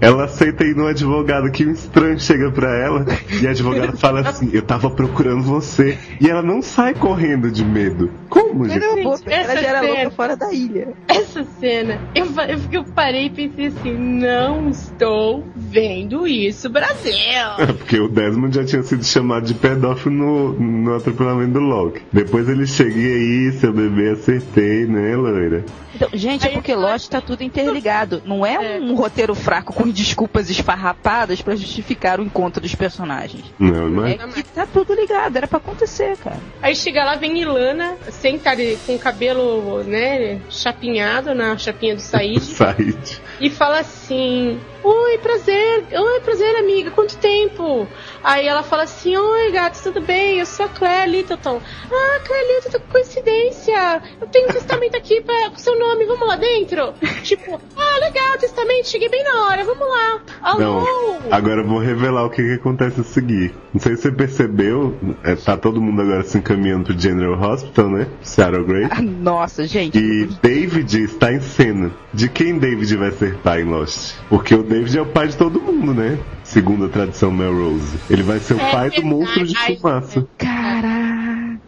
[0.00, 3.04] ela aceita ir no advogado que um estranho chega pra ela
[3.40, 5.98] e a advogada fala assim: Eu tava procurando você.
[6.20, 8.10] E ela não sai correndo de medo.
[8.28, 8.84] Como, gente?
[8.84, 9.94] Ela, boa, ela já era cena.
[9.94, 10.92] louca fora da ilha.
[11.08, 15.44] Essa cena, eu, eu, eu parei e pensei assim, não estou
[15.80, 17.12] vendo isso, Brasil!
[17.58, 22.00] É, porque o Desmond já tinha sido chamado de pedófilo no, no atropelamento do Loki.
[22.12, 23.12] Depois ele chega e
[23.48, 25.64] aí, seu bebê, acertei, né, loira?
[25.94, 28.20] Então, gente, é porque Lost tá tudo interligado.
[28.26, 33.44] Não é um roteiro fraco com desculpas esfarrapadas pra justificar o encontro dos personagens.
[33.58, 34.34] Não, É mas.
[34.34, 36.36] que tá tudo ligado, era pra acontecer, cara.
[36.60, 42.02] Aí chega lá, vem Ilana, senta ali com o cabelo, né, chapinhado na chapinha do
[42.02, 43.18] Said, Said.
[43.40, 47.86] e fala assim: Oi, prazer, oi, prazer, amiga, quanto tempo?
[48.22, 50.38] Aí ela fala assim: Oi, gato, tudo bem?
[50.38, 51.60] Eu sou a Claire Littleton.
[51.90, 54.02] Ah, Claire Littleton, que coincidência!
[54.20, 56.94] Eu tenho um testamento aqui pra, com seu nome, vamos lá dentro?
[57.22, 60.20] tipo, ah, legal, testamento, cheguei bem na hora, vamos lá.
[60.42, 60.58] Alô?
[60.60, 63.54] Não, agora eu vou revelar o que, que acontece a seguir.
[63.72, 67.90] Não sei se você percebeu, é, tá todo mundo agora se encaminhando pro General Hospital,
[67.90, 68.06] né?
[68.22, 68.88] Seattle Grey.
[68.90, 69.98] Ah, Nossa, gente.
[69.98, 71.90] E David está em cena.
[72.12, 74.14] De quem David vai ser pai em Lost?
[74.28, 76.18] Porque o David é o pai de todo mundo, né?
[76.44, 77.98] Segundo a tradição Melrose.
[78.10, 79.14] Ele vai ser o É pai do verdade.
[79.14, 80.26] monstro de fumaça.
[80.38, 81.58] Caraca.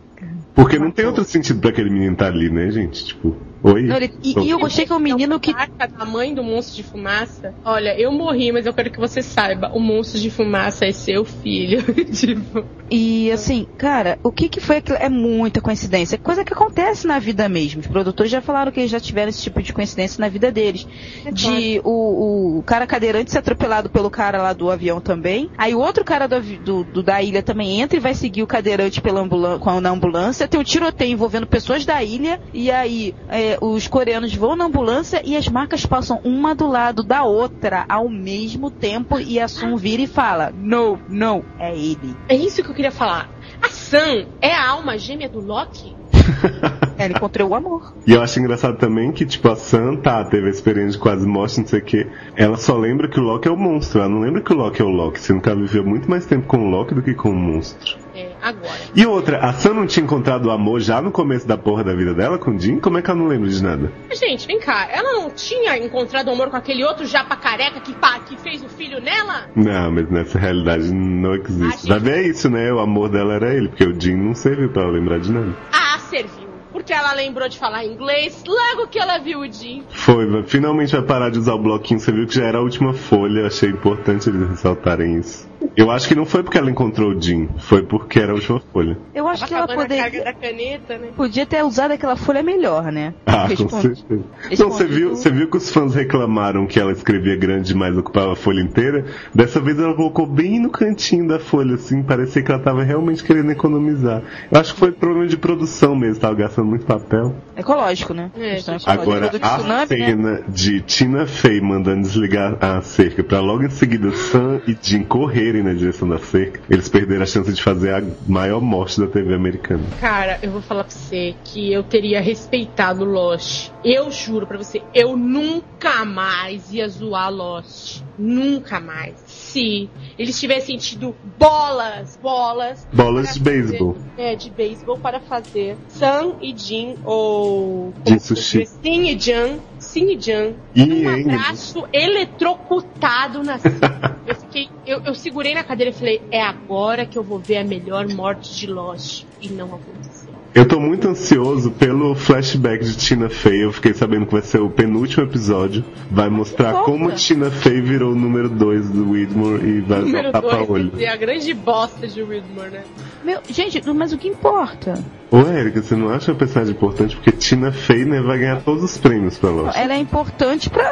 [0.55, 3.05] Porque não tem outro sentido pra aquele menino estar ali, né, gente?
[3.05, 3.83] Tipo, oi?
[3.83, 5.53] Não, ele- e, e eu gostei que é um menino que.
[5.53, 7.55] marca da mãe do monstro de fumaça.
[7.65, 11.25] Olha, eu morri, mas eu quero que você saiba, o monstro de fumaça é seu
[11.25, 11.83] filho.
[12.13, 14.99] tipo, E assim, cara, o que que foi aquilo?
[15.01, 16.15] É muita coincidência.
[16.17, 17.81] É coisa que acontece na vida mesmo.
[17.81, 20.87] Os produtores já falaram que eles já tiveram esse tipo de coincidência na vida deles.
[21.33, 25.51] De o, o cara cadeirante ser atropelado pelo cara lá do avião também.
[25.59, 28.47] Aí o outro cara do, do- do- da ilha também entra e vai seguir o
[28.47, 30.49] cadeirante pela ambulan com a- na ambulância.
[30.49, 32.41] Tem um tiroteio envolvendo pessoas da ilha.
[32.53, 37.03] E aí é, os coreanos vão na ambulância e as marcas passam uma do lado
[37.03, 39.19] da outra ao mesmo tempo.
[39.19, 42.15] E a Sun vira e fala: Não, não, é ele.
[42.29, 43.29] é isso que eu queria falar.
[43.63, 45.97] A Sam é a alma gêmea do Loki?
[46.99, 47.95] Ela encontrou o amor.
[48.07, 51.27] E eu acho engraçado também que, tipo, a Sam, tá, teve a experiência de quase
[51.27, 52.07] morte, não sei o quê.
[52.37, 54.01] Ela só lembra que o Loki é o monstro.
[54.01, 56.27] Ela não lembra que o Loki é o Loki, sendo que ela viveu muito mais
[56.27, 57.97] tempo com o Loki do que com o monstro.
[58.15, 58.81] É, agora.
[58.97, 61.95] E outra, a Sam não tinha encontrado o amor já no começo da porra da
[61.95, 62.81] vida dela com o Jim?
[62.81, 63.93] Como é que ela não lembra de nada?
[64.13, 68.19] Gente, vem cá, ela não tinha encontrado amor com aquele outro japa careca que, pá,
[68.19, 69.49] que fez o filho nela?
[69.55, 71.87] Não, mas nessa realidade não existe.
[71.87, 72.73] Ah, Vai ver é isso, né?
[72.73, 75.55] O amor dela era ele, porque o Jim não serviu pra ela lembrar de nada.
[75.73, 76.49] Ah, serviu.
[76.73, 79.85] Porque que ela lembrou de falar inglês, logo que ela viu o Jim.
[79.91, 81.99] Foi, finalmente vai parar de usar o bloquinho.
[81.99, 83.47] Você viu que já era a última folha.
[83.47, 85.48] Achei importante eles ressaltarem isso.
[85.79, 88.61] Eu acho que não foi porque ela encontrou o Jim, foi porque era a última
[88.73, 88.99] folha.
[89.15, 91.11] Eu acho que ela poderia, da caneta, né?
[91.17, 93.15] podia ter usado aquela folha melhor, né?
[93.25, 94.05] Ah, com Respondi- certeza.
[94.11, 97.97] Não, respondi você viu, você viu que os fãs reclamaram que ela escrevia grande demais,
[97.97, 99.05] ocupava a folha inteira?
[99.33, 103.23] Dessa vez ela colocou bem no cantinho da folha, assim, parecia que ela tava realmente
[103.23, 104.21] querendo economizar.
[104.51, 107.37] Eu acho que foi problema de produção mesmo, tava gastando muito papel.
[107.57, 108.33] Ecológico, né?
[108.37, 108.91] É, ecológica.
[108.91, 109.87] Agora, Do a tsunami, né?
[109.87, 115.05] cena de Tina Fey mandando desligar a cerca pra logo em seguida Sam e Jim
[115.05, 119.07] correrem na direção da cerca, eles perderam a chance de fazer a maior morte da
[119.07, 119.85] TV americana.
[120.01, 123.71] Cara, eu vou falar pra você que eu teria respeitado Lost.
[123.85, 128.03] Eu juro pra você, eu nunca mais ia zoar Lost.
[128.19, 129.15] Nunca mais.
[129.27, 129.89] Se
[130.19, 132.87] eles tivessem tido bolas, bolas.
[132.93, 133.97] Bolas de beisebol.
[134.17, 137.95] É, de beisebol para fazer Sam e Jim ou.
[138.05, 138.67] Jin Sushi.
[138.67, 139.59] Sim e Jan.
[139.89, 140.53] Sim e Jan.
[140.75, 144.19] E Um abraço eletrocutado na cena.
[144.29, 147.57] eu, fiquei, eu, eu segurei na cadeira e falei, é agora que eu vou ver
[147.57, 149.25] a melhor morte de Lost.
[149.41, 150.29] E não aconteceu.
[150.55, 153.65] Eu tô muito ansioso pelo flashback de Tina Fey.
[153.65, 155.83] Eu fiquei sabendo que vai ser o penúltimo episódio.
[156.11, 160.29] Vai mostrar como Tina Fey virou o número 2 do Widmore e vai Número usar
[160.29, 160.91] o tapa-olho.
[160.91, 162.85] 2 é a grande bosta de Widmore, né?
[163.25, 164.95] Meu, gente, mas o que importa?
[165.31, 167.17] Ô, Erika, você não acha a personagem importante?
[167.17, 169.77] Porque Tina Fey né, vai ganhar todos os prêmios pra Lost.
[169.77, 170.91] Ela é importante pra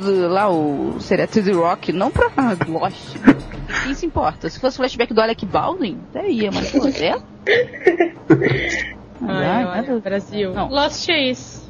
[0.00, 2.30] lá o seria The Rock, não pra
[2.66, 3.16] Lost.
[3.84, 4.48] Quem se importa?
[4.48, 7.16] Se fosse o flashback do Alec Baldwin, até ia, mas pô, é?
[9.22, 10.52] Ai, olha, Brasil.
[10.52, 10.68] Não.
[10.68, 11.65] Lost é isso.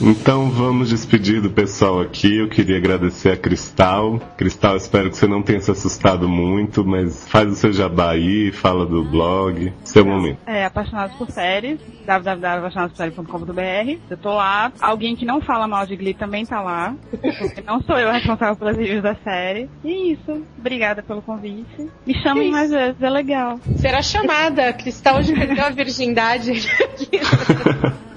[0.00, 2.38] Então vamos despedir do pessoal aqui.
[2.38, 4.18] Eu queria agradecer a Cristal.
[4.36, 8.50] Cristal, espero que você não tenha se assustado muito, mas faz o seu jabá aí,
[8.50, 9.72] fala do blog.
[9.84, 10.38] Seu momento.
[10.44, 13.98] É, apaixonados por séries, www.apaixonadosporséries.com.br.
[14.10, 14.72] Eu tô lá.
[14.80, 16.94] Alguém que não fala mal de Glee também tá lá.
[17.10, 19.68] Porque não sou eu a responsável pelas reviews da série.
[19.84, 20.42] E é isso.
[20.58, 21.88] Obrigada pelo convite.
[22.04, 23.60] Me chamem mais vezes, é legal.
[23.76, 24.72] Será chamada.
[24.72, 26.50] Cristal hoje perdeu a virgindade
[26.82, 27.20] aqui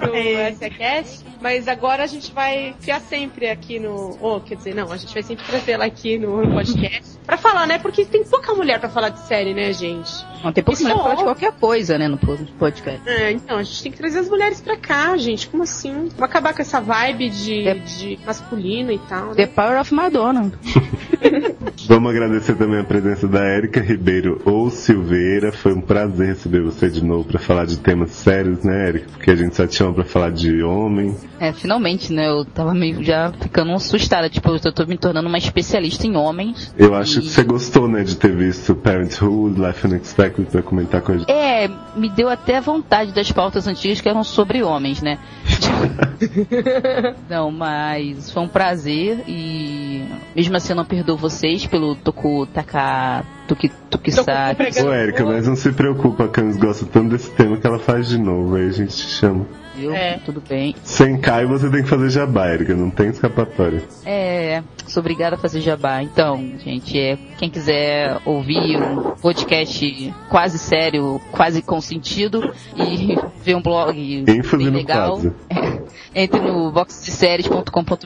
[0.01, 0.51] no É.
[0.51, 4.17] SCast, mas agora a gente vai fiar sempre aqui no.
[4.19, 7.67] Ou, quer dizer, não, a gente vai sempre trazer ela aqui no podcast pra falar,
[7.67, 7.77] né?
[7.77, 10.11] Porque tem pouca mulher pra falar de série, né, gente?
[10.43, 11.25] Não tem pouco Isso mulher pra falar de ó.
[11.25, 13.07] qualquer coisa, né, no podcast.
[13.07, 15.47] É, então, a gente tem que trazer as mulheres pra cá, gente.
[15.47, 15.93] Como assim?
[15.93, 17.73] Vamos acabar com essa vibe de, É.
[17.75, 19.35] de masculino e tal, né?
[19.35, 20.51] The Power of Madonna.
[21.87, 25.51] Vamos agradecer também a presença da Érica Ribeiro ou Silveira.
[25.51, 29.07] Foi um prazer receber você de novo pra falar de temas sérios, né, Érica?
[29.11, 31.15] Porque a gente só te chama pra falar de homem.
[31.39, 32.29] É, finalmente, né?
[32.29, 34.29] Eu tava meio já ficando assustada.
[34.29, 36.73] Tipo, eu tô me tornando uma especialista em homens.
[36.77, 41.01] Eu acho E- que você gostou, né, de ter visto Parenthood, Life Unexpected pra comentar
[41.01, 41.29] com a gente.
[41.29, 45.17] É, me deu até vontade das pautas antigas que eram sobre homens, né?
[47.29, 50.03] não, mas foi um prazer e
[50.35, 54.23] mesmo assim eu não perdoo vocês pelo Toku Taka Tuki Tukisa.
[54.23, 55.33] Toku pregando Ô, boa.
[55.35, 58.55] mas não se preocupa, a Camis gosta tanto desse tema que ela faz de novo,
[58.55, 59.45] aí a gente te chama.
[59.75, 59.93] Viu?
[59.93, 60.19] É.
[60.25, 60.75] Tudo bem.
[60.83, 63.83] Sem Caio você tem que fazer jabá, Érica, não tem escapatória.
[64.05, 66.01] É, sou obrigada a fazer jabá.
[66.01, 73.55] Então, gente, é, quem quiser ouvir um podcast quase sério, quase com sentido e ver
[73.55, 75.81] um blog ênfase bem no legal, é,
[76.23, 78.05] entre no boxdeséries.com.br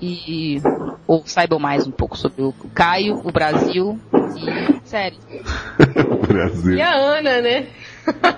[0.00, 0.60] e
[1.06, 3.98] ou saibam mais um pouco sobre o Caio, o Brasil
[4.36, 5.18] e séries.
[6.26, 6.76] Brasil.
[6.76, 7.66] E a Ana, né?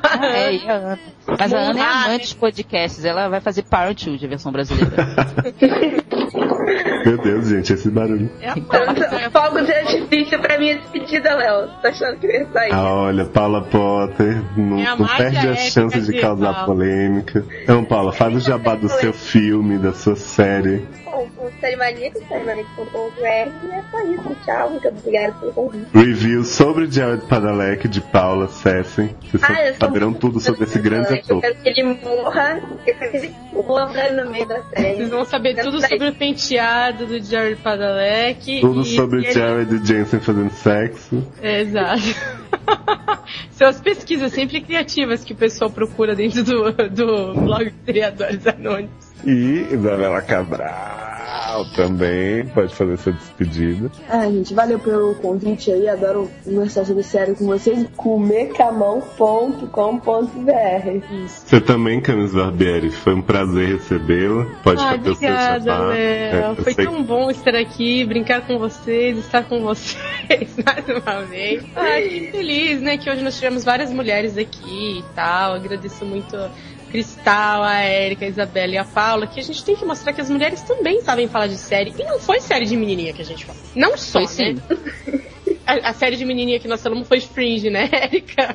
[0.04, 0.98] Ah, é, e a Ana.
[1.38, 4.92] Mas a Ana é amante de podcasts, ela vai fazer Parenthood, a versão brasileira.
[7.06, 8.30] Meu Deus, gente, esse barulho.
[8.40, 8.54] É a
[9.30, 11.68] Fogo de artifício pra minha despedida, Léo.
[11.82, 12.72] Tá achando que ia sair?
[12.72, 16.66] Ah, olha, Paula Potter não, É a não perde a chance de de causar Paula.
[16.66, 17.44] polêmica.
[17.62, 20.86] Então, Paula, faz o jabá do seu filme, da sua série.
[21.16, 23.24] O Série Maníaco, sériemaníaco.com.br e
[23.70, 24.36] é só isso.
[24.44, 25.86] Tchau, muito obrigada pelo convite.
[25.94, 29.14] Review sobre Jared Padalecki, de Paula Sessem.
[29.30, 31.40] Vocês Ah, eu saberão tudo sobre esse grande Eu ator.
[31.40, 32.60] quero que ele morra.
[32.86, 34.96] Eu quero que ele morra no meio da série.
[34.96, 38.60] Vocês vão saber tudo sobre o penteado do Jared Padalecki.
[38.60, 41.24] Tudo e sobre ele- Jared e Jensen fazendo sexo.
[41.40, 42.02] É, exato.
[43.52, 49.03] São as pesquisas sempre criativas que o pessoal procura dentro do, do blog Criadores Anônimos.
[49.26, 51.04] E Isabela Cabral
[51.76, 53.90] também pode fazer sua despedida.
[54.08, 55.88] Ah, gente, valeu pelo convite aí.
[55.88, 57.86] Adoro conversar sobre série com vocês.
[57.96, 59.68] comecamão.com.br.
[61.28, 64.46] Você também, Camis Barbieri, foi um prazer recebê-la.
[64.62, 65.94] Pode Ai, fazer o seu obrigada, jabá.
[65.96, 71.22] É, Foi sei tão bom estar aqui, brincar com vocês, estar com vocês mais uma
[71.22, 71.62] vez.
[71.76, 72.96] Ai, que feliz, né?
[72.96, 75.54] Que hoje nós tivemos várias mulheres aqui e tal.
[75.54, 76.36] Agradeço muito
[76.94, 80.20] Cristal, a Érica, a Isabela e a Paula, que a gente tem que mostrar que
[80.20, 81.92] as mulheres também sabem falar de série.
[81.98, 83.60] E não foi série de menininha que a gente falou.
[83.74, 84.52] Não só, Foi sim.
[84.52, 84.62] né?
[85.66, 88.54] A, a série de menininha que nós falamos foi Fringe, né, Érica?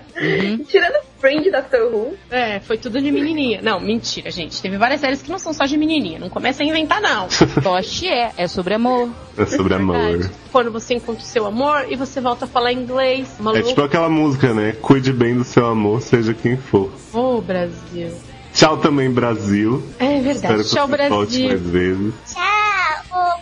[0.70, 2.14] Tirando Fringe Doctor Who.
[2.32, 3.62] É, foi tudo de menininha.
[3.62, 4.62] Não, mentira, gente.
[4.62, 6.20] Teve várias séries que não são só de menininha.
[6.20, 7.28] Não começa a inventar, não.
[7.64, 9.10] Lost é, é sobre amor.
[9.38, 9.98] É sobre amor.
[9.98, 10.34] Verdade.
[10.52, 13.36] Quando você encontra o seu amor e você volta a falar inglês.
[13.40, 13.68] É Maluco.
[13.68, 14.74] tipo aquela música, né?
[14.82, 16.92] Cuide bem do seu amor, seja quem for.
[17.14, 18.12] Ô, Brasil.
[18.54, 19.84] Tchau também, Brasil.
[20.00, 20.64] É Espero verdade.
[20.64, 21.48] que Tchau, você volte Brasil.
[21.48, 22.14] mais vezes.
[22.34, 22.59] Tchau,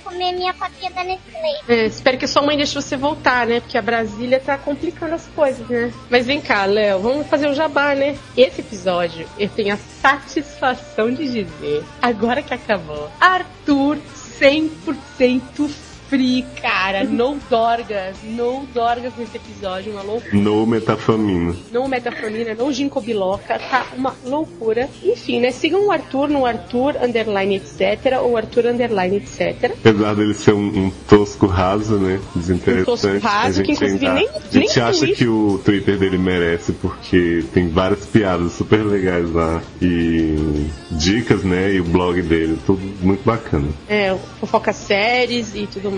[0.07, 1.59] comer minha papinha da Nestlé.
[1.67, 3.59] É, espero que sua mãe deixe você voltar, né?
[3.59, 5.91] Porque a Brasília tá complicando as coisas, né?
[6.09, 8.17] Mas vem cá, Léo, vamos fazer o jabá, né?
[8.35, 13.97] Esse episódio eu tenho a satisfação de dizer, agora que acabou, Arthur
[14.39, 15.69] 100%
[16.09, 17.03] free, cara.
[17.03, 20.35] No dorgas, no dorgas nesse episódio, uma loucura.
[20.35, 21.55] No metafamina.
[21.71, 24.89] No metafronina, no ginkgo biloba, tá uma loucura.
[25.03, 25.51] Enfim, né?
[25.51, 29.71] Sigam o Arthur no Arthur underline etc ou Arthur underline etc.
[29.79, 32.19] Apesar dele ser um, um tosco raso, né?
[32.35, 32.81] Desinteressante.
[32.89, 35.61] Um tosco raso, a gente que inclusive ainda- nem- A gente acha Twitter- que o
[35.63, 39.61] Twitter dele merece, porque tem várias piadas super legais lá.
[39.81, 41.73] E dicas, né?
[41.73, 43.67] E o blog dele, tudo muito bacana.
[43.89, 45.96] é, fofoca séries e tudo mais.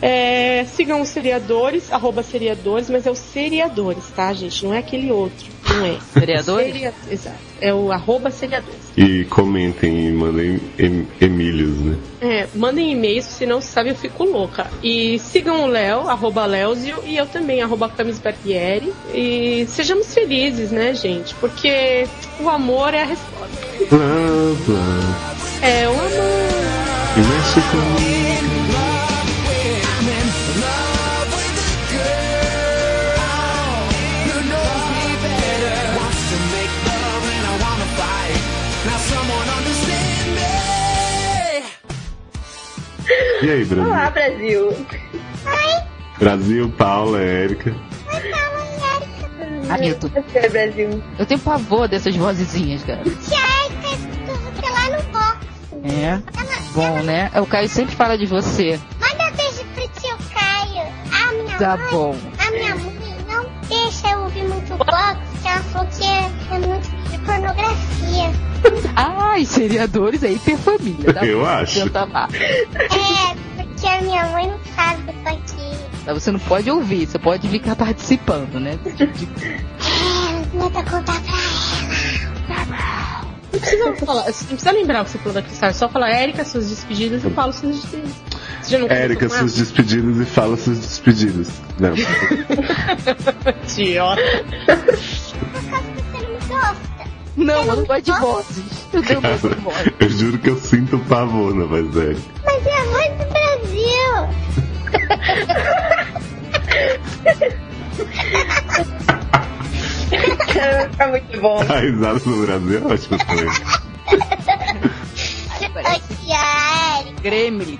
[0.00, 4.64] É, sigam os seriadores, arroba seriadores, mas é o seriadores, tá, gente?
[4.64, 5.46] Não é aquele outro.
[5.68, 5.96] Não é.
[6.12, 6.72] Seriadores?
[6.72, 7.36] Seria- exato.
[7.60, 8.78] É o arroba seriadores.
[8.96, 11.96] E comentem e mandem em, Emílios, né?
[12.20, 14.66] É, mandem e-mails, senão sabe eu fico louca.
[14.82, 18.92] E sigam o Léo, arroba Léozio, e eu também, arroba Camis Barbieri.
[19.14, 21.34] E sejamos felizes, né, gente?
[21.36, 22.06] Porque
[22.40, 23.66] o amor é a resposta.
[23.90, 25.62] Love, love.
[25.62, 26.50] É o amor.
[27.16, 28.19] E mexe comigo.
[43.42, 43.86] E aí, Brasil?
[43.86, 44.86] Olá, Brasil.
[46.18, 47.74] Brasil, Paula, Érica.
[49.68, 51.02] Ai, eu, tô- Oi, Brasil.
[51.18, 53.02] eu tenho pavor dessas vozezinhas, cara.
[53.02, 53.38] Tia,
[53.80, 55.46] você lá no box.
[55.84, 56.20] É.
[56.74, 57.30] Bom, né?
[57.40, 58.78] O Caio sempre fala de você.
[59.00, 60.88] Manda beijo pro tio Caio.
[61.12, 62.16] A minha Tá mãe, bom.
[62.46, 66.58] a minha mãe não deixa eu ouvir muito box, porque ela falou que é, é
[66.58, 68.49] muito de pornografia.
[68.96, 71.14] Ai, seriadores é hiperfamília.
[71.14, 71.90] Tá Eu acho.
[71.92, 72.28] Lá.
[72.74, 75.60] É, porque a minha mãe não sabe que eu tô aqui.
[76.04, 78.78] Tá, Você não pode ouvir, você pode ficar participando, né?
[79.82, 81.32] É, manda contar pra
[83.52, 86.10] Não precisa falar, não precisa lembrar o que você falou da Cristal, é só falar
[86.10, 88.12] Érica, suas despedidas e falo suas despedidas.
[88.62, 91.48] Você já não Érica, suas despedidas e fala suas despedidas.
[91.78, 91.90] Não.
[91.90, 93.56] ela?
[93.64, 94.20] Idiota.
[97.44, 98.64] Não, eu não gosto de vozes.
[98.92, 99.76] Eu tenho medo de voz.
[100.00, 102.20] Eu juro que eu sinto pavor na voz Érica.
[102.44, 104.28] Mas é a voz do Brasil.
[110.96, 111.60] Tá muito bom.
[111.60, 113.48] A risada no Brasil é ótima também.
[115.76, 117.20] Oi, tia Erika.
[117.22, 117.78] Gremlin.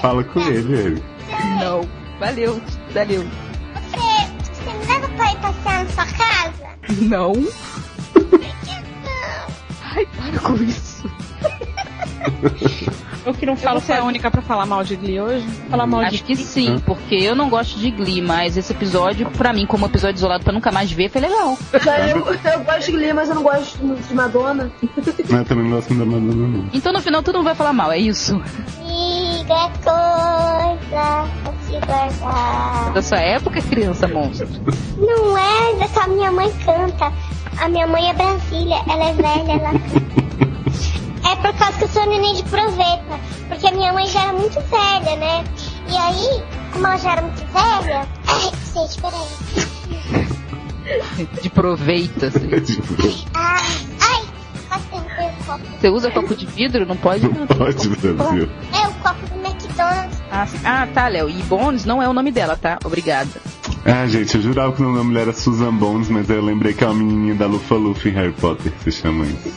[0.00, 1.02] Fala com ele, Érica.
[1.58, 1.88] Não.
[2.20, 2.60] Valeu,
[2.92, 3.24] valeu.
[3.74, 6.68] Você, você me leva pra ir passear na sua casa?
[7.00, 7.32] Não.
[9.94, 11.10] Ai, para com isso.
[13.24, 15.46] Eu que não falo Você é a única pra falar mal de Glee hoje?
[15.70, 19.30] falar mal de Acho que sim, porque eu não gosto de Glee, mas esse episódio,
[19.30, 21.56] pra mim, como episódio isolado pra nunca mais ver, foi legal.
[21.82, 24.72] Já eu, eu gosto de Glee, mas eu não gosto de Madonna.
[25.28, 26.68] Mas eu também não gosto da Madonna, não.
[26.72, 28.42] Então no final tu não vai falar mal, é isso?
[28.84, 31.28] Diga coisa
[32.94, 34.48] Da sua época, criança monstro.
[34.96, 37.12] Não é, só a minha mãe canta.
[37.58, 40.22] A minha mãe é Brasília, ela é velha, ela canta.
[41.30, 43.20] É por causa que eu sou neném de proveta.
[43.48, 45.44] Porque a minha mãe já era muito velha, né?
[45.88, 46.42] E aí,
[46.72, 48.06] como ela já era muito velha.
[48.26, 49.26] Ai, gente, peraí.
[51.40, 52.48] De proveita, assim.
[52.60, 52.94] tipo,
[53.34, 53.62] Ai,
[54.00, 54.22] ai,
[54.68, 55.64] quase derrubei o copo.
[55.80, 56.84] Você usa copo de vidro?
[56.86, 57.28] Não pode?
[57.28, 58.48] não pode, Brasil.
[58.72, 60.21] É o copo do McDonald's.
[60.32, 60.46] Ah.
[60.64, 61.28] Ah, tá, Léo.
[61.28, 62.78] E Bones não é o nome dela, tá?
[62.84, 63.30] Obrigada.
[63.84, 66.44] Ah, gente, eu jurava que o nome da mulher era Susan Bones, mas aí eu
[66.44, 69.52] lembrei que é uma menininha da Lufa Lufa em Harry Potter, que se chama isso.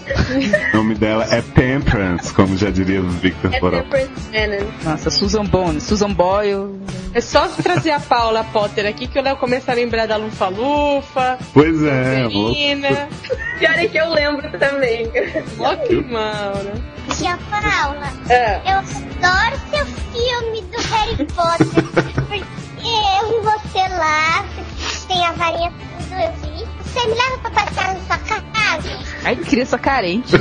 [0.73, 3.59] o nome dela é Temperance, como já diria o Victor É.
[3.59, 4.67] Temperance Shannon.
[4.83, 6.79] Nossa, Susan Bones, Susan Boyle.
[7.13, 10.47] É só trazer a Paula Potter aqui que o Léo começa a lembrar da Lufa
[10.47, 12.27] Lufa, Pois é.
[12.27, 13.07] Menina.
[13.59, 15.07] Pior é que eu lembro também.
[15.59, 16.73] Ó que mal, né?
[17.15, 18.55] Tia Paula, É.
[18.65, 22.45] eu adoro seu filme do Harry Potter.
[22.87, 24.45] Eu vi você lá,
[25.07, 26.65] tem a varinha tudo, eu vi.
[26.83, 28.99] Você me leva pra passear na sua casa?
[29.25, 30.33] Ai, criança carente.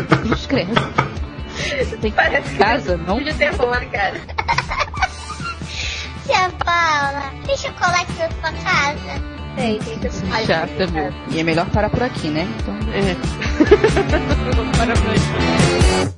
[0.48, 0.74] Credo.
[2.00, 3.22] Tem Parece casa, não?
[3.22, 4.20] de terror, cara.
[6.26, 9.22] Tia Paula, tem chocolate na sua casa?
[9.56, 11.12] Tem, tem que ser Chata, meu.
[11.30, 12.46] E é melhor parar por aqui, né?
[12.60, 13.14] Então, É.
[14.56, 16.14] Vamos parar por aqui.